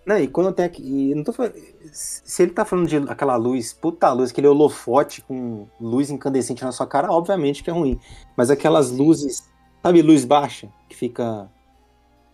[0.05, 1.13] Não, e quando tenho aqui.
[1.13, 1.53] não tô falando.
[1.91, 6.72] Se ele tá falando de aquela luz, puta luz, aquele holofote com luz incandescente na
[6.72, 7.99] sua cara, obviamente que é ruim.
[8.36, 9.47] Mas aquelas luzes,
[9.84, 11.47] sabe, luz baixa, que fica.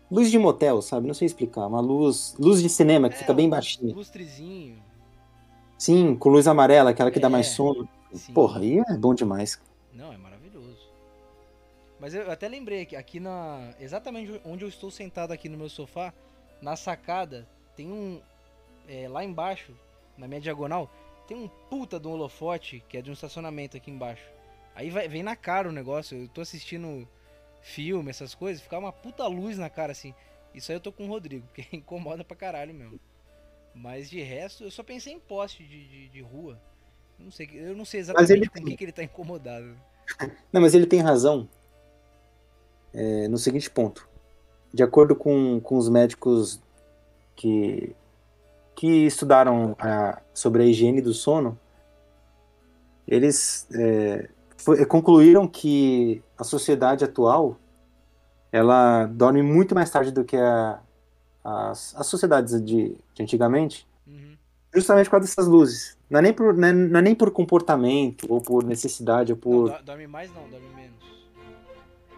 [0.09, 1.07] Luz de motel, sabe?
[1.07, 1.67] Não sei explicar.
[1.67, 2.35] Uma luz.
[2.39, 3.93] Luz de cinema que É, fica bem baixinha.
[3.93, 4.81] Lustrezinho.
[5.77, 7.87] Sim, com luz amarela, aquela que dá É, mais sono.
[8.13, 8.33] sim.
[8.33, 9.59] Porra, aí é bom demais.
[9.93, 10.77] Não, é maravilhoso.
[11.99, 13.73] Mas eu até lembrei que aqui na.
[13.79, 16.13] Exatamente onde eu estou sentado aqui no meu sofá,
[16.61, 18.21] na sacada, tem um.
[18.87, 19.73] é, lá embaixo,
[20.17, 20.89] na minha diagonal,
[21.27, 24.23] tem um puta de um holofote que é de um estacionamento aqui embaixo.
[24.73, 26.17] Aí vai- vem na cara o negócio.
[26.17, 27.07] Eu tô assistindo
[27.61, 30.13] filme, essas coisas, fica uma puta luz na cara assim.
[30.53, 32.99] Isso aí eu tô com o Rodrigo, porque incomoda pra caralho mesmo.
[33.75, 36.59] Mas de resto, eu só pensei em poste de, de, de rua.
[37.19, 39.75] Não sei, eu não sei exatamente ele com o que, que ele tá incomodado.
[40.53, 41.49] Não, mas ele tem razão
[42.93, 44.07] é, no seguinte ponto.
[44.73, 46.61] De acordo com, com os médicos
[47.35, 47.95] que,
[48.75, 51.59] que estudaram a- sobre a higiene do sono,
[53.07, 57.57] eles é, foi- concluíram que a sociedade atual
[58.51, 60.79] ela dorme muito mais tarde do que a-
[61.43, 64.35] as, as sociedades de, de antigamente, Uhum.
[64.73, 65.97] justamente por causa dessas luzes.
[66.09, 69.35] Não é, nem por, não é- não é nem por comportamento, ou por necessidade, ou
[69.37, 69.69] Não, por.
[69.79, 70.97] do- dorme mais não, dorme menos.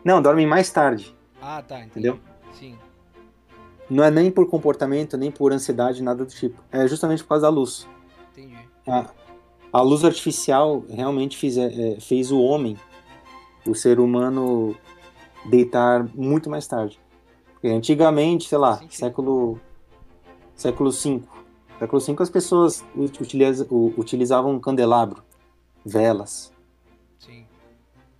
[0.03, 1.15] Não, dormem mais tarde.
[1.41, 1.89] Ah, tá, entendi.
[2.09, 2.19] Entendeu?
[2.53, 2.77] Sim.
[3.89, 6.61] Não é nem por comportamento, nem por ansiedade, nada do tipo.
[6.71, 7.87] É justamente por causa da luz.
[8.31, 8.57] Entendi.
[8.87, 9.05] A,
[9.73, 12.77] a luz artificial realmente fiz, é, é, fez o homem,
[13.69, 14.75] o ser humano,
[15.45, 16.99] deitar muito mais tarde.
[17.53, 18.93] Porque antigamente, sei lá, Sentido.
[18.99, 19.59] século
[20.55, 21.21] século V.
[21.79, 25.23] Século V as pessoas utiliza- utilizavam um candelabro,
[25.85, 26.51] velas.
[27.17, 27.45] Sim.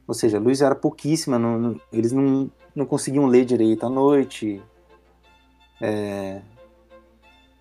[0.08, 3.89] Ou seja, a luz era pouquíssima, não- não- eles não, não conseguiam ler direito à
[3.89, 4.62] noite.
[5.82, 6.41] É...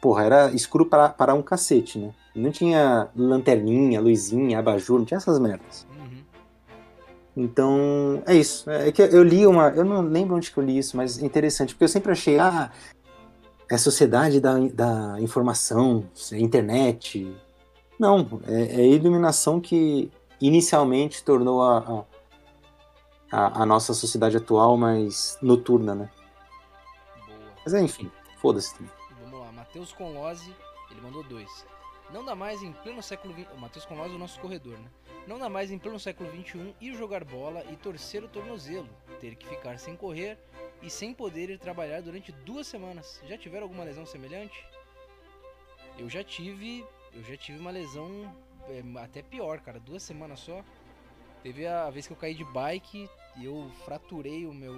[0.01, 2.15] Porra, era escuro para, para um cacete, né?
[2.35, 5.85] Não tinha lanterninha, luzinha, abajur, não tinha essas merdas.
[5.91, 5.98] Uhum.
[7.39, 8.69] Então, é isso.
[8.69, 9.69] É que eu li uma.
[9.69, 12.37] Eu não lembro onde que eu li isso, mas é interessante, porque eu sempre achei,
[12.37, 12.73] ah,
[13.71, 17.33] é a sociedade da, da informação, é internet.
[17.97, 20.11] Não, é, é a iluminação que
[20.41, 22.05] inicialmente tornou a,
[23.31, 26.11] a, a, nossa sociedade atual mais noturna, né?
[27.25, 27.39] Boa.
[27.65, 28.75] Mas enfim, foda-se.
[28.75, 28.91] também.
[29.23, 30.53] Vamos lá, Matheus Conlose,
[30.91, 31.65] ele mandou dois.
[32.11, 33.53] Não dá mais em pleno século XX.
[33.53, 34.91] O Matheus Conlose é o nosso corredor, né?
[35.27, 38.89] Não dá mais em pleno século XXI ir jogar bola e torcer o tornozelo.
[39.21, 40.39] Ter que ficar sem correr
[40.81, 43.21] e sem poder ir trabalhar durante duas semanas.
[43.29, 44.67] Já tiveram alguma lesão semelhante?
[45.99, 46.87] Eu já tive.
[47.13, 48.35] Eu já tive uma lesão
[48.69, 49.79] é, até pior, cara.
[49.79, 50.65] Duas semanas só.
[51.43, 54.75] Teve a vez que eu caí de bike e eu fraturei o meu.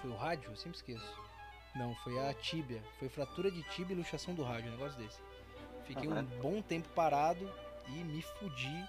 [0.00, 0.50] Foi o rádio?
[0.50, 1.28] Eu sempre esqueço.
[1.74, 2.82] Não, foi a tíbia.
[2.98, 5.20] Foi fratura de tíbia e luxação do rádio, um negócio desse.
[5.88, 7.48] Fiquei um bom tempo parado
[7.88, 8.84] e me fudi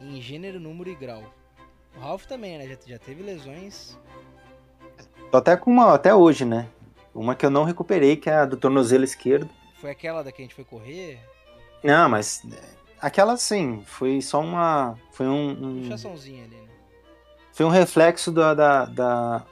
[0.00, 1.24] em gênero, número e grau.
[1.96, 2.68] O Ralph também, né?
[2.68, 3.98] Já, já teve lesões.
[5.30, 6.68] Tô até com uma, até hoje, né?
[7.14, 9.48] Uma que eu não recuperei, que é a do tornozelo esquerdo.
[9.80, 11.18] Foi aquela da que a gente foi correr?
[11.82, 12.62] Não, mas é,
[13.00, 14.98] aquela sim, foi só uma.
[15.12, 15.50] Foi um.
[15.50, 16.68] um- Luxaçãozinha ali, né?
[17.52, 19.46] foi um reflexo da, da, da-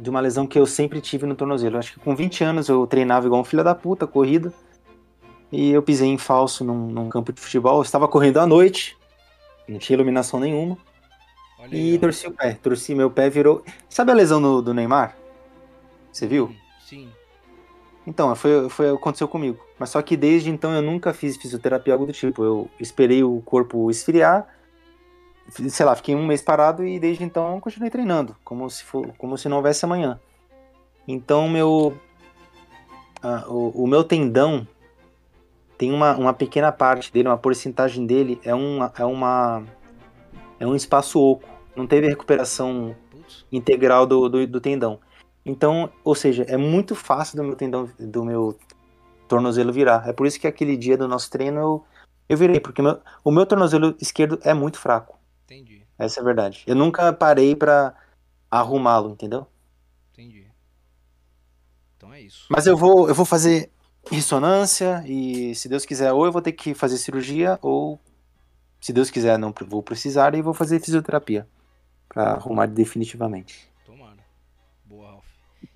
[0.00, 1.76] de uma lesão que eu sempre tive no tornozelo.
[1.76, 4.50] Acho que com 20 anos eu treinava igual um filho da puta, corrida.
[5.52, 7.76] E eu pisei em falso num, num campo de futebol.
[7.76, 8.96] Eu estava correndo à noite,
[9.68, 10.78] não tinha iluminação nenhuma.
[11.58, 12.00] Olha E aí, ó.
[12.00, 12.54] torci o pé.
[12.54, 13.62] Torci meu pé, virou.
[13.88, 15.14] Sabe a lesão no- do Neymar?
[16.10, 16.54] Você viu?
[16.86, 17.10] Sim.
[18.06, 19.62] Então, foi, foi aconteceu comigo.
[19.78, 22.42] Mas só que desde então eu nunca fiz fisioterapia algo do tipo.
[22.42, 24.46] Eu esperei o corpo esfriar,
[25.68, 29.12] sei lá, fiquei um mês parado e desde então eu continuei treinando, como se, for,
[29.18, 30.18] como se não houvesse amanhã.
[31.06, 31.96] Então, meu.
[33.22, 34.66] ah, o, o meu tendão
[35.76, 39.64] tem uma, uma pequena parte dele, uma porcentagem dele é, uma, é uma.
[40.58, 41.48] É um espaço oco.
[41.74, 42.94] Não teve recuperação
[43.50, 45.00] integral do, do, do tendão.
[45.44, 48.56] Então, ou seja, é muito fácil do meu tendão, do meu
[49.26, 50.08] tornozelo virar.
[50.08, 51.84] É por isso que aquele dia do nosso treino eu,
[52.28, 55.18] eu virei, porque meu, o meu tornozelo esquerdo é muito fraco.
[55.44, 56.62] Entendi, Essa é a verdade.
[56.66, 57.94] Eu nunca parei pra
[58.50, 59.46] arrumá-lo, entendeu?
[60.12, 60.46] entendi.
[61.96, 62.46] Então é isso.
[62.50, 63.70] Mas eu vou, eu vou fazer
[64.10, 68.00] ressonância e se Deus quiser, ou eu vou ter que fazer cirurgia, ou
[68.80, 71.46] se Deus quiser, não vou precisar e vou fazer fisioterapia
[72.08, 73.70] pra arrumar definitivamente.
[73.84, 74.24] Tomara.
[74.84, 75.24] Boa, Ralph.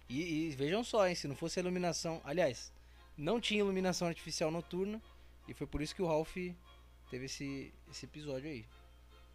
[0.09, 2.21] E, e vejam só, hein, se não fosse a iluminação.
[2.25, 2.73] Aliás,
[3.17, 5.01] não tinha iluminação artificial noturna.
[5.49, 6.37] E foi por isso que o Ralph
[7.09, 8.65] teve esse, esse episódio aí.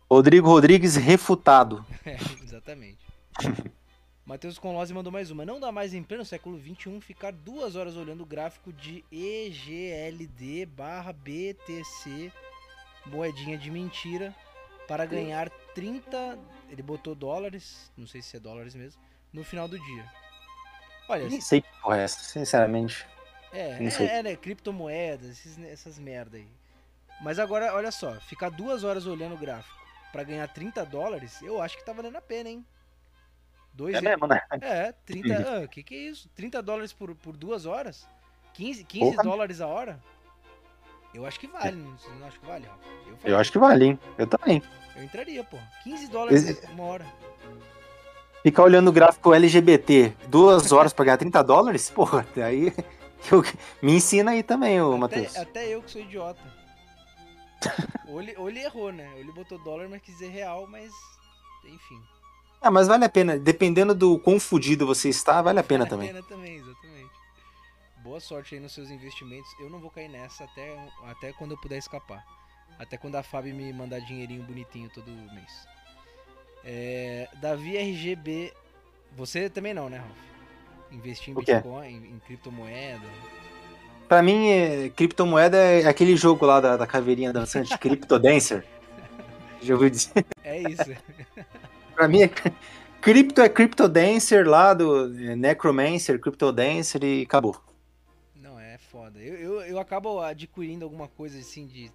[0.09, 1.85] Rodrigo Rodrigues refutado.
[2.05, 3.05] É, exatamente.
[4.25, 5.45] Matheus Conlose mandou mais uma.
[5.45, 10.65] Não dá mais em pleno século XXI ficar duas horas olhando o gráfico de EGLD
[10.67, 12.31] barra BTC,
[13.07, 14.33] moedinha de mentira,
[14.87, 16.37] para ganhar 30.
[16.69, 19.01] Ele botou dólares, não sei se é dólares mesmo,
[19.33, 20.05] no final do dia.
[21.09, 23.05] Olha, Nem sei que porra é essa, sinceramente.
[23.51, 24.35] é, é, é, né?
[24.35, 26.47] Criptomoedas, esses- essas merda aí.
[27.21, 29.75] Mas agora, olha só, ficar duas horas olhando o gráfico
[30.11, 32.65] pra ganhar 30 dólares, eu acho que tá valendo a pena, hein?
[33.81, 34.39] Dois, É mesmo, né?
[34.61, 35.63] é, 30.
[35.63, 36.29] Ah, que que é isso?
[36.35, 38.07] 30 dólares por, por duas horas?
[38.53, 39.23] 15, 15 Porra.
[39.23, 39.99] dólares a hora?
[41.15, 42.67] Eu acho que vale, não, não acha que vale?
[43.07, 43.99] Eu, Eu acho que vale, hein?
[44.19, 44.61] Eu também.
[44.95, 45.57] eu entraria, pô.
[45.83, 47.05] 15 dólares Esse- uma hora.
[48.43, 51.89] Ficar olhando o gráfico LGBT duas horas pra ganhar 30 dólares?
[51.89, 52.71] Porra, aí
[53.31, 53.41] eu-
[53.81, 55.35] me ensina aí também, ô Matheus.
[55.35, 56.39] Até, até eu que sou idiota.
[58.07, 59.09] ou, ele, ou ele errou, né?
[59.15, 60.91] Ou ele botou dólar, mas quis dizer real, mas.
[61.65, 61.99] Enfim.
[62.61, 63.39] Ah, mas vale a pena.
[63.39, 66.09] Dependendo do quão fudido você está, vale a pena Vale também.
[66.09, 67.09] a pena também, exatamente.
[68.03, 69.49] Boa sorte aí nos seus investimentos.
[69.59, 72.23] Eu não vou cair nessa até, até quando eu puder escapar.
[72.77, 75.67] Até quando a Fábio me mandar dinheirinho bonitinho todo mês.
[76.63, 78.53] É, Davi RGB.
[79.17, 80.17] Você também não, né, Ralf?
[80.91, 81.35] Investir em?
[81.35, 83.07] Bitcoin, em, em criptomoeda.
[84.07, 88.65] Pra mim, é, criptomoeda é aquele jogo lá da, da caveirinha dançante, Cryptodancer.
[89.61, 90.25] Já ouviu dizer?
[90.43, 90.91] É isso.
[92.01, 92.27] Pra mim, é,
[92.99, 97.61] cripto é Cryptodancer lá do é, Necromancer, Cryptodancer e acabou.
[98.35, 99.19] Não, é foda.
[99.19, 101.91] Eu, eu, eu acabo adquirindo alguma coisa assim de.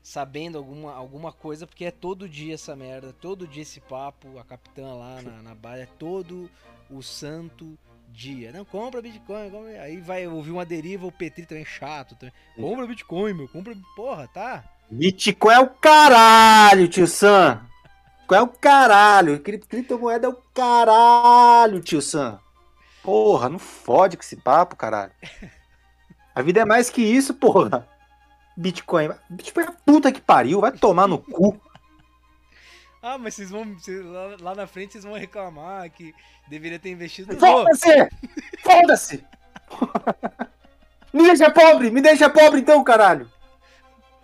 [0.00, 4.44] Sabendo alguma, alguma coisa, porque é todo dia essa merda, todo dia esse papo, a
[4.44, 6.48] capitã lá na, na baia, é todo
[6.88, 7.76] o santo
[8.12, 8.52] dia.
[8.52, 9.82] Não, compra Bitcoin, compra...
[9.82, 12.32] aí vai ouvir uma deriva, o Petri também é chato também.
[12.56, 13.76] Compra Bitcoin, meu, compra.
[13.96, 14.64] Porra, tá?
[14.88, 17.68] Bitcoin é o caralho, tio Sam.
[18.30, 19.40] Bitcoin é o caralho.
[19.40, 22.38] Cri- Criptomoeda é o caralho, tio Sam.
[23.02, 25.12] Porra, não fode com esse papo, caralho.
[26.34, 27.88] A vida é mais que isso, porra.
[28.56, 29.10] Bitcoin.
[29.28, 30.60] Bitcoin é a puta que pariu.
[30.60, 31.60] Vai tomar no cu.
[33.02, 33.64] Ah, mas vocês vão.
[33.74, 36.14] vocês- lá, lá na frente vocês vão reclamar que
[36.48, 37.36] deveria ter investido.
[37.36, 37.64] Vou.
[37.64, 38.08] Foda-se!
[38.62, 39.24] Foda-se!
[41.12, 41.90] Me deixa pobre!
[41.90, 43.28] Me deixa pobre então, caralho!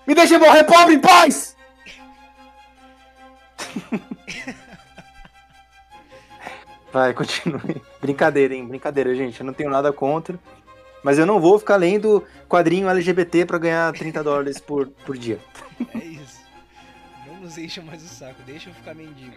[0.06, 1.55] Me deixa morrer pobre em paz!
[6.92, 7.82] Vai, continue.
[8.00, 8.66] Brincadeira, hein?
[8.66, 9.40] Brincadeira, gente.
[9.40, 10.38] Eu não tenho nada contra.
[11.02, 15.38] Mas eu não vou ficar lendo quadrinho LGBT pra ganhar 30 dólares por, por dia.
[15.94, 16.40] É isso.
[17.26, 19.34] Não nos encha mais o saco, deixa eu ficar mendigo.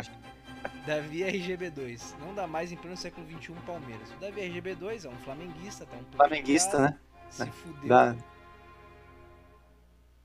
[0.85, 2.01] Davi RGB2.
[2.25, 4.09] Não dá mais em pleno século XXI Palmeiras.
[4.17, 6.97] O Davi RGB2 é um flamenguista, tá um Flamenguista, né?
[7.29, 7.87] Se fudeu.
[7.89, 8.15] Dá-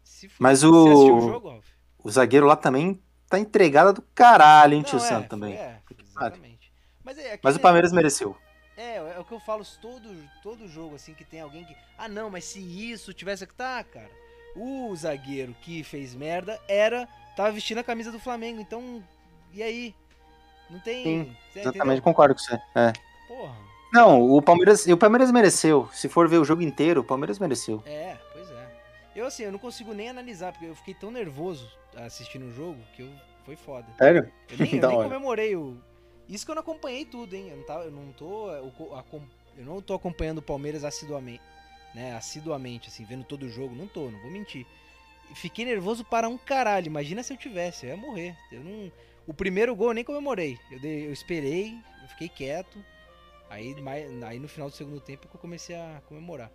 [0.02, 0.36] Se fudeu.
[0.40, 1.60] Mas o- o jogo?
[2.02, 3.02] O zagueiro lá também
[3.36, 5.54] tá entregado do caralho, hein, tio é, Sam, foi- também.
[5.54, 5.78] É,
[6.08, 6.72] exatamente.
[7.02, 8.36] Mas, é, Mas o aquele- Palmeiras mereceu.
[8.76, 10.08] É, é o que eu falo, todo,
[10.42, 11.76] todo jogo assim que tem alguém que.
[11.96, 13.46] Ah não, mas se isso tivesse.
[13.46, 14.10] Tá, cara.
[14.56, 17.06] O zagueiro que fez merda era.
[17.36, 19.02] Tava vestindo a camisa do Flamengo, então.
[19.52, 19.94] E aí?
[20.70, 21.04] Não tem.
[21.04, 22.02] Sim, Exatamente, entendeu?
[22.02, 22.54] concordo com você.
[22.74, 22.92] É.
[23.28, 23.54] Porra.
[23.92, 25.88] Não, o Palmeiras, o Palmeiras mereceu.
[25.92, 27.80] Se for ver o jogo inteiro, o Palmeiras mereceu.
[27.86, 28.20] É, é.
[29.14, 32.80] Eu assim, eu não consigo nem analisar, porque eu fiquei tão nervoso assistindo o jogo
[32.94, 33.10] que eu.
[33.44, 33.86] Foi foda.
[33.98, 34.32] Sério?
[34.50, 35.76] Eu nem, eu nem comemorei o.
[36.28, 37.50] Isso que eu não acompanhei tudo, hein?
[37.50, 38.50] Eu não, tava, eu não tô.
[38.50, 38.72] Eu,
[39.58, 41.42] não tô acompanhando o Palmeiras assiduamente.
[41.94, 42.14] Né?
[42.16, 43.74] Assiduamente, assim, vendo todo o jogo.
[43.74, 44.66] Não tô, não vou mentir.
[45.34, 46.86] Fiquei nervoso para um caralho.
[46.86, 48.36] Imagina se eu tivesse, eu ia morrer.
[48.50, 48.90] Eu não.
[49.26, 50.58] O primeiro gol eu nem comemorei.
[50.70, 52.82] Eu, dei- eu esperei, eu fiquei quieto.
[53.48, 56.50] Aí, mais, aí no final do segundo tempo que eu comecei a comemorar.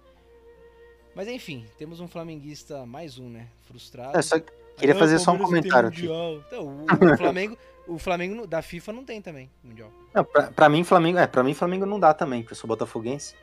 [1.20, 3.48] Mas enfim, temos um flamenguista, mais um, né?
[3.68, 4.18] Frustrado.
[4.18, 4.40] É, só
[4.78, 6.06] queria fazer só um comentário aqui.
[6.06, 7.58] Então, o, o Flamengo,
[7.90, 9.92] o Flamengo da FIFA não tem também mundial.
[10.14, 11.18] Não, pra, pra mim, Flamengo.
[11.18, 13.36] É, pra mim, Flamengo não dá também, porque eu sou botafoguense.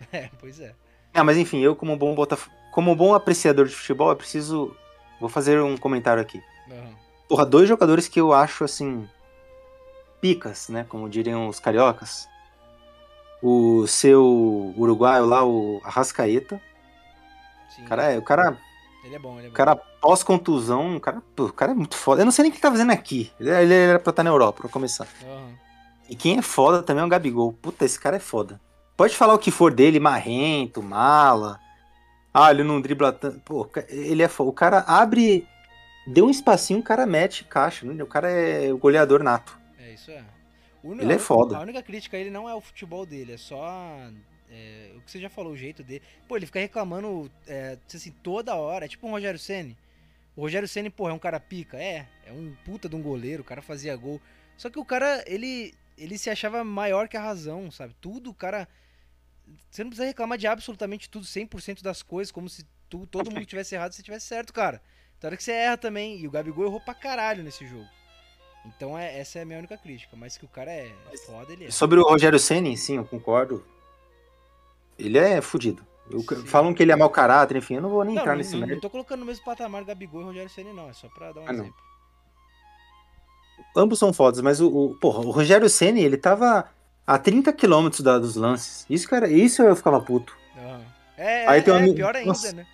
[0.10, 0.74] É, pois é.
[1.12, 2.48] Ah, mas enfim, eu, como bom botaf...
[2.72, 4.74] como bom apreciador de futebol, eu preciso.
[5.20, 6.42] Vou fazer um comentário aqui.
[6.70, 6.94] Aham.
[7.28, 9.06] Porra, dois jogadores que eu acho assim.
[10.18, 10.86] picas, né?
[10.88, 12.26] Como diriam os cariocas.
[13.46, 16.60] O seu uruguaio lá, o Arrascaeta.
[17.76, 17.82] Sim.
[17.84, 18.56] O cara é, o cara,
[19.04, 19.56] Ele é bom, ele é o bom.
[19.56, 22.22] cara pós-contusão, o cara, o cara é muito foda.
[22.22, 23.30] Eu não sei nem o que ele tá fazendo aqui.
[23.38, 25.06] Ele, ele era pra estar na Europa, pra começar.
[25.22, 25.48] Aham.
[26.08, 27.52] E quem é foda também é o Gabigol.
[27.54, 28.60] Puta, esse cara é foda.
[28.96, 31.58] Pode falar o que for dele, marrento, mala.
[32.32, 33.40] Ah, ele não dribla tanto.
[33.40, 34.50] Pô, ele é foda.
[34.50, 35.46] O cara abre,
[36.06, 37.86] deu um espacinho, o cara mete caixa.
[37.86, 38.02] né?
[38.02, 39.58] O cara é o goleador nato.
[39.78, 40.22] É, isso é.
[40.84, 41.56] O- Ele é a- foda.
[41.56, 43.66] A única crítica a ele não é o futebol dele, é só
[44.50, 46.02] é, o que você já falou, o jeito dele.
[46.28, 48.84] Pô, ele fica reclamando é, assim, toda hora.
[48.84, 49.76] É tipo um Rogério Ceni.
[50.36, 51.76] O Rogério Ceni, pô, é um cara pica.
[51.76, 54.20] É, é um puta de um goleiro, o cara fazia gol.
[54.56, 57.94] Só que o cara, ele, ele se achava maior que a razão, sabe?
[58.00, 58.68] Tudo, o cara.
[59.70, 63.44] Você não precisa reclamar de absolutamente tudo, 100% das coisas, como se tu, todo mundo
[63.44, 64.80] tivesse errado e você tivesse certo, cara.
[65.18, 66.18] Então hora que você erra também.
[66.20, 67.88] E o Gabigol errou pra caralho nesse jogo.
[68.66, 70.16] Então é, essa é a minha única crítica.
[70.16, 70.90] Mas que o cara é
[71.26, 71.70] foda, ele é.
[71.70, 73.64] Sobre o Rogério Ceni, sim, eu concordo.
[74.98, 75.84] Ele é fudido.
[76.10, 78.38] Eu- falam que ele é mau caráter, enfim, eu não vou nem Não, entrar não,
[78.38, 78.82] nesse não, não mérito.
[78.82, 81.48] tô colocando no mesmo patamar Gabigol e Rogério Ceni não, é só pra dar um
[81.48, 81.60] Ah, não.
[81.64, 81.74] exemplo.
[83.76, 86.68] Ambos são fodas, mas o, o, porra, o Rogério Ceni, ele tava
[87.06, 88.84] a 30 quilômetros da- dos lances.
[88.88, 90.36] Isso, cara, isso eu ficava puto.
[90.56, 90.84] Aham.
[91.16, 92.52] É, Aí é, tem um é, amigo- pior ainda, Nossa.
[92.52, 92.66] né?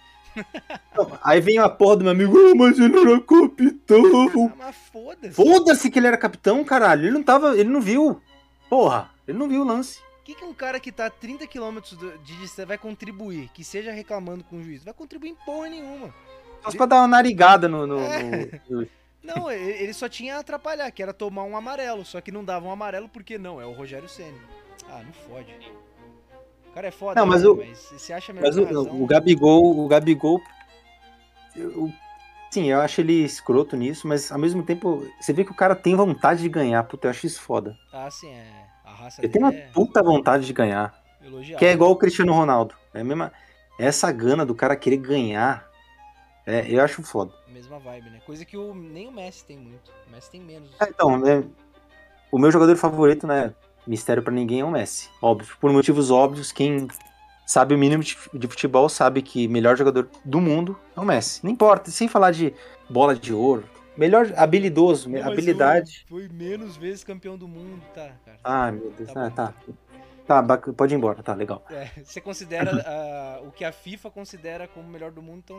[1.22, 4.52] Aí vem a porra do meu amigo, "Ah, mas ele era capitão.
[4.60, 5.34] Ah, foda-se.
[5.34, 7.02] Foda-se que ele era capitão, caralho.
[7.04, 8.20] Ele não tava, ele não viu.
[8.68, 9.98] Porra, ele não viu o lance.
[10.20, 11.80] O que, que um cara que tá a 30 km
[12.24, 13.48] de distância vai contribuir?
[13.52, 14.84] Que seja reclamando com o juiz?
[14.84, 16.14] Vai contribuir em porra nenhuma.
[16.62, 17.86] Só pra dar uma narigada no.
[17.86, 18.60] no- É.
[18.68, 18.86] no-
[19.22, 22.06] Não, ele só tinha a atrapalhar, que era tomar um amarelo.
[22.06, 24.40] Só que não dava um amarelo porque não, é o Rogério Ceni.
[24.88, 25.54] Ah, não fode.
[26.70, 27.48] O cara é foda, Não, mas né?
[27.48, 30.40] o- mas você acha melhor Mas o, razão, o Gabigol, o Gabigol.
[31.56, 31.92] eu-
[32.50, 35.74] sim, eu acho ele escroto nisso, mas ao mesmo tempo, você vê que o cara
[35.74, 36.82] tem vontade de ganhar.
[36.84, 37.76] Puta, eu acho isso foda.
[37.92, 38.66] Ah, sim, é.
[38.84, 40.94] A raça Ele tem uma é puta vontade de ganhar.
[41.22, 41.58] elogiável.
[41.58, 42.74] Que é igual o Cristiano Ronaldo.
[42.94, 43.32] É a mesma.
[43.78, 45.68] Essa gana do cara querer ganhar.
[46.46, 47.32] É, eu acho foda.
[47.48, 48.20] Mesma vibe, né?
[48.26, 49.90] Coisa que o, nem o Messi tem muito.
[50.06, 50.70] O Messi tem menos.
[50.80, 51.42] É, então, é,
[52.32, 53.52] o meu jogador favorito, né?
[53.90, 55.10] Mistério pra ninguém é o Messi.
[55.20, 55.56] Óbvio.
[55.60, 56.86] Por motivos óbvios, quem
[57.44, 61.42] sabe o mínimo de futebol sabe que melhor jogador do mundo é o Messi.
[61.42, 62.54] Não importa, sem falar de
[62.88, 63.64] bola de ouro.
[63.96, 66.06] Melhor habilidoso, Não, habilidade.
[66.08, 68.38] Foi, foi menos vezes campeão do mundo, tá, cara.
[68.44, 69.12] Ah, meu Deus.
[69.12, 69.54] Tá Ah, tá.
[70.26, 71.64] Tá, pode ir embora, tá legal.
[71.68, 75.58] É, você considera ah, o que a FIFA considera como o melhor do mundo, então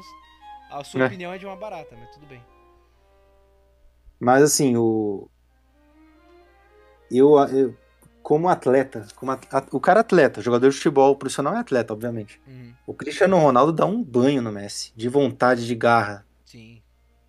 [0.71, 1.05] a sua É.
[1.07, 2.41] opinião é de uma barata, mas tudo bem.
[4.17, 5.27] Mas assim, o.
[7.11, 7.75] Eu, eu-
[8.21, 12.39] como atleta, como at- o cara é atleta, jogador de futebol profissional é atleta, obviamente.
[12.47, 16.25] Uhum, O Cristiano Ronaldo dá um banho no Messi, de vontade, de garra.
[16.45, 16.81] sim.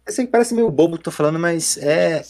[0.08, 2.22] Sei que parece meio bobo que tô falando, mas é.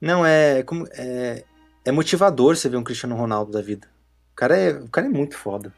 [0.00, 0.62] Não, é.
[0.62, 1.44] Como, é,
[1.84, 3.88] é motivador você ver um Cristiano Ronaldo da vida.
[4.32, 5.72] O cara é, o cara é muito foda.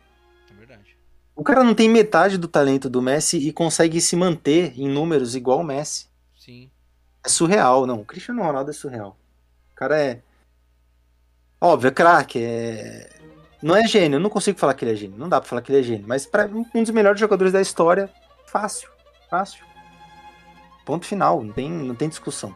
[0.51, 0.97] É verdade.
[1.37, 5.37] O cara não tem metade do talento do Messi e consegue se manter em números
[5.37, 6.07] igual o Messi.
[6.37, 6.69] Sim.
[7.25, 8.01] É surreal, não.
[8.01, 9.17] O Cristiano Ronaldo é surreal.
[9.73, 10.23] O cara é.
[11.61, 13.11] Óbvio, é craque, é.
[13.61, 15.19] Não é gênio, eu não consigo falar que ele é gênio.
[15.19, 16.05] Não dá pra falar que ele é gênio.
[16.07, 18.09] Mas para um dos melhores jogadores da história,
[18.47, 18.89] fácil.
[19.29, 19.65] Fácil.
[20.85, 22.55] Ponto final, não tem, não tem discussão.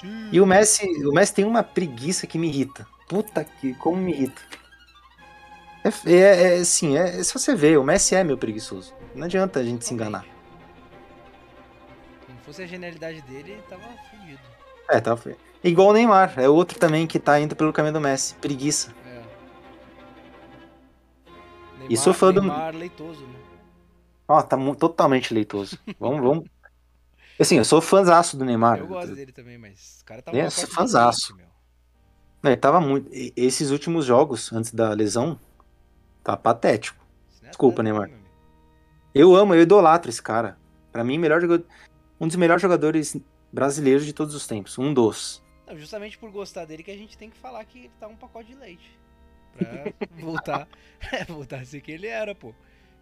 [0.00, 0.28] Sim.
[0.32, 2.86] E o Messi, o Messi tem uma preguiça que me irrita.
[3.08, 4.42] Puta que, como me irrita.
[5.84, 8.92] É, é, é sim, é, se você ver, o Messi é meu preguiçoso.
[9.14, 10.24] Não adianta a gente se enganar.
[12.24, 14.40] Se não fosse a genialidade dele, ele tava fudido.
[14.90, 15.16] É, tá.
[15.68, 18.34] Igual o Neymar, é outro também que tá indo pelo caminho do Messi.
[18.36, 18.94] Preguiça.
[19.06, 19.22] É.
[21.88, 23.38] E sou fã do- Neymar leitoso, né?
[24.28, 25.78] Ó, tá mu- totalmente leitoso.
[26.00, 26.44] Vamos, vamos.
[27.38, 28.78] Assim, eu sou fãzaço do Neymar.
[28.78, 31.36] Eu gosto dele também, mas o cara tava É, sou fãzaço.
[32.42, 33.08] Não, Ele tava muito.
[33.36, 35.38] Esses últimos jogos, antes da lesão,
[36.24, 37.04] tá patético.
[37.42, 38.10] É Desculpa, Neymar.
[39.14, 40.56] Eu amo, eu idolatro esse cara.
[40.92, 41.64] Pra mim, melhor jogador,
[42.20, 43.16] um dos melhores jogadores
[43.52, 44.78] brasileiros de todos os tempos.
[44.78, 45.42] Um dos.
[45.66, 48.16] Não, justamente por gostar dele que a gente tem que falar que ele tá um
[48.16, 48.98] pacote de leite.
[49.56, 49.66] Pra
[50.20, 50.68] voltar,
[51.12, 52.54] é, voltar a ser que ele era, pô.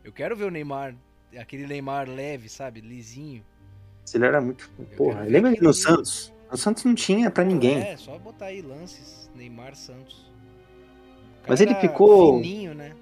[0.03, 0.95] Eu quero ver o Neymar,
[1.39, 2.81] aquele Neymar leve, sabe?
[2.81, 3.45] Lisinho.
[4.15, 4.71] Ele era muito.
[4.77, 6.33] quero Porra, lembra ele no aquele- Santos?
[6.51, 7.81] No Santos não tinha pra ninguém.
[7.81, 10.31] É, só botar aí lances, Neymar Santos.
[11.49, 12.95] Mas ele ficou- Fininho, né?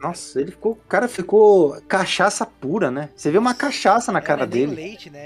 [0.00, 0.72] Nossa, ele ficou.
[0.72, 3.10] O cara ficou cachaça pura, né?
[3.16, 4.74] Você vê uma cachaça na É, cara é nem dele.
[4.74, 5.18] leite, né?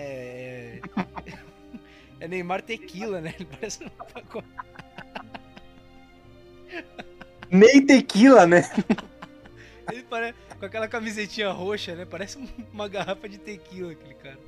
[2.21, 2.29] É...
[2.29, 3.35] Neymar tequila, né?
[3.39, 4.47] Ele parece um pacote.
[7.51, 8.63] Meio tequila, né?
[9.91, 12.05] Ele parece com aquela camisetinha roxa, né?
[12.05, 14.39] Parece um- uma garrafa de tequila, aquele cara.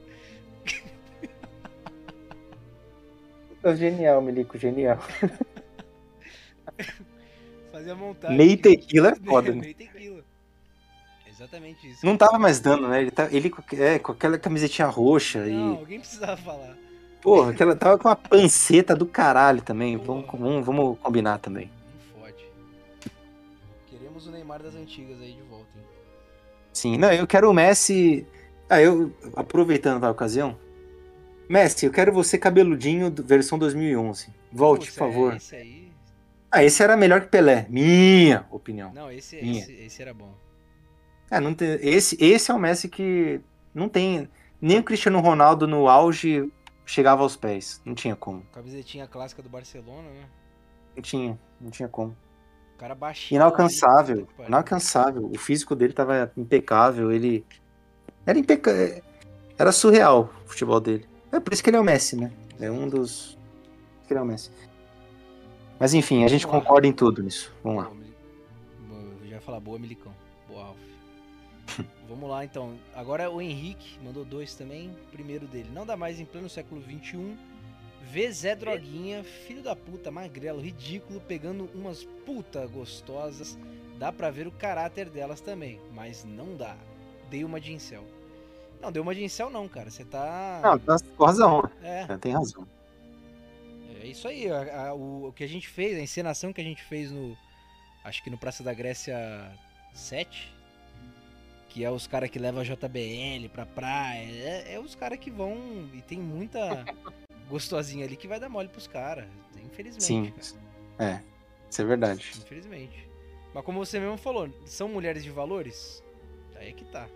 [3.76, 4.98] Genial, Milico, genial.
[4.98, 5.34] Fazer
[7.70, 8.36] Fazia montagem.
[8.36, 9.72] Meio tequila é foda, né?
[9.72, 10.24] Tequila.
[11.28, 12.04] Exatamente isso.
[12.04, 13.00] Não tava mais dando, né?
[13.02, 15.78] Ele, tá, ele é, com aquela camisetinha roxa Não, e.
[15.78, 16.76] alguém precisava falar.
[17.22, 19.96] Porra, aquela tava com uma panceta do caralho também.
[19.96, 21.70] Vamos, vamos, vamos combinar também.
[22.14, 22.44] Não fode.
[23.86, 25.84] Queremos o Neymar das antigas aí de volta, hein?
[26.72, 28.26] Sim, não, eu quero o Messi.
[28.68, 29.12] Ah, eu.
[29.36, 30.58] Aproveitando a ocasião.
[31.48, 34.28] Messi, eu quero você cabeludinho, versão 2011.
[34.50, 35.32] Volte, Putz, por favor.
[35.32, 35.92] É, esse aí.
[36.50, 37.66] Ah, esse era melhor que Pelé.
[37.68, 38.92] Minha opinião.
[38.92, 39.62] Não, esse, Minha.
[39.62, 40.34] esse, esse era bom.
[41.30, 43.40] É, não tem, esse, esse é o Messi que
[43.72, 44.28] não tem.
[44.60, 46.50] Nem o Cristiano Ronaldo no auge
[46.87, 47.80] chegava aos pés.
[47.85, 48.43] Não tinha como.
[48.53, 50.28] Camisetinha clássica do Barcelona, né?
[50.97, 52.16] Não tinha, não tinha como.
[52.74, 53.39] O cara baixinho.
[53.39, 54.26] Inalcançável.
[54.47, 55.26] Inalcançável.
[55.33, 57.11] O físico dele tava impecável.
[57.12, 57.45] Ele.
[58.26, 59.03] Era impecável.
[59.59, 61.09] Era surreal o futebol dele.
[61.30, 62.33] É por isso que ele é o Messi, né?
[62.61, 63.35] É um dos.
[63.35, 64.51] por isso que ele é o Messi.
[65.78, 66.61] Mas enfim, a gente Vamos lá.
[66.62, 67.53] concorda em tudo nisso.
[67.62, 67.91] Vamos lá.
[68.89, 70.12] Boa, Eu já ia falar boa, Milicão.
[70.49, 70.78] Boa, Alf.
[72.08, 72.76] Vamos lá, então.
[72.94, 74.94] Agora o Henrique mandou dois também.
[75.10, 75.68] Primeiro dele.
[75.72, 77.36] Não dá mais em pleno século XXI.
[78.10, 83.56] Vê Zé Droguinha, filho da puta, magrelo, ridículo, pegando umas puta gostosas.
[83.98, 86.76] Dá pra ver o caráter delas também, mas não dá.
[87.30, 88.04] Dei uma de incel.
[88.80, 89.90] Não, deu uma de incel não, cara.
[89.90, 90.60] Você tá...
[90.62, 91.62] Não, tá com razão.
[91.80, 92.66] É, Tem razão.
[94.02, 96.64] é isso aí, a- a- o, o que a gente fez, a encenação que a
[96.64, 97.38] gente fez no.
[98.04, 99.16] Acho que no Praça da Grécia
[99.94, 100.52] 7.
[101.72, 104.26] Que é os caras que levam a JBL pra praia.
[104.30, 105.56] É, é os caras que vão.
[105.94, 106.84] E tem muita
[107.48, 109.24] gostosinha ali que vai dar mole pros caras.
[109.64, 110.04] Infelizmente.
[110.04, 110.32] Sim.
[110.98, 111.14] cara.
[111.14, 111.22] É.
[111.70, 112.30] Isso é verdade.
[112.36, 113.08] Infelizmente.
[113.54, 116.02] Mas como você mesmo falou, são mulheres de valores?
[116.56, 117.06] Aí é que tá.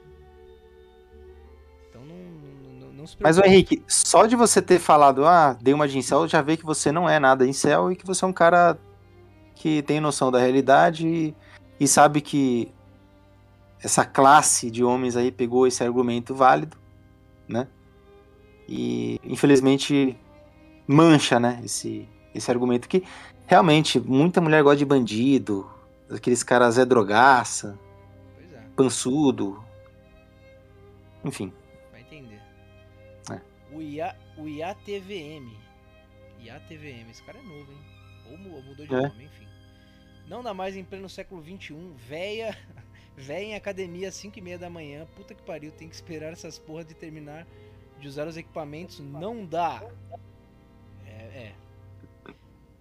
[1.91, 2.17] Então não,
[2.81, 3.55] não, não, se Mas, preocupe.
[3.55, 6.91] Henrique, só de você ter falado, ah, dei uma de incel, já vê que você
[6.91, 8.79] não é nada incel e que você é um cara
[9.55, 11.35] que tem noção da realidade e,
[11.79, 12.71] e sabe que
[13.87, 16.77] essa classe de homens aí pegou esse argumento válido,
[17.49, 17.69] né?
[18.69, 20.19] E, infelizmente,
[20.89, 23.05] mancha, né, esse, esse argumento que
[23.47, 25.71] realmente muita mulher gosta de bandido,
[26.11, 27.79] aqueles caras Zé Drogaça,
[28.53, 28.59] é.
[28.75, 29.63] pançudo,
[31.25, 31.53] enfim.
[31.93, 32.43] Vai entender.
[33.31, 33.41] É.
[33.73, 35.57] O, IA, o IATVM.
[36.41, 37.79] IATVM, esse cara é novo, hein?
[38.33, 39.03] Ou mu- mudou de É.
[39.09, 39.47] nome, enfim.
[40.27, 41.77] Não dá mais em pleno século XXI.
[42.09, 42.59] Véia,
[43.17, 45.07] véia em academia às 5 e meia da manhã.
[45.17, 47.47] Puta que pariu, tem que esperar essas porra de terminar
[47.99, 49.01] de usar os equipamentos.
[49.01, 49.83] Não dá.
[51.07, 51.53] É, é.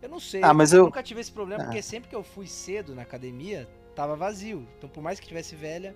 [0.01, 0.41] Eu não sei.
[0.43, 1.65] Ah, mas eu- nunca tive esse problema, Ah.
[1.67, 4.67] porque sempre que eu fui cedo na academia, tava vazio.
[4.77, 5.95] Então, por mais que tivesse velha,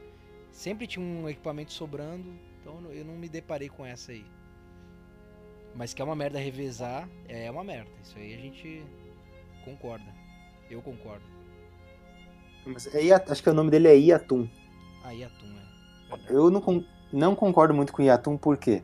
[0.51, 2.33] sempre tinha um equipamento sobrando.
[2.61, 4.25] Então, eu não- eu não me deparei com essa aí.
[5.75, 7.91] Mas que é uma merda revezar, é uma merda.
[8.01, 8.83] Isso aí a gente
[9.63, 10.11] concorda.
[10.69, 11.25] Eu concordo.
[12.73, 14.47] Mas é Ia- acho que o nome dele é Iatum.
[15.03, 16.17] Aí atum, é.
[16.33, 18.81] Eu não, con- não concordo muito com o Yatum, por quê?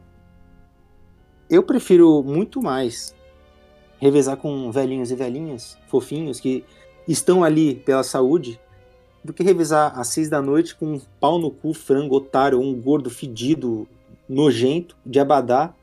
[1.49, 3.15] Eu prefiro muito mais
[3.99, 6.65] revezar com velhinhos e velhinhas, fofinhos, que
[7.07, 8.59] estão ali pela saúde,
[9.23, 12.79] do que revezar às seis da noite com um pau no cu, frango, otário, um
[12.79, 13.88] gordo fedido,
[14.27, 15.73] nojento, de abadá,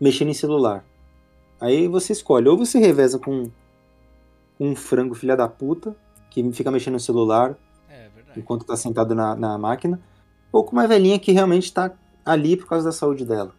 [0.00, 0.84] mexendo em celular.
[1.60, 3.50] Aí você escolhe, ou você reveza com
[4.58, 5.94] um frango filha da puta,
[6.42, 7.56] que fica mexendo no celular,
[7.88, 8.38] É, verdade.
[8.40, 10.00] enquanto tá sentado na, na máquina,
[10.52, 11.92] ou com uma velhinha que realmente tá
[12.24, 13.54] ali por causa da saúde dela.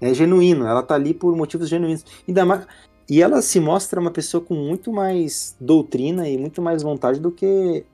[0.00, 2.04] É genuíno, ela tá ali por motivos genuínos.
[2.26, 2.66] Ainda mais,
[3.08, 7.30] e ela se mostra uma pessoa com muito mais doutrina e muito mais vontade do
[7.30, 7.84] que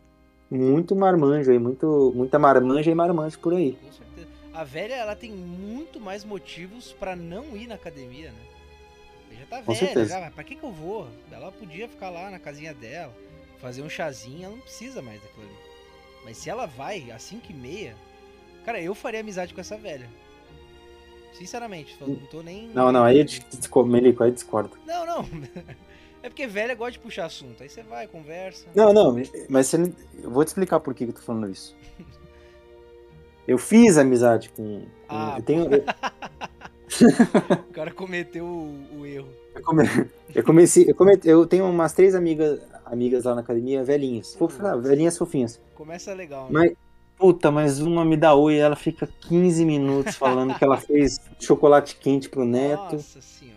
[0.50, 3.72] muito marmanjo aí, muito, muita marmanja e marmanjo por aí.
[3.72, 4.28] Com certeza.
[4.54, 8.38] A velha, ela tem muito mais motivos pra não ir na academia, né?
[9.30, 10.08] Ela já tá Com velha, certeza.
[10.14, 11.08] já, mas pra que que eu vou?
[11.32, 13.12] Ela podia ficar lá na casinha dela,
[13.60, 15.56] fazer um chazinho, ela não precisa mais daquilo ali.
[16.24, 17.94] Mas se ela vai às 5 e meia,
[18.64, 20.08] cara, eu faria amizade com essa velha.
[21.34, 22.68] Sinceramente, não tô nem...
[22.68, 24.76] Não, não, aí eu dis- discordo, Melico, aí discordo.
[24.86, 25.28] Não, não.
[26.22, 27.62] É porque velha gosta de puxar assunto.
[27.62, 28.66] Aí você vai, conversa.
[28.74, 29.14] Não, não,
[29.48, 29.76] mas você,
[30.20, 31.76] eu vou te explicar por que que eu tô falando isso.
[33.46, 34.80] Eu fiz amizade com.
[34.80, 35.68] com- Ah, eu tenho,
[37.68, 39.28] O cara cometeu o, o erro.
[39.54, 39.84] Eu, come...
[40.34, 41.16] eu comecei, eu, come...
[41.24, 44.34] eu tenho umas três amigas, amigas lá na academia, velhinhas.
[44.34, 44.58] Fof...
[44.64, 45.60] ah, velhinhas fofinhas.
[45.74, 46.50] Começa legal, né?
[46.52, 46.72] Mas,
[47.18, 51.96] puta, mas uma me dá oi ela fica 15 minutos falando que ela fez chocolate
[51.96, 52.94] quente pro neto.
[52.94, 53.56] Nossa senhora.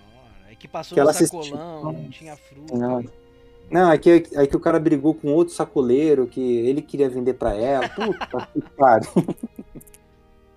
[0.52, 2.76] É que passou Que no ela assistiu- sacolão, não tinha fruta.
[2.78, 3.04] Não.
[3.72, 7.36] Não, é que, é que o cara brigou com outro sacoleiro que ele queria vender
[7.36, 7.88] pra ela.
[7.88, 9.08] Puta que pariu.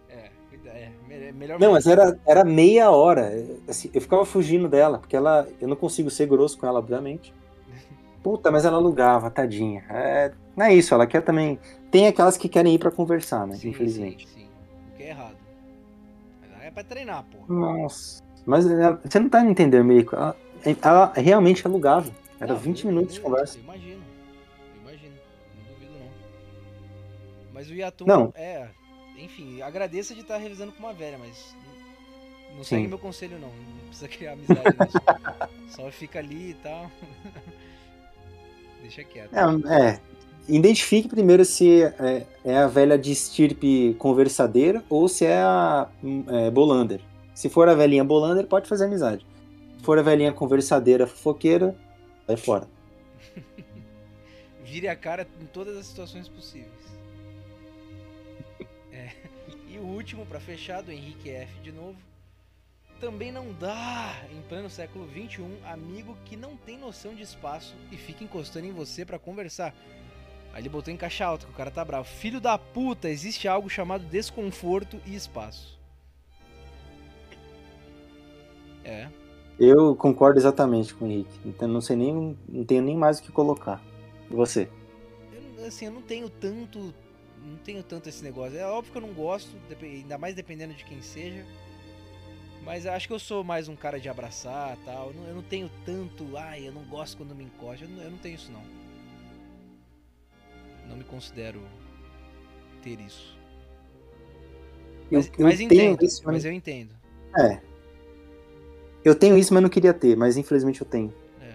[0.08, 0.30] É,
[0.64, 3.30] é, me- melhor Não, mas era, era meia hora.
[3.68, 5.46] Assim, eu ficava fugindo dela, porque ela.
[5.60, 7.34] Eu não consigo ser grosso com ela, obviamente.
[8.22, 9.84] Puta, mas ela alugava, tadinha.
[9.90, 11.58] É, não é isso, ela quer também.
[11.90, 13.56] Tem aquelas que querem ir para conversar, né?
[13.56, 14.28] Sim, infelizmente.
[14.28, 14.48] Sim, sim.
[14.92, 15.36] O que é errado.
[16.54, 17.52] Ela é pra treinar, pô.
[17.52, 18.22] Nossa.
[18.46, 20.14] Mas ela- você não tá entendendo, Meiko.
[20.14, 20.36] Ela,
[20.82, 22.10] ela realmente alugava.
[22.40, 23.58] Era Não, 20 eu- minutos de eu- conversa.
[23.58, 24.02] Eu imagino.
[24.76, 25.14] Eu imagino.
[25.56, 26.10] Não duvido, não.
[27.52, 28.32] Mas o Yatum Não.
[28.36, 28.68] é.
[29.18, 31.54] Enfim, agradeça de estar revisando com uma velha, mas.
[32.50, 32.76] Não, Sim.
[32.76, 33.48] segue meu conselho, não.
[33.48, 34.98] Não precisa criar amizade nisso.
[35.76, 36.90] Só fica ali e tal.
[38.82, 39.32] Deixa quieto.
[39.32, 40.00] É, é.
[40.48, 46.24] Identifique primeiro se é, é a velha de estirpe conversadeira ou se é a hum,
[46.28, 47.00] é, Bolander.
[47.32, 49.24] Se for a velhinha Bolander, pode fazer amizade.
[49.78, 51.76] Se for a velhinha conversadeira fofoqueira,
[52.26, 52.68] vai fora.
[54.64, 56.70] Vire a cara em todas as situações possíveis.
[58.92, 59.12] É.
[59.68, 61.96] E o último, pra fechar, do Henrique F de novo.
[63.02, 67.96] Também não dá, em pleno século XXI, amigo que não tem noção de espaço e
[67.96, 69.74] fica encostando em você pra conversar.
[70.52, 72.06] Aí ele botou em caixa alta, que o cara tá bravo.
[72.06, 75.80] Filho da puta, existe algo chamado desconforto e espaço.
[78.84, 79.08] É,
[79.58, 81.40] Eu concordo exatamente com o Henrique.
[81.44, 83.82] Então não sei nem, não tenho nem mais o que colocar.
[84.30, 84.68] E você?
[85.58, 86.94] Eu, assim, eu não tenho tanto.
[87.44, 88.56] Não tenho tanto esse negócio.
[88.56, 89.50] É óbvio que eu não gosto,
[89.82, 91.44] ainda mais dependendo de quem seja.
[92.64, 95.08] Mas acho que eu sou mais um cara de abraçar tal.
[95.08, 96.36] Eu não, eu não tenho tanto.
[96.36, 97.84] Ai, eu não gosto quando me encosta.
[97.84, 98.62] Eu não, eu não tenho isso não.
[100.88, 101.60] Não me considero
[102.82, 103.36] ter isso.
[105.10, 106.04] Mas, eu, eu mas entendo.
[106.04, 106.44] isso, mas mas...
[106.44, 106.94] eu entendo.
[107.36, 107.60] É.
[109.04, 111.12] Eu tenho isso, mas não queria ter, mas infelizmente eu tenho.
[111.40, 111.54] É.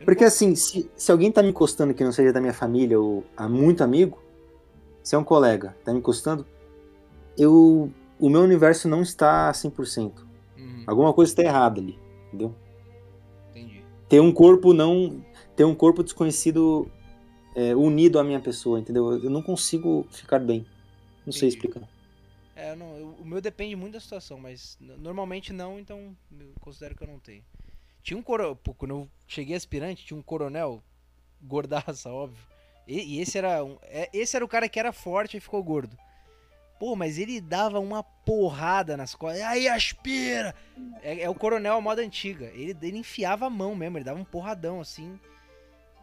[0.00, 2.98] Eu Porque assim, se, se alguém tá me encostando que não seja da minha família
[2.98, 4.20] ou há muito amigo,
[5.02, 6.46] se é um colega, tá me encostando,
[7.38, 7.90] eu.
[8.20, 10.26] O meu universo não está 100%.
[10.56, 11.98] Uhum, Alguma coisa está errada ali,
[12.28, 12.54] entendeu?
[13.50, 13.82] entendi.
[14.08, 15.24] Ter um corpo não.
[15.56, 16.90] Ter um corpo desconhecido
[17.54, 19.12] é, unido à minha pessoa, entendeu?
[19.22, 20.66] Eu não consigo ficar bem.
[21.26, 21.56] Não sei Entendi.
[21.66, 21.88] explicar.
[22.56, 26.14] É, não, eu- o meu depende muito da situação, mas normalmente não, então
[26.60, 27.42] considero que eu não tenho.
[28.02, 30.82] Tinha um coronel, quando eu cheguei aspirante, tinha um coronel,
[31.42, 32.42] gordaça, óbvio.
[32.86, 35.62] E, e esse era um, é, esse era o cara que era forte e ficou
[35.62, 35.96] gordo.
[36.80, 39.42] Pô, mas ele dava uma porrada nas costas.
[39.42, 40.54] Aí, aspira!
[41.02, 42.46] É, é o coronel à moda antiga.
[42.54, 45.20] Ele, ele enfiava a mão mesmo, ele dava um porradão assim.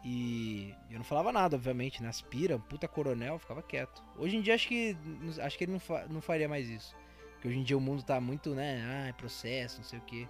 [0.04, 2.08] E eu não falava nada, obviamente, né?
[2.08, 4.02] Aspira, puta coronel, ficava quieto.
[4.16, 4.96] Hoje em dia acho que
[5.42, 6.94] acho que ele não, fa- não faria mais isso.
[7.34, 8.80] Porque hoje em dia o mundo tá muito, né?
[8.86, 10.28] Ah, é processo, não sei o quê.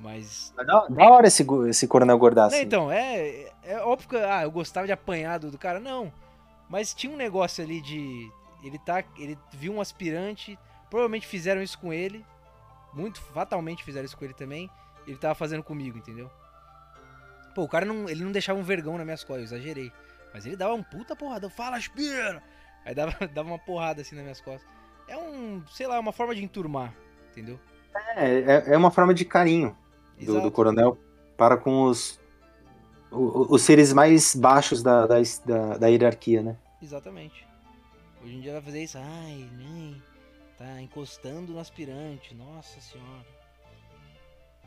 [0.00, 0.52] Mas.
[0.54, 2.54] Da, da hora esse, esse coronel gordaço.
[2.54, 6.12] Não, então, é, é óbvio que ah, eu gostava de apanhar do, do cara, não.
[6.68, 8.30] Mas tinha um negócio ali de.
[8.66, 9.04] Ele tá.
[9.16, 10.58] Ele viu um aspirante.
[10.90, 12.24] Provavelmente fizeram isso com ele.
[12.92, 14.70] Muito fatalmente fizeram isso com ele também.
[15.06, 16.30] Ele tava fazendo comigo, entendeu?
[17.54, 18.08] Pô, o cara não.
[18.08, 19.92] Ele não deixava um vergão nas minhas costas, eu exagerei.
[20.32, 21.48] Mas ele dava um puta porradão.
[21.48, 22.42] Fala, aspira!
[22.84, 24.68] Aí dava, dava uma porrada assim nas minhas costas.
[25.08, 26.92] É um, sei lá, uma forma de enturmar,
[27.30, 27.58] entendeu?
[28.16, 29.76] É, é, é uma forma de carinho
[30.20, 30.98] do, do coronel
[31.36, 32.20] para com os,
[33.10, 36.56] os seres mais baixos da, da, da, da hierarquia, né?
[36.82, 37.46] Exatamente.
[38.26, 38.98] Hoje em dia vai fazer isso.
[38.98, 40.02] Ai, nem.
[40.58, 42.34] Tá encostando no aspirante.
[42.34, 43.24] Nossa senhora.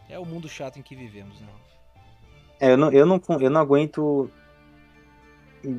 [0.07, 1.69] É o mundo chato em que vivemos, né, Ralf?
[2.61, 4.31] É, eu não, eu não, eu não aguento.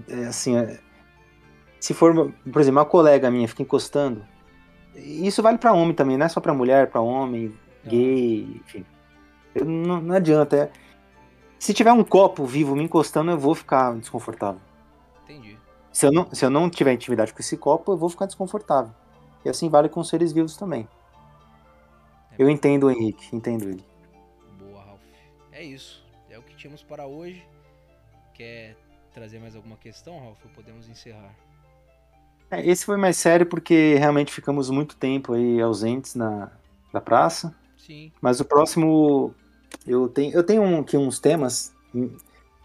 [0.08, 0.78] é, assim, é,
[1.80, 4.26] se for, por exemplo, uma colega minha fica encostando.
[4.94, 8.84] Isso vale pra homem também, não é só pra mulher, pra homem, gay, enfim.
[9.54, 10.56] Eu não, não adianta.
[10.56, 10.70] é-
[11.58, 14.60] se tiver um copo vivo me encostando, eu vou ficar desconfortável.
[15.24, 15.58] Entendi.
[15.92, 18.94] Se eu, não, se eu não tiver intimidade com esse copo, eu vou ficar desconfortável.
[19.44, 20.88] E assim vale com os seres vivos também.
[22.38, 23.84] Eu entendo o Henrique, entendo ele.
[24.58, 25.00] Boa, Ralf.
[25.52, 26.04] É isso.
[26.28, 27.44] É o que tínhamos para hoje.
[28.34, 28.76] Quer
[29.12, 30.38] trazer mais alguma questão, Ralf?
[30.44, 31.34] Ou podemos encerrar?
[32.50, 36.50] É, esse foi mais sério porque realmente ficamos muito tempo aí ausentes na,
[36.92, 37.54] da praça.
[37.76, 38.12] Sim.
[38.20, 39.34] Mas o próximo.
[39.86, 41.74] Eu tenho, eu tenho aqui uns temas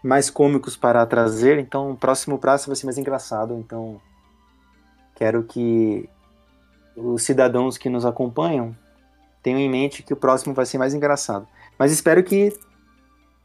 [0.02, 3.54] mais cômicos para trazer, então o próximo praça vai ser mais engraçado.
[3.54, 4.00] Então
[5.14, 6.08] quero que
[6.94, 8.76] os cidadãos que nos acompanham
[9.42, 11.46] tenham em mente que o próximo vai ser mais engraçado.
[11.78, 12.56] Mas espero que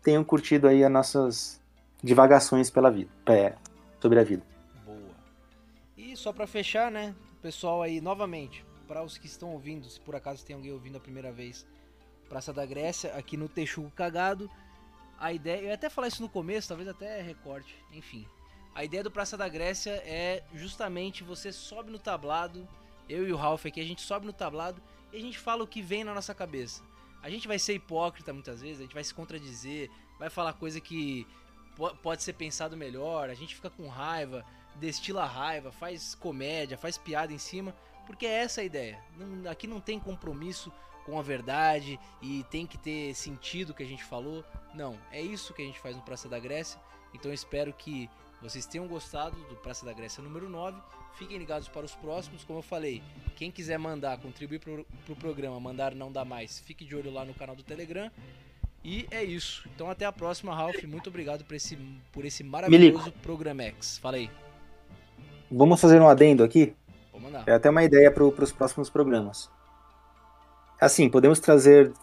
[0.01, 1.61] tenham curtido aí as nossas
[2.01, 3.55] divagações pela vida, é,
[3.99, 4.43] sobre a vida.
[4.85, 4.97] Boa.
[5.97, 7.13] E só pra fechar, né?
[7.41, 10.99] Pessoal aí, novamente, para os que estão ouvindo, se por acaso tem alguém ouvindo a
[10.99, 11.65] primeira vez,
[12.27, 14.49] Praça da Grécia, aqui no Texugo Cagado.
[15.21, 18.27] A ideia, eu ia até falar isso no começo, talvez até recorte, enfim.
[18.73, 22.67] A ideia do Praça da Grécia é justamente você sobe no tablado,
[23.07, 24.81] eu e o Ralph aqui, a gente sobe no tablado
[25.13, 26.81] e a gente fala o que vem na nossa cabeça.
[27.21, 30.81] A gente vai ser hipócrita muitas vezes, a gente vai se contradizer, vai falar coisa
[30.81, 31.27] que
[32.01, 34.43] pode ser pensado melhor, a gente fica com raiva,
[34.77, 37.75] destila raiva, faz comédia, faz piada em cima,
[38.07, 38.99] porque é essa a ideia.
[39.51, 40.73] Aqui não tem compromisso
[41.05, 44.43] com a verdade e tem que ter sentido o que a gente falou.
[44.73, 46.79] Não, é isso que a gente faz no Praça da Grécia.
[47.13, 48.09] Então espero que
[48.41, 50.79] vocês tenham gostado do Praça da Grécia número 9.
[51.15, 52.43] Fiquem ligados para os próximos.
[52.43, 53.03] Como eu falei,
[53.35, 57.11] quem quiser mandar, contribuir para o pro programa, mandar não dá mais, fique de olho
[57.11, 58.09] lá no canal do Telegram.
[58.83, 59.67] E é isso.
[59.75, 60.83] Então até a próxima, Ralph.
[60.83, 61.77] Muito obrigado por esse,
[62.11, 63.11] por esse maravilhoso.
[63.21, 63.99] Programex.
[63.99, 64.29] Fala aí.
[65.51, 66.73] Vamos fazer um adendo aqui?
[67.11, 67.43] Vamos mandar.
[67.47, 69.49] É até uma ideia para os próximos programas.
[70.81, 71.93] Assim, podemos trazer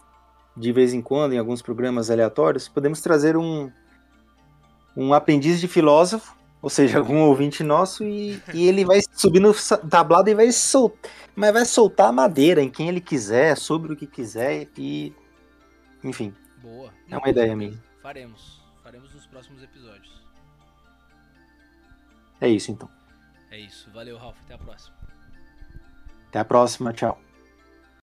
[0.55, 3.69] de vez em quando, em alguns programas aleatórios, podemos trazer um,
[4.95, 9.53] um aprendiz de filósofo, ou seja, algum ouvinte nosso, e, e ele vai subir no
[9.89, 13.95] tablado e vai soltar, mas vai soltar a madeira em quem ele quiser, sobre o
[13.95, 15.13] que quiser, e
[16.03, 16.33] enfim.
[16.61, 16.91] Boa.
[17.09, 17.77] É uma ideia minha.
[18.01, 18.61] Faremos.
[18.83, 20.23] Faremos nos próximos episódios.
[22.41, 22.89] É isso então.
[23.51, 23.89] É isso.
[23.91, 24.37] Valeu, Ralf.
[24.45, 24.95] Até a próxima.
[26.29, 26.93] Até a próxima.
[26.93, 27.28] Tchau.